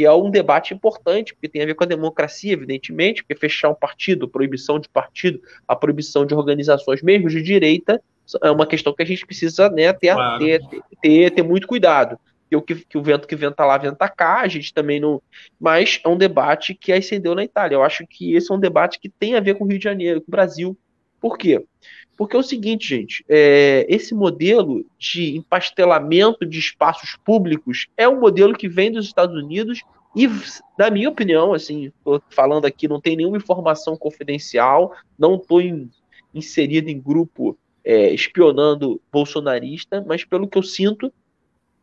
que 0.00 0.06
é 0.06 0.12
um 0.14 0.30
debate 0.30 0.72
importante, 0.72 1.34
porque 1.34 1.46
tem 1.46 1.60
a 1.60 1.66
ver 1.66 1.74
com 1.74 1.84
a 1.84 1.86
democracia, 1.86 2.54
evidentemente, 2.54 3.22
porque 3.22 3.38
fechar 3.38 3.68
um 3.68 3.74
partido, 3.74 4.26
proibição 4.26 4.78
de 4.78 4.88
partido, 4.88 5.42
a 5.68 5.76
proibição 5.76 6.24
de 6.24 6.34
organizações 6.34 7.02
mesmo 7.02 7.28
de 7.28 7.42
direita, 7.42 8.02
é 8.42 8.50
uma 8.50 8.66
questão 8.66 8.94
que 8.94 9.02
a 9.02 9.06
gente 9.06 9.26
precisa 9.26 9.68
né, 9.68 9.92
ter, 9.92 10.14
claro. 10.14 10.42
ter, 10.42 10.62
ter, 11.02 11.30
ter, 11.32 11.42
muito 11.42 11.66
cuidado. 11.66 12.18
Que 12.48 12.56
o, 12.56 12.62
que, 12.62 12.76
que 12.76 12.96
o 12.96 13.02
vento 13.02 13.28
que 13.28 13.36
venta 13.36 13.62
lá, 13.66 13.76
venta 13.76 14.08
cá, 14.08 14.40
a 14.40 14.48
gente 14.48 14.72
também 14.72 14.98
não. 14.98 15.20
Mas 15.60 16.00
é 16.02 16.08
um 16.08 16.16
debate 16.16 16.74
que 16.74 16.94
ascendeu 16.94 17.34
na 17.34 17.44
Itália. 17.44 17.76
Eu 17.76 17.82
acho 17.82 18.06
que 18.06 18.34
esse 18.34 18.50
é 18.50 18.54
um 18.54 18.58
debate 18.58 18.98
que 18.98 19.10
tem 19.10 19.36
a 19.36 19.40
ver 19.40 19.56
com 19.56 19.64
o 19.64 19.68
Rio 19.68 19.76
de 19.76 19.84
Janeiro, 19.84 20.22
com 20.22 20.28
o 20.28 20.30
Brasil. 20.30 20.74
Por 21.20 21.36
quê? 21.36 21.64
Porque 22.16 22.36
é 22.36 22.38
o 22.38 22.42
seguinte, 22.42 22.86
gente, 22.86 23.24
é, 23.28 23.86
esse 23.88 24.14
modelo 24.14 24.84
de 24.98 25.36
empastelamento 25.36 26.44
de 26.44 26.58
espaços 26.58 27.16
públicos 27.24 27.86
é 27.96 28.08
um 28.08 28.20
modelo 28.20 28.54
que 28.54 28.68
vem 28.68 28.92
dos 28.92 29.06
Estados 29.06 29.34
Unidos 29.34 29.82
e, 30.14 30.28
na 30.78 30.90
minha 30.90 31.08
opinião, 31.08 31.54
assim, 31.54 31.92
falando 32.30 32.66
aqui, 32.66 32.88
não 32.88 33.00
tem 33.00 33.16
nenhuma 33.16 33.36
informação 33.36 33.96
confidencial, 33.96 34.92
não 35.18 35.36
estou 35.36 35.62
inserido 36.34 36.88
em 36.88 37.00
grupo 37.00 37.56
é, 37.84 38.12
espionando 38.12 39.00
bolsonarista, 39.10 40.04
mas 40.06 40.24
pelo 40.24 40.48
que 40.48 40.58
eu 40.58 40.62
sinto, 40.62 41.12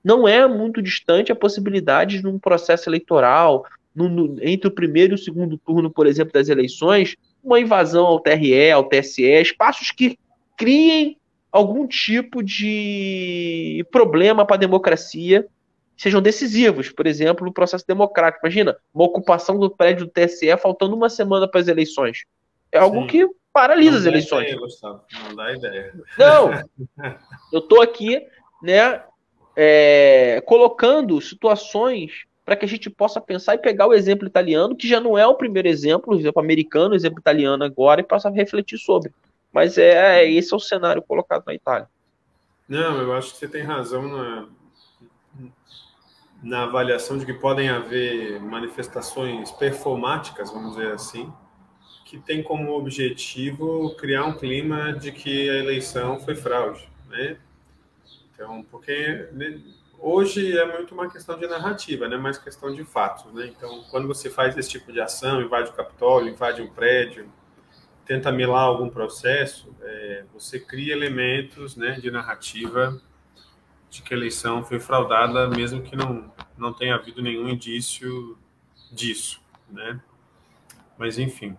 não 0.03 0.27
é 0.27 0.47
muito 0.47 0.81
distante 0.81 1.31
a 1.31 1.35
possibilidade 1.35 2.21
de 2.21 2.27
um 2.27 2.37
processo 2.37 2.89
eleitoral, 2.89 3.65
no, 3.95 4.07
no, 4.07 4.37
entre 4.43 4.67
o 4.67 4.71
primeiro 4.71 5.13
e 5.13 5.15
o 5.15 5.17
segundo 5.17 5.57
turno, 5.57 5.89
por 5.89 6.05
exemplo, 6.05 6.33
das 6.33 6.49
eleições, 6.49 7.15
uma 7.47 7.59
invasão 7.59 8.05
ao 8.05 8.19
TRE, 8.19 8.71
ao 8.71 8.83
TSE, 8.83 9.23
espaços 9.23 9.91
que 9.91 10.19
criem 10.57 11.17
algum 11.51 11.87
tipo 11.87 12.43
de 12.43 13.85
problema 13.91 14.45
para 14.45 14.57
a 14.57 14.59
democracia, 14.59 15.47
sejam 15.95 16.21
decisivos. 16.21 16.89
Por 16.89 17.07
exemplo, 17.07 17.45
no 17.45 17.53
processo 17.53 17.85
democrático. 17.87 18.45
Imagina, 18.45 18.77
uma 18.93 19.05
ocupação 19.05 19.57
do 19.57 19.69
prédio 19.69 20.05
do 20.05 20.11
TSE 20.11 20.55
faltando 20.57 20.95
uma 20.95 21.09
semana 21.09 21.47
para 21.47 21.61
as 21.61 21.67
eleições. 21.67 22.25
É 22.71 22.77
algo 22.77 23.01
Sim. 23.01 23.07
que 23.07 23.29
paralisa 23.53 23.91
não 23.91 23.99
as 23.99 24.05
eleições. 24.05 24.43
Ideia, 24.43 24.59
Gustavo. 24.59 25.01
Não 25.27 25.35
dá 25.35 25.53
ideia. 25.53 25.93
Não, 26.17 26.51
eu 27.51 27.59
estou 27.59 27.81
aqui, 27.81 28.21
né, 28.61 29.01
é, 29.55 30.43
colocando 30.45 31.19
situações 31.21 32.25
para 32.47 32.55
que 32.55 32.63
a 32.63 32.67
gente 32.67 32.89
possa 32.89 33.19
pensar 33.19 33.55
e 33.55 33.57
pegar 33.57 33.87
o 33.87 33.93
exemplo 33.93 34.25
italiano, 34.25 34.73
que 34.73 34.87
já 34.87 35.01
não 35.01 35.17
é 35.17 35.27
o 35.27 35.35
primeiro 35.35 35.67
exemplo, 35.67 36.13
o 36.13 36.17
exemplo 36.17 36.41
americano, 36.41 36.93
o 36.93 36.95
exemplo 36.95 37.19
italiano 37.19 37.61
agora, 37.61 37.99
e 37.99 38.05
possa 38.05 38.29
refletir 38.29 38.77
sobre. 38.77 39.11
Mas 39.51 39.77
é, 39.77 40.23
é, 40.23 40.31
esse 40.31 40.53
é 40.53 40.55
o 40.55 40.59
cenário 40.59 41.01
colocado 41.01 41.43
na 41.45 41.53
Itália. 41.53 41.89
Não, 42.65 43.01
eu 43.01 43.11
acho 43.11 43.33
que 43.33 43.39
você 43.39 43.49
tem 43.49 43.63
razão 43.63 44.07
na, 44.07 44.47
na 46.41 46.63
avaliação 46.63 47.17
de 47.17 47.25
que 47.25 47.33
podem 47.33 47.67
haver 47.67 48.39
manifestações 48.39 49.51
performáticas, 49.51 50.49
vamos 50.49 50.77
dizer 50.77 50.93
assim, 50.93 51.29
que 52.05 52.17
tem 52.17 52.41
como 52.41 52.77
objetivo 52.77 53.93
criar 53.97 54.23
um 54.23 54.37
clima 54.37 54.93
de 54.93 55.11
que 55.11 55.49
a 55.49 55.55
eleição 55.55 56.17
foi 56.21 56.33
fraude, 56.33 56.89
né? 57.09 57.35
Então, 58.33 58.63
porque 58.71 59.27
né, 59.33 59.59
hoje 59.99 60.57
é 60.57 60.65
muito 60.65 60.93
uma 60.93 61.09
questão 61.09 61.37
de 61.37 61.47
narrativa, 61.47 62.07
né? 62.07 62.17
Mais 62.17 62.37
questão 62.37 62.73
de 62.73 62.83
fatos, 62.83 63.31
né? 63.33 63.47
Então, 63.47 63.83
quando 63.89 64.07
você 64.07 64.29
faz 64.29 64.57
esse 64.57 64.69
tipo 64.69 64.91
de 64.91 65.01
ação, 65.01 65.41
invade 65.41 65.69
o 65.69 65.73
Capitólio, 65.73 66.29
invade 66.29 66.61
um 66.61 66.69
prédio, 66.69 67.31
tenta 68.05 68.31
melar 68.31 68.63
algum 68.63 68.89
processo, 68.89 69.75
é, 69.81 70.23
você 70.33 70.59
cria 70.59 70.93
elementos 70.93 71.75
né, 71.75 71.99
de 71.99 72.09
narrativa 72.09 73.01
de 73.89 74.01
que 74.01 74.13
a 74.13 74.17
eleição 74.17 74.63
foi 74.63 74.79
fraudada, 74.79 75.49
mesmo 75.49 75.81
que 75.81 75.95
não, 75.95 76.31
não 76.57 76.71
tenha 76.71 76.95
havido 76.95 77.21
nenhum 77.21 77.49
indício 77.49 78.37
disso. 78.91 79.41
Né? 79.69 79.99
Mas, 80.97 81.19
enfim. 81.19 81.57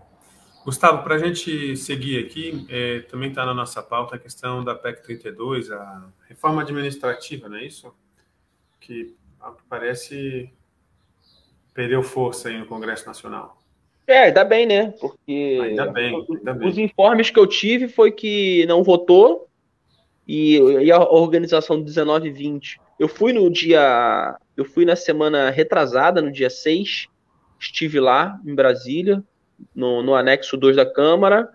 Gustavo, 0.65 1.03
para 1.03 1.15
a 1.15 1.19
gente 1.19 1.77
seguir 1.77 2.25
aqui, 2.25 2.67
é, 2.69 3.01
também 3.01 3.31
está 3.31 3.45
na 3.45 3.55
nossa 3.55 3.83
pauta 3.83 4.17
a 4.17 4.19
questão 4.19 4.65
da 4.65 4.75
PEC 4.75 5.03
32, 5.03 5.71
a 5.71 6.09
reforma 6.29 6.63
administrativa, 6.63 7.49
não 7.49 7.57
é 7.57 7.65
isso? 7.65 7.95
Que, 8.81 9.15
parece, 9.69 10.51
perdeu 11.75 12.03
força 12.03 12.49
aí 12.49 12.59
no 12.59 12.67
Congresso 12.67 13.07
Nacional. 13.07 13.59
É, 14.07 14.25
ainda 14.25 14.43
bem, 14.43 14.67
né? 14.67 14.95
Porque 14.99 15.61
ainda 15.63 15.87
bem, 15.87 16.27
ainda 16.31 16.55
bem. 16.55 16.69
os 16.69 16.79
informes 16.79 17.29
que 17.29 17.39
eu 17.39 17.47
tive 17.47 17.89
foi 17.89 18.11
que 18.11 18.65
não 18.67 18.83
votou 18.83 19.49
e, 20.27 20.57
e 20.57 20.91
a 20.91 20.99
organização 20.99 21.79
do 21.79 21.85
19 21.85 22.29
e 22.29 22.33
20. 22.33 22.81
Eu 22.99 23.07
fui 23.07 23.33
no 23.33 23.51
dia. 23.51 24.37
Eu 24.57 24.65
fui 24.65 24.85
na 24.85 24.97
semana 24.97 25.51
retrasada, 25.51 26.23
no 26.23 26.33
dia 26.33 26.51
6. 26.51 27.07
Estive 27.61 28.01
lá 28.01 28.41
em 28.47 28.55
Brasília, 28.55 29.23
no, 29.75 30.03
no 30.03 30.15
anexo 30.15 30.57
2 30.57 30.77
da 30.77 30.87
Câmara, 30.87 31.49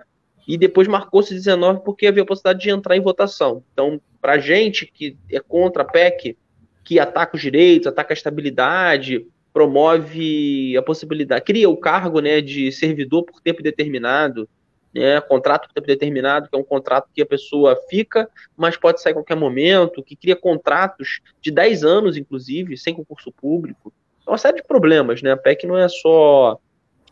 e 0.47 0.57
depois 0.57 0.87
marcou-se 0.87 1.33
19 1.33 1.81
porque 1.83 2.07
havia 2.07 2.23
a 2.23 2.25
possibilidade 2.25 2.63
de 2.63 2.69
entrar 2.69 2.95
em 2.95 3.01
votação. 3.01 3.63
Então, 3.73 3.99
para 4.21 4.37
gente 4.37 4.85
que 4.85 5.17
é 5.31 5.39
contra 5.39 5.83
a 5.83 5.85
PEC, 5.85 6.37
que 6.83 6.99
ataca 6.99 7.35
os 7.35 7.41
direitos, 7.41 7.87
ataca 7.87 8.13
a 8.13 8.15
estabilidade, 8.15 9.25
promove 9.53 10.75
a 10.75 10.81
possibilidade, 10.81 11.45
cria 11.45 11.69
o 11.69 11.77
cargo 11.77 12.19
né, 12.19 12.41
de 12.41 12.71
servidor 12.71 13.23
por 13.23 13.39
tempo 13.39 13.61
determinado, 13.61 14.49
né, 14.93 15.21
contrato 15.21 15.67
por 15.67 15.73
tempo 15.73 15.87
determinado, 15.87 16.49
que 16.49 16.55
é 16.55 16.59
um 16.59 16.63
contrato 16.63 17.09
que 17.13 17.21
a 17.21 17.25
pessoa 17.25 17.79
fica, 17.89 18.29
mas 18.57 18.77
pode 18.77 19.01
sair 19.01 19.11
a 19.11 19.15
qualquer 19.15 19.35
momento, 19.35 20.03
que 20.03 20.15
cria 20.15 20.35
contratos 20.35 21.19
de 21.41 21.51
10 21.51 21.83
anos, 21.83 22.17
inclusive, 22.17 22.77
sem 22.77 22.93
concurso 22.93 23.31
público. 23.31 23.93
É 24.25 24.29
uma 24.29 24.37
série 24.37 24.57
de 24.57 24.63
problemas, 24.63 25.21
né? 25.21 25.31
A 25.31 25.37
PEC 25.37 25.65
não 25.65 25.77
é 25.77 25.87
só 25.89 26.59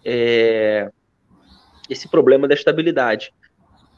é, 0.06 0.90
esse 1.90 2.08
problema 2.08 2.48
da 2.48 2.54
estabilidade. 2.54 3.34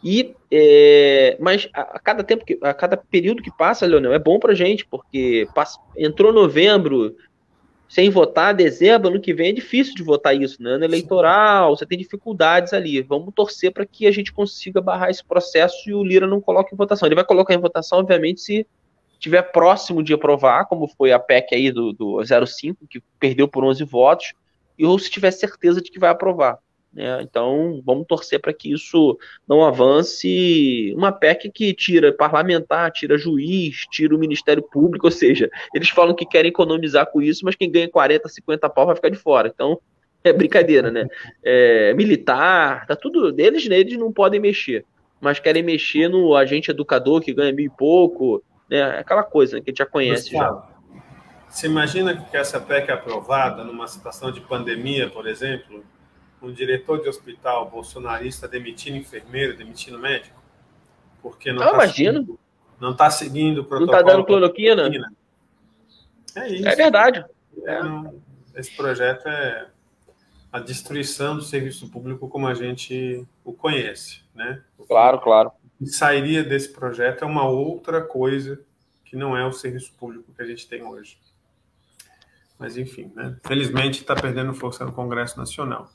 E, 0.03 0.35
é, 0.51 1.37
mas 1.39 1.69
a, 1.73 1.81
a, 1.81 1.99
cada 1.99 2.23
tempo 2.23 2.43
que, 2.43 2.59
a 2.61 2.73
cada 2.73 2.97
período 2.97 3.41
que 3.41 3.55
passa, 3.55 3.85
Leonel, 3.85 4.13
é 4.13 4.19
bom 4.19 4.37
pra 4.37 4.53
gente, 4.53 4.85
porque 4.85 5.47
passa, 5.55 5.79
entrou 5.97 6.33
novembro, 6.33 7.15
sem 7.87 8.09
votar 8.09 8.53
dezembro, 8.53 9.09
ano 9.09 9.21
que 9.21 9.33
vem 9.33 9.49
é 9.49 9.53
difícil 9.53 9.93
de 9.95 10.03
votar 10.03 10.35
isso, 10.35 10.61
né? 10.61 10.71
Ano 10.71 10.83
eleitoral, 10.83 11.75
você 11.75 11.85
tem 11.85 11.97
dificuldades 11.97 12.73
ali. 12.73 13.01
Vamos 13.01 13.33
torcer 13.33 13.71
para 13.71 13.85
que 13.85 14.07
a 14.07 14.11
gente 14.11 14.33
consiga 14.33 14.81
barrar 14.81 15.09
esse 15.09 15.23
processo 15.23 15.89
e 15.89 15.93
o 15.93 16.03
Lira 16.03 16.27
não 16.27 16.41
coloque 16.41 16.73
em 16.73 16.77
votação. 16.77 17.07
Ele 17.07 17.15
vai 17.15 17.23
colocar 17.23 17.53
em 17.53 17.59
votação, 17.59 17.99
obviamente, 17.99 18.41
se 18.41 18.67
estiver 19.13 19.43
próximo 19.43 20.03
de 20.03 20.13
aprovar, 20.13 20.65
como 20.65 20.87
foi 20.87 21.13
a 21.13 21.19
PEC 21.19 21.55
aí 21.55 21.71
do, 21.71 21.93
do 21.93 22.19
05, 22.25 22.87
que 22.89 23.01
perdeu 23.19 23.47
por 23.47 23.63
11 23.63 23.83
votos, 23.85 24.33
ou 24.81 24.97
se 24.99 25.09
tiver 25.09 25.31
certeza 25.31 25.81
de 25.81 25.89
que 25.89 25.99
vai 25.99 26.09
aprovar. 26.09 26.57
Né? 26.93 27.21
Então, 27.21 27.81
vamos 27.85 28.05
torcer 28.07 28.39
para 28.39 28.53
que 28.53 28.71
isso 28.71 29.17
não 29.47 29.63
avance. 29.63 30.93
Uma 30.95 31.11
PEC 31.11 31.49
que 31.51 31.73
tira 31.73 32.13
parlamentar, 32.13 32.91
tira 32.91 33.17
juiz, 33.17 33.85
tira 33.91 34.15
o 34.15 34.19
Ministério 34.19 34.61
Público, 34.61 35.07
ou 35.07 35.11
seja, 35.11 35.49
eles 35.73 35.89
falam 35.89 36.15
que 36.15 36.25
querem 36.25 36.49
economizar 36.49 37.07
com 37.07 37.21
isso, 37.21 37.43
mas 37.43 37.55
quem 37.55 37.71
ganha 37.71 37.89
40, 37.89 38.29
50 38.29 38.69
pau 38.69 38.85
vai 38.85 38.95
ficar 38.95 39.09
de 39.09 39.17
fora. 39.17 39.51
Então, 39.53 39.79
é 40.23 40.31
brincadeira, 40.31 40.89
né? 40.89 41.07
É, 41.43 41.93
militar, 41.93 42.85
tá 42.85 42.95
tudo 42.95 43.31
deles, 43.31 43.67
né? 43.67 43.77
eles 43.79 43.97
não 43.97 44.11
podem 44.11 44.39
mexer, 44.39 44.85
mas 45.19 45.39
querem 45.39 45.63
mexer 45.63 46.07
no 46.07 46.35
agente 46.35 46.71
educador 46.71 47.19
que 47.21 47.33
ganha 47.33 47.51
mil 47.51 47.65
e 47.65 47.69
pouco, 47.69 48.41
né? 48.69 48.99
Aquela 48.99 49.23
coisa 49.23 49.57
né, 49.57 49.61
que 49.61 49.69
a 49.69 49.71
gente 49.71 49.79
já 49.79 49.85
conhece 49.85 50.31
Gustavo, 50.31 50.61
já. 50.67 50.73
Você 51.49 51.67
imagina 51.67 52.15
que 52.15 52.35
essa 52.35 52.59
PEC 52.59 52.89
é 52.89 52.93
aprovada 52.93 53.63
numa 53.63 53.87
situação 53.87 54.31
de 54.31 54.41
pandemia, 54.41 55.09
por 55.09 55.27
exemplo, 55.27 55.83
um 56.47 56.53
diretor 56.53 57.01
de 57.01 57.09
hospital 57.09 57.69
bolsonarista 57.69 58.47
demitindo 58.47 58.97
enfermeiro, 58.97 59.55
demitindo 59.55 59.97
médico? 59.97 60.41
Porque 61.21 61.51
não 61.51 61.63
está 61.65 61.87
seguindo, 61.87 62.39
não 62.79 62.91
está 62.91 63.09
seguindo 63.09 63.61
o 63.61 63.63
protocolo. 63.63 63.91
Não 63.91 63.99
está 63.99 64.11
dando 64.13 64.25
cloroquina? 64.25 64.89
É 66.35 66.47
isso. 66.49 66.67
É 66.67 66.75
verdade. 66.75 67.25
É, 67.65 67.79
esse 68.59 68.75
projeto 68.75 69.27
é 69.27 69.67
a 70.51 70.59
destruição 70.59 71.35
do 71.35 71.41
serviço 71.41 71.89
público 71.89 72.27
como 72.27 72.47
a 72.47 72.53
gente 72.53 73.25
o 73.43 73.53
conhece, 73.53 74.21
né? 74.35 74.61
Claro, 74.87 75.19
claro. 75.19 75.51
O 75.79 75.85
que 75.85 75.89
sairia 75.89 76.43
desse 76.43 76.71
projeto 76.71 77.23
é 77.23 77.25
uma 77.25 77.47
outra 77.47 78.01
coisa 78.01 78.61
que 79.03 79.15
não 79.15 79.35
é 79.35 79.45
o 79.45 79.51
serviço 79.51 79.93
público 79.93 80.33
que 80.33 80.41
a 80.41 80.45
gente 80.45 80.67
tem 80.67 80.83
hoje. 80.83 81.17
Mas 82.59 82.77
enfim, 82.77 83.11
né? 83.15 83.35
Felizmente 83.43 84.01
está 84.01 84.15
perdendo 84.15 84.53
força 84.53 84.85
no 84.85 84.91
Congresso 84.91 85.37
Nacional. 85.37 85.89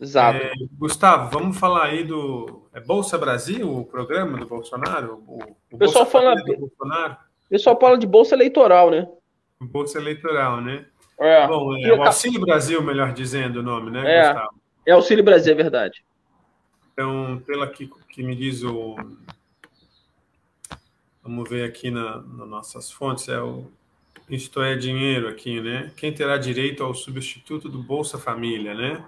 Exato. 0.00 0.38
É, 0.38 0.52
Gustavo, 0.78 1.30
vamos 1.30 1.58
falar 1.58 1.86
aí 1.86 2.04
do 2.04 2.68
é 2.72 2.80
Bolsa 2.80 3.18
Brasil, 3.18 3.70
o 3.70 3.84
programa 3.84 4.38
do 4.38 4.46
Bolsonaro? 4.46 5.22
O, 5.26 5.38
o 5.72 5.78
pessoal 5.78 6.06
fala 6.06 6.34
do 6.34 6.56
Bolsonaro? 6.56 7.16
Pessoal 7.48 7.78
fala 7.78 7.98
de 7.98 8.06
Bolsa 8.06 8.34
Eleitoral, 8.34 8.90
né? 8.90 9.08
Bolsa 9.60 9.98
Eleitoral, 9.98 10.60
né? 10.60 10.86
É. 11.18 11.46
Bom, 11.46 11.76
é 11.76 11.92
o 11.92 12.02
Auxílio 12.02 12.40
Brasil, 12.40 12.82
melhor 12.82 13.12
dizendo 13.12 13.60
o 13.60 13.62
nome, 13.62 13.90
né, 13.90 14.00
é, 14.10 14.28
Gustavo? 14.28 14.54
É 14.86 14.92
Auxílio 14.92 15.22
Brasil, 15.22 15.52
é 15.52 15.56
verdade. 15.56 16.02
Então, 16.92 17.42
pela 17.46 17.66
que, 17.66 17.90
que 18.08 18.22
me 18.22 18.34
diz 18.34 18.62
o. 18.62 18.96
Vamos 21.22 21.48
ver 21.48 21.64
aqui 21.64 21.90
na, 21.90 22.16
nas 22.22 22.48
nossas 22.48 22.90
fontes, 22.90 23.28
é 23.28 23.40
o 23.40 23.66
Isto 24.30 24.62
é 24.62 24.74
Dinheiro 24.74 25.28
aqui, 25.28 25.60
né? 25.60 25.92
Quem 25.96 26.12
terá 26.12 26.38
direito 26.38 26.82
ao 26.82 26.94
substituto 26.94 27.68
do 27.68 27.82
Bolsa 27.82 28.16
Família, 28.16 28.74
né? 28.74 29.04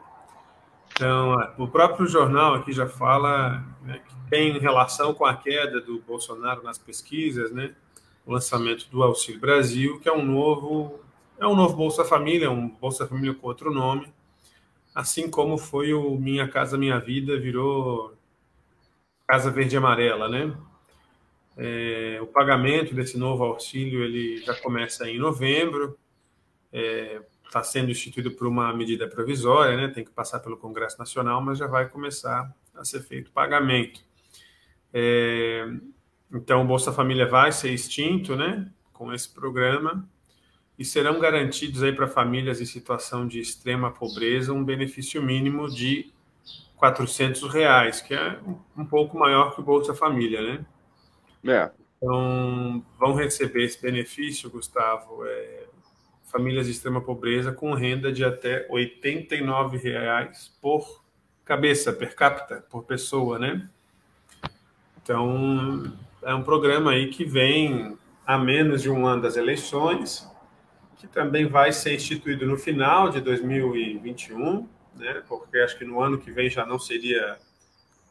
Então, 0.92 1.40
é, 1.40 1.52
o 1.58 1.66
próprio 1.66 2.06
jornal 2.06 2.54
aqui 2.54 2.72
já 2.72 2.88
fala 2.88 3.64
né, 3.82 4.00
que 4.06 4.30
tem 4.30 4.58
relação 4.58 5.14
com 5.14 5.24
a 5.24 5.34
queda 5.34 5.80
do 5.80 6.00
Bolsonaro 6.00 6.62
nas 6.62 6.78
pesquisas, 6.78 7.52
né? 7.52 7.74
O 8.24 8.32
lançamento 8.32 8.88
do 8.88 9.02
Auxílio 9.02 9.40
Brasil, 9.40 9.98
que 10.00 10.08
é 10.08 10.12
um 10.12 10.24
novo 10.24 11.00
é 11.38 11.46
um 11.46 11.56
novo 11.56 11.74
Bolsa 11.74 12.04
Família, 12.04 12.50
um 12.50 12.68
Bolsa 12.68 13.06
Família 13.06 13.34
com 13.34 13.48
outro 13.48 13.72
nome, 13.72 14.06
assim 14.94 15.28
como 15.28 15.58
foi 15.58 15.92
o 15.92 16.16
Minha 16.16 16.46
Casa 16.46 16.78
Minha 16.78 17.00
Vida, 17.00 17.38
virou 17.38 18.14
Casa 19.26 19.50
Verde 19.50 19.74
e 19.74 19.78
Amarela, 19.78 20.28
né? 20.28 20.56
É, 21.56 22.18
o 22.22 22.26
pagamento 22.26 22.94
desse 22.94 23.18
novo 23.18 23.44
auxílio 23.44 24.04
ele 24.04 24.38
já 24.38 24.54
começa 24.54 25.08
em 25.10 25.18
novembro, 25.18 25.98
é, 26.72 27.20
tá 27.52 27.62
sendo 27.62 27.90
instituído 27.90 28.30
por 28.30 28.46
uma 28.46 28.72
medida 28.72 29.06
provisória, 29.06 29.76
né? 29.76 29.88
Tem 29.88 30.02
que 30.02 30.10
passar 30.10 30.40
pelo 30.40 30.56
Congresso 30.56 30.98
Nacional, 30.98 31.40
mas 31.42 31.58
já 31.58 31.66
vai 31.66 31.88
começar 31.88 32.50
a 32.74 32.84
ser 32.84 33.02
feito 33.02 33.30
pagamento. 33.30 34.00
É, 34.92 35.66
então, 36.32 36.62
o 36.62 36.66
Bolsa 36.66 36.92
Família 36.92 37.28
vai 37.28 37.52
ser 37.52 37.70
extinto, 37.70 38.34
né? 38.34 38.70
Com 38.92 39.12
esse 39.12 39.28
programa 39.28 40.08
e 40.78 40.84
serão 40.84 41.20
garantidos 41.20 41.82
para 41.94 42.08
famílias 42.08 42.60
em 42.60 42.64
situação 42.64 43.28
de 43.28 43.38
extrema 43.38 43.90
pobreza 43.90 44.52
um 44.52 44.64
benefício 44.64 45.22
mínimo 45.22 45.68
de 45.68 46.10
400 46.76 47.42
reais, 47.52 48.00
que 48.00 48.14
é 48.14 48.40
um 48.76 48.84
pouco 48.84 49.16
maior 49.18 49.54
que 49.54 49.60
o 49.60 49.64
Bolsa 49.64 49.94
Família, 49.94 50.40
né? 50.40 50.66
É. 51.46 51.70
Então, 51.96 52.84
vão 52.98 53.14
receber 53.14 53.64
esse 53.64 53.80
benefício, 53.80 54.50
Gustavo, 54.50 55.24
é, 55.24 55.66
famílias 56.32 56.64
de 56.64 56.72
extrema 56.72 57.02
pobreza 57.02 57.52
com 57.52 57.74
renda 57.74 58.10
de 58.10 58.24
até 58.24 58.66
R$ 58.68 59.76
reais 59.76 60.50
por 60.62 61.04
cabeça, 61.44 61.92
per 61.92 62.16
capita, 62.16 62.64
por 62.70 62.84
pessoa, 62.84 63.38
né? 63.38 63.68
Então, 65.02 65.92
é 66.22 66.34
um 66.34 66.42
programa 66.42 66.92
aí 66.92 67.10
que 67.10 67.24
vem 67.24 67.98
a 68.26 68.38
menos 68.38 68.80
de 68.80 68.88
um 68.88 69.06
ano 69.06 69.20
das 69.20 69.36
eleições, 69.36 70.26
que 70.96 71.06
também 71.06 71.46
vai 71.46 71.72
ser 71.72 71.94
instituído 71.94 72.46
no 72.46 72.56
final 72.56 73.10
de 73.10 73.20
2021, 73.20 74.66
né, 74.94 75.22
porque 75.28 75.58
acho 75.58 75.76
que 75.76 75.84
no 75.84 76.00
ano 76.00 76.18
que 76.18 76.30
vem 76.30 76.48
já 76.48 76.64
não 76.64 76.78
seria 76.78 77.36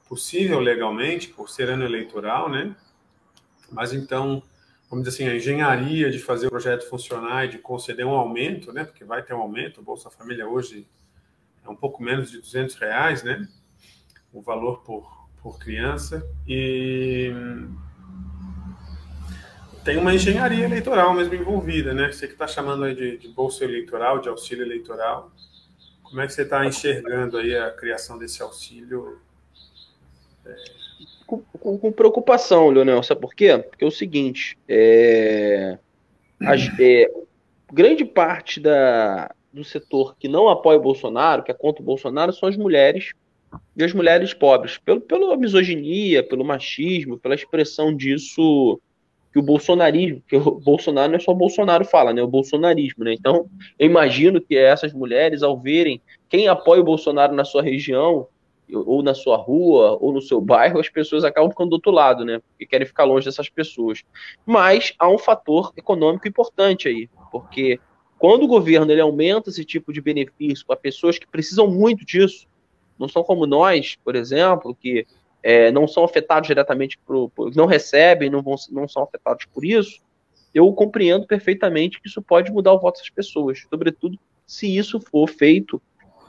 possível 0.07 0.59
legalmente, 0.59 1.29
por 1.29 1.49
ser 1.49 1.69
ano 1.69 1.85
eleitoral, 1.85 2.49
né? 2.49 2.75
Mas 3.71 3.93
então, 3.93 4.43
vamos 4.91 5.05
dizer 5.05 5.23
assim, 5.23 5.31
a 5.31 5.35
engenharia 5.37 6.11
de 6.11 6.19
fazer 6.19 6.47
o 6.47 6.49
projeto 6.49 6.87
funcionar 6.89 7.45
e 7.45 7.47
de 7.47 7.57
conceder 7.57 8.05
um 8.05 8.11
aumento, 8.11 8.73
né? 8.73 8.83
Porque 8.83 9.05
vai 9.05 9.23
ter 9.23 9.33
um 9.33 9.39
aumento, 9.39 9.79
o 9.79 9.83
Bolsa 9.83 10.09
Família 10.09 10.45
hoje 10.45 10.85
é 11.65 11.69
um 11.69 11.75
pouco 11.75 12.03
menos 12.03 12.29
de 12.29 12.39
200 12.39 12.75
reais, 12.75 13.23
né? 13.23 13.47
O 14.33 14.41
valor 14.41 14.81
por, 14.83 15.29
por 15.41 15.57
criança. 15.57 16.21
E 16.45 17.31
tem 19.85 19.97
uma 19.97 20.13
engenharia 20.13 20.65
eleitoral 20.65 21.13
mesmo 21.13 21.35
envolvida, 21.35 21.93
né? 21.93 22.11
Você 22.11 22.27
que 22.27 22.33
está 22.33 22.45
chamando 22.45 22.83
aí 22.83 22.93
de, 22.93 23.17
de, 23.17 23.29
bolsa 23.29 23.63
eleitoral, 23.63 24.19
de 24.19 24.27
auxílio 24.27 24.65
eleitoral, 24.65 25.31
como 26.03 26.19
é 26.19 26.27
que 26.27 26.33
você 26.33 26.41
está 26.41 26.65
enxergando 26.65 27.37
aí 27.37 27.55
a 27.55 27.71
criação 27.71 28.17
desse 28.17 28.41
auxílio? 28.41 29.21
É... 30.45 30.80
Com, 31.59 31.77
com, 31.77 31.91
preocupação, 31.91 32.69
Leonel, 32.69 33.01
sabe 33.03 33.21
por 33.21 33.33
quê? 33.33 33.57
Porque 33.57 33.85
é 33.85 33.87
o 33.87 33.91
seguinte, 33.91 34.57
é, 34.67 35.77
é, 36.79 37.11
grande 37.71 38.03
parte 38.03 38.59
da, 38.59 39.33
do 39.53 39.63
setor 39.63 40.15
que 40.17 40.27
não 40.27 40.49
apoia 40.49 40.77
o 40.77 40.81
Bolsonaro, 40.81 41.43
que 41.43 41.51
é 41.51 41.53
contra 41.53 41.81
o 41.81 41.85
Bolsonaro, 41.85 42.33
são 42.33 42.49
as 42.49 42.57
mulheres 42.57 43.13
e 43.75 43.83
as 43.83 43.93
mulheres 43.93 44.33
pobres, 44.33 44.77
pelo, 44.77 45.01
pela 45.01 45.37
misoginia, 45.37 46.23
pelo 46.23 46.43
machismo, 46.43 47.17
pela 47.17 47.35
expressão 47.35 47.95
disso 47.95 48.79
que 49.31 49.39
o 49.39 49.41
bolsonarismo, 49.41 50.21
que 50.27 50.35
o 50.35 50.51
Bolsonaro 50.59 51.11
não 51.11 51.17
é 51.17 51.19
só 51.19 51.31
o 51.31 51.35
Bolsonaro 51.35 51.85
fala, 51.85 52.11
né? 52.11 52.21
O 52.21 52.27
bolsonarismo, 52.27 53.05
né? 53.05 53.13
Então, 53.13 53.49
eu 53.79 53.85
imagino 53.85 54.41
que 54.41 54.57
essas 54.57 54.93
mulheres, 54.93 55.41
ao 55.41 55.57
verem 55.57 56.01
quem 56.27 56.49
apoia 56.49 56.81
o 56.81 56.85
Bolsonaro 56.85 57.33
na 57.33 57.45
sua 57.45 57.61
região, 57.61 58.27
ou 58.73 59.03
na 59.03 59.13
sua 59.13 59.37
rua, 59.37 59.97
ou 59.99 60.13
no 60.13 60.21
seu 60.21 60.39
bairro, 60.39 60.79
as 60.79 60.89
pessoas 60.89 61.23
acabam 61.23 61.49
ficando 61.49 61.69
do 61.69 61.73
outro 61.73 61.91
lado, 61.91 62.23
né? 62.25 62.39
Porque 62.39 62.65
querem 62.65 62.87
ficar 62.87 63.03
longe 63.03 63.25
dessas 63.25 63.49
pessoas. 63.49 64.03
Mas 64.45 64.93
há 64.97 65.09
um 65.09 65.17
fator 65.17 65.73
econômico 65.75 66.27
importante 66.27 66.87
aí, 66.87 67.09
porque 67.31 67.79
quando 68.17 68.43
o 68.43 68.47
governo 68.47 68.91
ele 68.91 69.01
aumenta 69.01 69.49
esse 69.49 69.65
tipo 69.65 69.91
de 69.91 69.99
benefício 69.99 70.65
para 70.65 70.75
pessoas 70.75 71.17
que 71.17 71.27
precisam 71.27 71.67
muito 71.67 72.05
disso, 72.05 72.47
não 72.97 73.07
são 73.07 73.23
como 73.23 73.47
nós, 73.47 73.97
por 74.03 74.15
exemplo, 74.15 74.75
que 74.75 75.07
é, 75.41 75.71
não 75.71 75.87
são 75.87 76.03
afetados 76.03 76.47
diretamente, 76.47 76.99
por, 76.99 77.31
não 77.55 77.65
recebem, 77.65 78.29
não, 78.29 78.41
vão, 78.41 78.55
não 78.69 78.87
são 78.87 79.03
afetados 79.03 79.45
por 79.45 79.65
isso, 79.65 79.99
eu 80.53 80.71
compreendo 80.73 81.25
perfeitamente 81.25 81.99
que 81.99 82.07
isso 82.07 82.21
pode 82.21 82.51
mudar 82.51 82.73
o 82.73 82.79
voto 82.79 82.99
das 82.99 83.09
pessoas, 83.09 83.65
sobretudo 83.69 84.19
se 84.45 84.77
isso 84.77 84.99
for 84.99 85.27
feito 85.27 85.81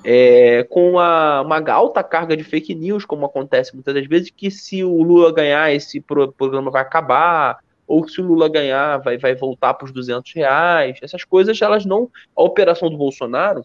é, 0.04 0.64
com 0.64 0.98
a, 0.98 1.42
uma 1.42 1.60
alta 1.70 2.02
carga 2.02 2.36
de 2.36 2.44
fake 2.44 2.74
news, 2.74 3.04
como 3.04 3.26
acontece 3.26 3.74
muitas 3.74 3.94
das 3.94 4.06
vezes, 4.06 4.30
que 4.30 4.50
se 4.50 4.82
o 4.82 5.02
Lula 5.02 5.32
ganhar, 5.32 5.72
esse 5.72 6.00
programa 6.00 6.70
vai 6.70 6.82
acabar, 6.82 7.58
ou 7.86 8.08
se 8.08 8.20
o 8.20 8.24
Lula 8.24 8.48
ganhar, 8.48 8.98
vai, 8.98 9.18
vai 9.18 9.34
voltar 9.34 9.74
para 9.74 9.84
os 9.84 9.92
200 9.92 10.32
reais. 10.34 10.98
Essas 11.02 11.24
coisas, 11.24 11.60
elas 11.60 11.84
não. 11.84 12.10
A 12.36 12.42
operação 12.42 12.88
do 12.88 12.96
Bolsonaro 12.96 13.64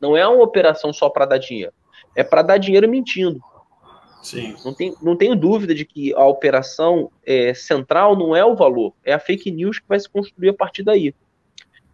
não 0.00 0.16
é 0.16 0.26
uma 0.26 0.42
operação 0.42 0.92
só 0.92 1.10
para 1.10 1.26
dar 1.26 1.38
dinheiro, 1.38 1.72
é 2.14 2.22
para 2.22 2.42
dar 2.42 2.58
dinheiro 2.58 2.88
mentindo. 2.88 3.40
Sim. 4.22 4.54
Não, 4.64 4.74
tem, 4.74 4.94
não 5.00 5.16
tenho 5.16 5.36
dúvida 5.36 5.74
de 5.74 5.84
que 5.84 6.12
a 6.14 6.24
operação 6.26 7.10
é, 7.24 7.54
central 7.54 8.16
não 8.16 8.34
é 8.34 8.44
o 8.44 8.56
valor, 8.56 8.92
é 9.04 9.12
a 9.12 9.18
fake 9.18 9.50
news 9.50 9.78
que 9.78 9.88
vai 9.88 9.98
se 9.98 10.08
construir 10.08 10.50
a 10.50 10.54
partir 10.54 10.82
daí. 10.82 11.14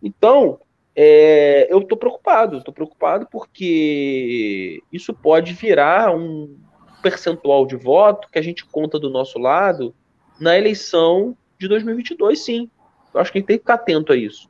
Então, 0.03 0.59
é, 0.97 1.67
eu 1.73 1.81
estou 1.81 1.99
preocupado, 1.99 2.59
estou 2.59 2.73
preocupado 2.73 3.27
porque 3.31 4.83
isso 4.93 5.13
pode 5.13 5.53
virar 5.53 6.15
um 6.15 6.57
percentual 7.03 7.67
de 7.67 7.77
voto 7.77 8.29
que 8.31 8.39
a 8.39 8.43
gente 8.43 8.65
conta 8.65 8.99
do 8.99 9.11
nosso 9.11 9.39
lado 9.39 9.95
na 10.41 10.57
eleição 10.57 11.37
de 11.59 11.69
2022, 11.69 12.41
sim. 12.41 12.71
Eu 13.13 13.21
acho 13.21 13.31
que 13.31 13.39
a 13.39 13.41
gente 13.41 13.49
tem 13.49 13.57
que 13.57 13.63
ficar 13.63 13.75
atento 13.75 14.13
a 14.13 14.17
isso. 14.17 14.49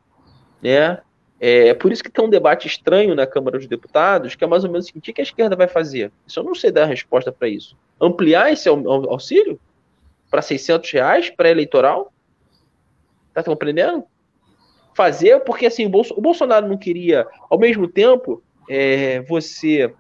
Né? 0.62 1.01
É 1.40 1.74
por 1.74 1.92
isso 1.92 2.03
que 2.03 2.11
tem 2.11 2.24
um 2.24 2.30
debate 2.30 2.66
estranho 2.66 3.14
na 3.14 3.26
Câmara 3.26 3.59
dos 3.59 3.66
Deputados, 3.66 4.34
que 4.34 4.45
é 4.45 4.47
mais 4.47 4.64
ou 4.64 4.70
menos 4.70 4.86
assim, 4.86 4.99
o 4.99 5.03
que 5.03 5.20
a 5.20 5.22
esquerda 5.22 5.57
vai 5.57 5.68
fazer? 5.68 6.12
Isso 6.26 6.40
eu 6.40 6.45
não 6.45 6.55
sei 6.55 6.70
dar 6.70 6.84
a 6.84 6.86
resposta 6.86 7.32
para 7.32 7.49
isso. 7.49 7.76
Ampliar 8.01 8.53
esse 8.53 8.68
auxílio 8.68 9.59
para 10.30 10.40
600 10.40 10.90
reais 10.90 11.30
pré-eleitoral? 11.30 12.12
Tá 13.32 13.42
compreendendo? 13.42 14.05
Fazer, 14.95 15.40
porque 15.40 15.66
assim, 15.66 15.86
o 15.86 16.20
Bolsonaro 16.20 16.68
não 16.68 16.78
queria, 16.78 17.26
ao 17.51 17.59
mesmo 17.59 17.88
tempo, 17.88 18.42
é, 18.68 19.20
você 19.22 19.92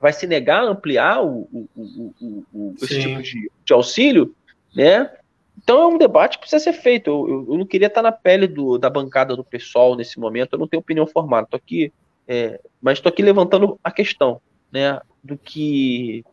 vai 0.00 0.12
se 0.12 0.26
negar 0.26 0.62
a 0.62 0.68
ampliar 0.68 1.24
o, 1.24 1.48
o, 1.52 2.14
o, 2.20 2.44
o 2.52 2.74
esse 2.80 3.00
tipo 3.00 3.22
de, 3.22 3.50
de 3.64 3.72
auxílio, 3.72 4.34
né? 4.74 5.10
Então 5.56 5.82
é 5.82 5.86
um 5.86 5.98
debate 5.98 6.38
que 6.38 6.42
precisa 6.42 6.62
ser 6.62 6.72
feito. 6.72 7.10
Eu, 7.10 7.28
eu, 7.28 7.52
eu 7.52 7.58
não 7.58 7.66
queria 7.66 7.88
estar 7.88 8.00
na 8.00 8.12
pele 8.12 8.46
do, 8.46 8.78
da 8.78 8.88
bancada 8.88 9.34
do 9.34 9.44
pessoal 9.44 9.96
nesse 9.96 10.18
momento, 10.18 10.52
eu 10.52 10.58
não 10.58 10.68
tenho 10.68 10.80
opinião 10.80 11.06
formada. 11.06 11.48
Tô 11.50 11.56
aqui, 11.56 11.92
é, 12.26 12.60
mas 12.80 12.98
estou 12.98 13.10
aqui 13.10 13.22
levantando 13.22 13.78
a 13.82 13.90
questão 13.90 14.40
né, 14.70 15.00
do 15.22 15.36
que 15.36 16.24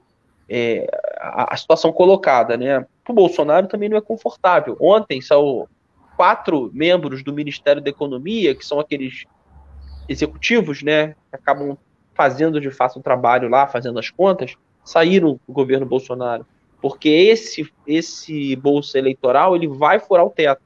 é, 0.48 0.88
a, 1.18 1.54
a, 1.54 1.58
situação 1.58 1.92
colocada. 1.92 2.56
Né? 2.56 2.86
Para 3.04 3.12
o 3.12 3.16
Bolsonaro 3.16 3.68
também 3.68 3.90
não 3.90 3.98
é 3.98 4.02
confortável. 4.02 4.78
Ontem 4.80 5.22
são 5.22 5.68
quatro 6.16 6.72
membros 6.74 7.24
do 7.24 7.34
Ministério 7.34 7.82
da 7.82 7.90
Economia, 7.90 8.56
que 8.56 8.66
são 8.66 8.80
aqueles 8.80 9.26
executivos 10.08 10.84
né, 10.84 11.10
que 11.30 11.36
acabam 11.36 11.78
fazendo 12.14 12.62
de 12.62 12.72
fato 12.72 12.96
o 12.96 13.00
um 13.00 13.02
trabalho 13.02 13.50
lá, 13.50 13.68
fazendo 13.68 14.00
as 14.00 14.10
contas, 14.10 14.56
saíram 14.84 15.40
do 15.48 15.54
governo 15.54 15.86
Bolsonaro. 15.86 16.46
Porque 16.82 17.10
esse 17.10 17.68
esse 17.88 18.56
bolsa 18.56 18.98
eleitoral 18.98 19.56
ele 19.56 19.68
vai 19.68 20.00
furar 20.00 20.26
o 20.26 20.30
teto, 20.30 20.62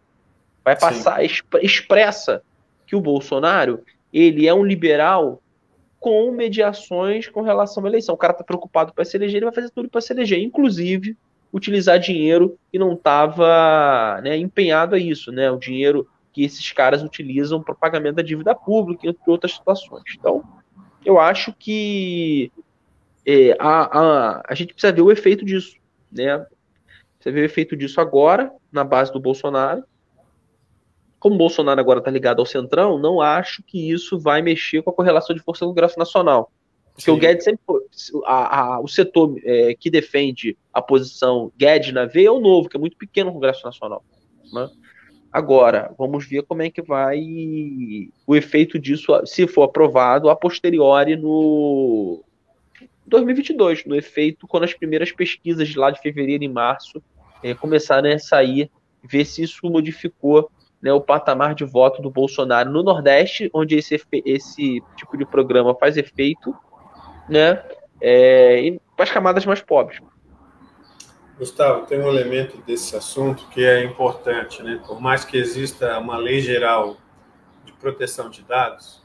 vai 0.63 0.77
passar 0.77 1.23
expressa 1.23 2.43
que 2.85 2.95
o 2.95 3.01
Bolsonaro 3.01 3.81
ele 4.11 4.47
é 4.47 4.53
um 4.53 4.63
liberal 4.63 5.41
com 5.99 6.31
mediações 6.31 7.27
com 7.27 7.41
relação 7.41 7.83
à 7.85 7.87
eleição. 7.87 8.15
O 8.15 8.17
cara 8.17 8.33
tá 8.33 8.43
preocupado 8.43 8.93
para 8.93 9.05
se 9.05 9.17
eleger, 9.17 9.37
ele 9.37 9.45
vai 9.45 9.53
fazer 9.53 9.69
tudo 9.69 9.89
para 9.89 10.01
se 10.01 10.11
eleger, 10.11 10.39
inclusive 10.39 11.15
utilizar 11.51 11.99
dinheiro 11.99 12.57
que 12.71 12.79
não 12.79 12.93
estava 12.93 14.21
né, 14.23 14.37
empenhado 14.37 14.95
a 14.95 14.99
isso, 14.99 15.31
né? 15.31 15.49
O 15.51 15.57
dinheiro 15.57 16.07
que 16.31 16.43
esses 16.43 16.71
caras 16.71 17.03
utilizam 17.03 17.61
para 17.61 17.73
pagamento 17.73 18.15
da 18.15 18.21
dívida 18.23 18.53
pública 18.53 19.07
e 19.07 19.15
outras 19.25 19.53
situações. 19.53 20.03
Então, 20.17 20.43
eu 21.03 21.19
acho 21.19 21.53
que 21.53 22.51
é, 23.25 23.55
a, 23.59 23.99
a, 23.99 24.43
a 24.47 24.55
gente 24.55 24.73
precisa 24.73 24.93
ver 24.93 25.01
o 25.01 25.11
efeito 25.11 25.43
disso. 25.43 25.75
Né? 26.11 26.45
Você 27.19 27.31
vê 27.31 27.41
o 27.41 27.45
efeito 27.45 27.75
disso 27.75 27.99
agora, 27.99 28.51
na 28.71 28.83
base 28.83 29.11
do 29.11 29.19
Bolsonaro. 29.19 29.83
Como 31.19 31.35
o 31.35 31.37
Bolsonaro 31.37 31.79
agora 31.79 31.99
está 31.99 32.09
ligado 32.09 32.39
ao 32.39 32.45
Centrão, 32.45 32.97
não 32.97 33.19
acho 33.19 33.61
que 33.63 33.91
isso 33.91 34.17
vai 34.17 34.41
mexer 34.41 34.81
com 34.81 34.89
a 34.89 34.93
correlação 34.93 35.35
de 35.35 35.41
força 35.41 35.65
do 35.65 35.69
Congresso 35.69 35.99
Nacional. 35.99 36.51
Porque 36.99 37.11
Sim. 37.11 37.11
o 37.11 37.17
Guedes 37.17 37.45
sempre. 37.45 37.63
A, 38.25 38.59
a, 38.59 38.79
o 38.81 38.87
setor 38.87 39.39
é, 39.43 39.73
que 39.73 39.89
defende 39.89 40.57
a 40.73 40.81
posição 40.81 41.51
Guedes 41.57 41.93
na 41.93 42.05
veia 42.05 42.27
é 42.27 42.31
o 42.31 42.41
novo, 42.41 42.67
que 42.67 42.75
é 42.75 42.79
muito 42.79 42.97
pequeno 42.97 43.29
no 43.29 43.35
Congresso 43.35 43.65
Nacional. 43.65 44.03
Né? 44.51 44.69
Agora, 45.31 45.93
vamos 45.97 46.25
ver 46.27 46.43
como 46.43 46.61
é 46.61 46.69
que 46.69 46.81
vai 46.81 47.19
o 48.27 48.35
efeito 48.35 48.77
disso, 48.77 49.13
se 49.25 49.47
for 49.47 49.63
aprovado, 49.63 50.29
a 50.29 50.35
posteriori 50.35 51.15
no, 51.15 52.21
2022, 53.05 53.85
no 53.85 53.95
efeito, 53.95 54.47
quando 54.47 54.63
as 54.63 54.73
primeiras 54.73 55.11
pesquisas 55.11 55.67
de 55.67 55.77
lá 55.77 55.91
de 55.91 56.01
fevereiro 56.01 56.43
e 56.43 56.49
março 56.49 57.01
é, 57.43 57.53
começaram 57.53 58.11
a 58.11 58.19
sair, 58.19 58.69
ver 59.03 59.23
se 59.23 59.43
isso 59.43 59.69
modificou 59.69 60.49
né, 60.81 60.91
o 60.91 61.01
patamar 61.01 61.55
de 61.55 61.63
voto 61.63 62.01
do 62.01 62.09
Bolsonaro 62.09 62.71
no 62.71 62.83
Nordeste, 62.83 63.49
onde 63.53 63.75
esse, 63.75 64.01
esse 64.25 64.81
tipo 64.95 65.17
de 65.17 65.25
programa 65.25 65.75
faz 65.75 65.95
efeito, 65.95 66.55
né, 67.29 67.63
é, 68.01 68.61
e 68.61 68.81
para 68.95 69.03
as 69.05 69.11
camadas 69.11 69.45
mais 69.45 69.61
pobres. 69.61 70.01
Gustavo, 71.37 71.85
tem 71.85 71.99
um 71.99 72.09
elemento 72.09 72.57
desse 72.63 72.97
assunto 72.97 73.47
que 73.47 73.63
é 73.63 73.81
importante, 73.85 74.61
né? 74.61 74.81
Por 74.85 74.99
mais 74.99 75.23
que 75.23 75.37
exista 75.37 75.97
uma 75.97 76.17
lei 76.17 76.41
geral 76.41 76.97
de 77.63 77.71
proteção 77.71 78.29
de 78.29 78.41
dados, 78.41 79.01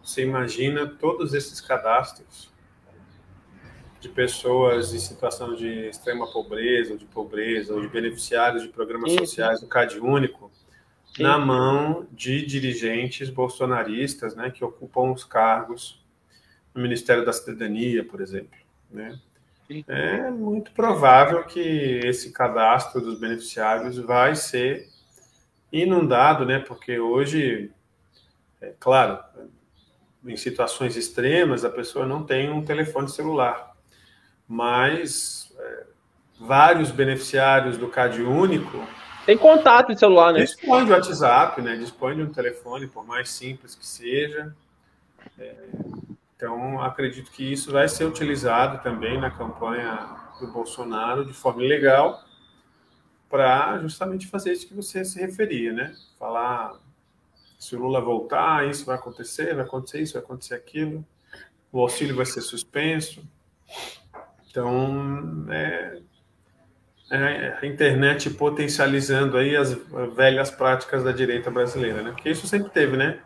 você 0.00 0.22
imagina 0.22 0.86
todos 0.86 1.34
esses 1.34 1.60
cadastros 1.60 2.52
de 3.98 4.08
pessoas 4.08 4.94
em 4.94 4.98
situação 4.98 5.54
de 5.54 5.88
extrema 5.88 6.30
pobreza, 6.30 6.92
ou 6.92 6.98
de 6.98 7.06
pobreza, 7.06 7.74
ou 7.74 7.80
de 7.80 7.88
beneficiários 7.88 8.62
de 8.62 8.68
programas 8.68 9.10
Sim. 9.10 9.18
sociais 9.18 9.60
do 9.60 9.66
CAD 9.66 9.98
Único, 9.98 10.52
Sim. 11.06 11.22
na 11.22 11.38
mão 11.38 12.06
de 12.12 12.44
dirigentes 12.46 13.30
bolsonaristas, 13.30 14.36
né, 14.36 14.50
que 14.50 14.62
ocupam 14.62 15.10
os 15.10 15.24
cargos 15.24 16.03
no 16.74 16.82
Ministério 16.82 17.24
da 17.24 17.32
Cidadania, 17.32 18.04
por 18.04 18.20
exemplo, 18.20 18.58
né? 18.90 19.18
É 19.88 20.30
muito 20.30 20.72
provável 20.72 21.42
que 21.44 21.60
esse 22.04 22.32
cadastro 22.32 23.00
dos 23.00 23.18
beneficiários 23.18 23.96
vai 23.96 24.34
ser 24.34 24.88
inundado, 25.72 26.44
né? 26.44 26.58
Porque 26.58 26.98
hoje, 26.98 27.70
é 28.60 28.72
claro, 28.78 29.18
em 30.26 30.36
situações 30.36 30.96
extremas, 30.96 31.64
a 31.64 31.70
pessoa 31.70 32.04
não 32.06 32.24
tem 32.24 32.50
um 32.50 32.62
telefone 32.62 33.08
celular 33.08 33.74
mas 34.48 35.52
é, 35.58 35.84
vários 36.38 36.90
beneficiários 36.90 37.76
do 37.76 37.88
CAD 37.88 38.22
único 38.22 38.86
tem 39.26 39.38
contato 39.38 39.94
de 39.94 39.98
celular, 39.98 40.34
né? 40.34 40.40
Dispõe 40.40 40.84
de 40.84 40.92
WhatsApp, 40.92 41.62
né? 41.62 41.76
Dispõe 41.76 42.14
de 42.14 42.20
um 42.20 42.30
telefone, 42.30 42.86
por 42.86 43.06
mais 43.06 43.30
simples 43.30 43.74
que 43.74 43.86
seja. 43.86 44.54
É, 45.38 45.54
então, 46.44 46.82
acredito 46.82 47.30
que 47.30 47.42
isso 47.42 47.72
vai 47.72 47.88
ser 47.88 48.04
utilizado 48.04 48.82
também 48.82 49.18
na 49.18 49.30
campanha 49.30 50.14
do 50.38 50.46
Bolsonaro 50.48 51.24
de 51.24 51.32
forma 51.32 51.62
legal 51.62 52.22
para 53.30 53.78
justamente 53.78 54.26
fazer 54.26 54.52
isso 54.52 54.68
que 54.68 54.74
você 54.74 55.06
se 55.06 55.18
referia, 55.18 55.72
né? 55.72 55.94
Falar 56.18 56.78
se 57.58 57.74
o 57.74 57.78
Lula 57.78 57.98
voltar, 57.98 58.68
isso 58.68 58.84
vai 58.84 58.96
acontecer, 58.96 59.54
vai 59.54 59.64
acontecer 59.64 60.02
isso, 60.02 60.12
vai 60.12 60.22
acontecer 60.22 60.54
aquilo, 60.54 61.02
o 61.72 61.80
auxílio 61.80 62.14
vai 62.14 62.26
ser 62.26 62.42
suspenso. 62.42 63.26
Então, 64.50 65.46
é, 65.48 66.02
é, 67.10 67.58
a 67.58 67.64
internet 67.64 68.28
potencializando 68.28 69.38
aí 69.38 69.56
as 69.56 69.72
velhas 70.14 70.50
práticas 70.50 71.02
da 71.02 71.10
direita 71.10 71.50
brasileira, 71.50 72.02
né? 72.02 72.10
Porque 72.10 72.28
isso 72.28 72.46
sempre 72.46 72.68
teve, 72.68 72.98
né? 72.98 73.18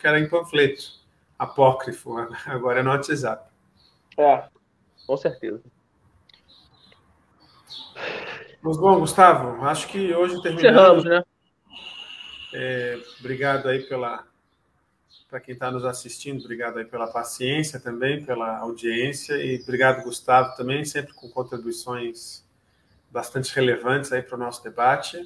Que 0.00 0.06
era 0.06 0.18
em 0.18 0.26
panfleto, 0.26 1.01
apócrifo, 1.42 2.16
agora 2.46 2.80
é 2.80 2.82
no 2.82 2.90
WhatsApp. 2.90 3.50
É, 4.16 4.48
com 5.06 5.16
certeza. 5.16 5.62
Mas 8.60 8.76
bom, 8.76 9.00
Gustavo, 9.00 9.64
acho 9.64 9.88
que 9.88 10.14
hoje 10.14 10.40
terminamos. 10.40 11.00
Encerramos, 11.00 11.04
né? 11.04 11.24
É, 12.54 13.00
obrigado 13.18 13.68
aí 13.68 13.82
pela 13.82 14.24
para 15.28 15.40
quem 15.40 15.54
está 15.54 15.70
nos 15.70 15.82
assistindo, 15.82 16.40
obrigado 16.44 16.78
aí 16.78 16.84
pela 16.84 17.06
paciência 17.06 17.80
também, 17.80 18.22
pela 18.22 18.58
audiência 18.58 19.34
e 19.42 19.58
obrigado, 19.62 20.04
Gustavo, 20.04 20.54
também, 20.54 20.84
sempre 20.84 21.14
com 21.14 21.26
contribuições 21.30 22.44
bastante 23.10 23.54
relevantes 23.54 24.12
aí 24.12 24.20
para 24.20 24.36
o 24.36 24.38
nosso 24.38 24.62
debate. 24.62 25.22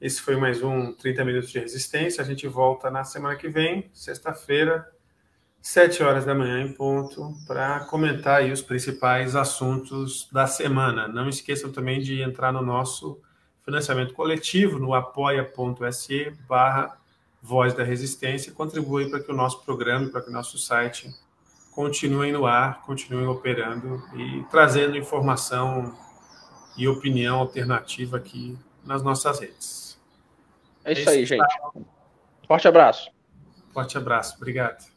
Esse 0.00 0.20
foi 0.20 0.36
mais 0.36 0.62
um 0.62 0.92
30 0.92 1.24
Minutos 1.24 1.50
de 1.50 1.58
Resistência. 1.58 2.22
A 2.22 2.24
gente 2.24 2.46
volta 2.46 2.92
na 2.92 3.02
semana 3.02 3.34
que 3.34 3.48
vem, 3.48 3.90
sexta-feira, 3.92 4.88
7 5.60 6.02
horas 6.02 6.24
da 6.24 6.34
manhã 6.34 6.62
em 6.62 6.72
ponto, 6.72 7.34
para 7.46 7.80
comentar 7.80 8.40
aí 8.40 8.50
os 8.50 8.62
principais 8.62 9.36
assuntos 9.36 10.28
da 10.32 10.46
semana. 10.46 11.06
Não 11.06 11.28
esqueçam 11.28 11.70
também 11.70 12.00
de 12.00 12.22
entrar 12.22 12.52
no 12.52 12.62
nosso 12.62 13.20
financiamento 13.64 14.14
coletivo 14.14 14.78
no 14.78 14.94
apoia.se 14.94 16.32
barra 16.48 16.98
Voz 17.42 17.72
da 17.72 17.82
Resistência 17.82 18.52
contribui 18.52 19.08
para 19.08 19.20
que 19.20 19.30
o 19.30 19.34
nosso 19.34 19.62
programa, 19.62 20.10
para 20.10 20.20
que 20.20 20.28
o 20.28 20.32
nosso 20.32 20.58
site 20.58 21.10
continue 21.72 22.30
no 22.32 22.46
ar, 22.46 22.82
continue 22.82 23.24
operando 23.26 24.02
e 24.14 24.44
trazendo 24.50 24.96
informação 24.96 25.96
e 26.76 26.86
opinião 26.86 27.38
alternativa 27.38 28.18
aqui 28.18 28.58
nas 28.84 29.02
nossas 29.02 29.40
redes. 29.40 29.98
É 30.84 30.92
isso, 30.92 31.00
é 31.00 31.02
isso 31.02 31.10
aí, 31.10 31.26
gente. 31.26 31.86
Forte 32.46 32.68
abraço. 32.68 33.10
Forte 33.72 33.96
abraço. 33.96 34.36
Obrigado. 34.36 34.89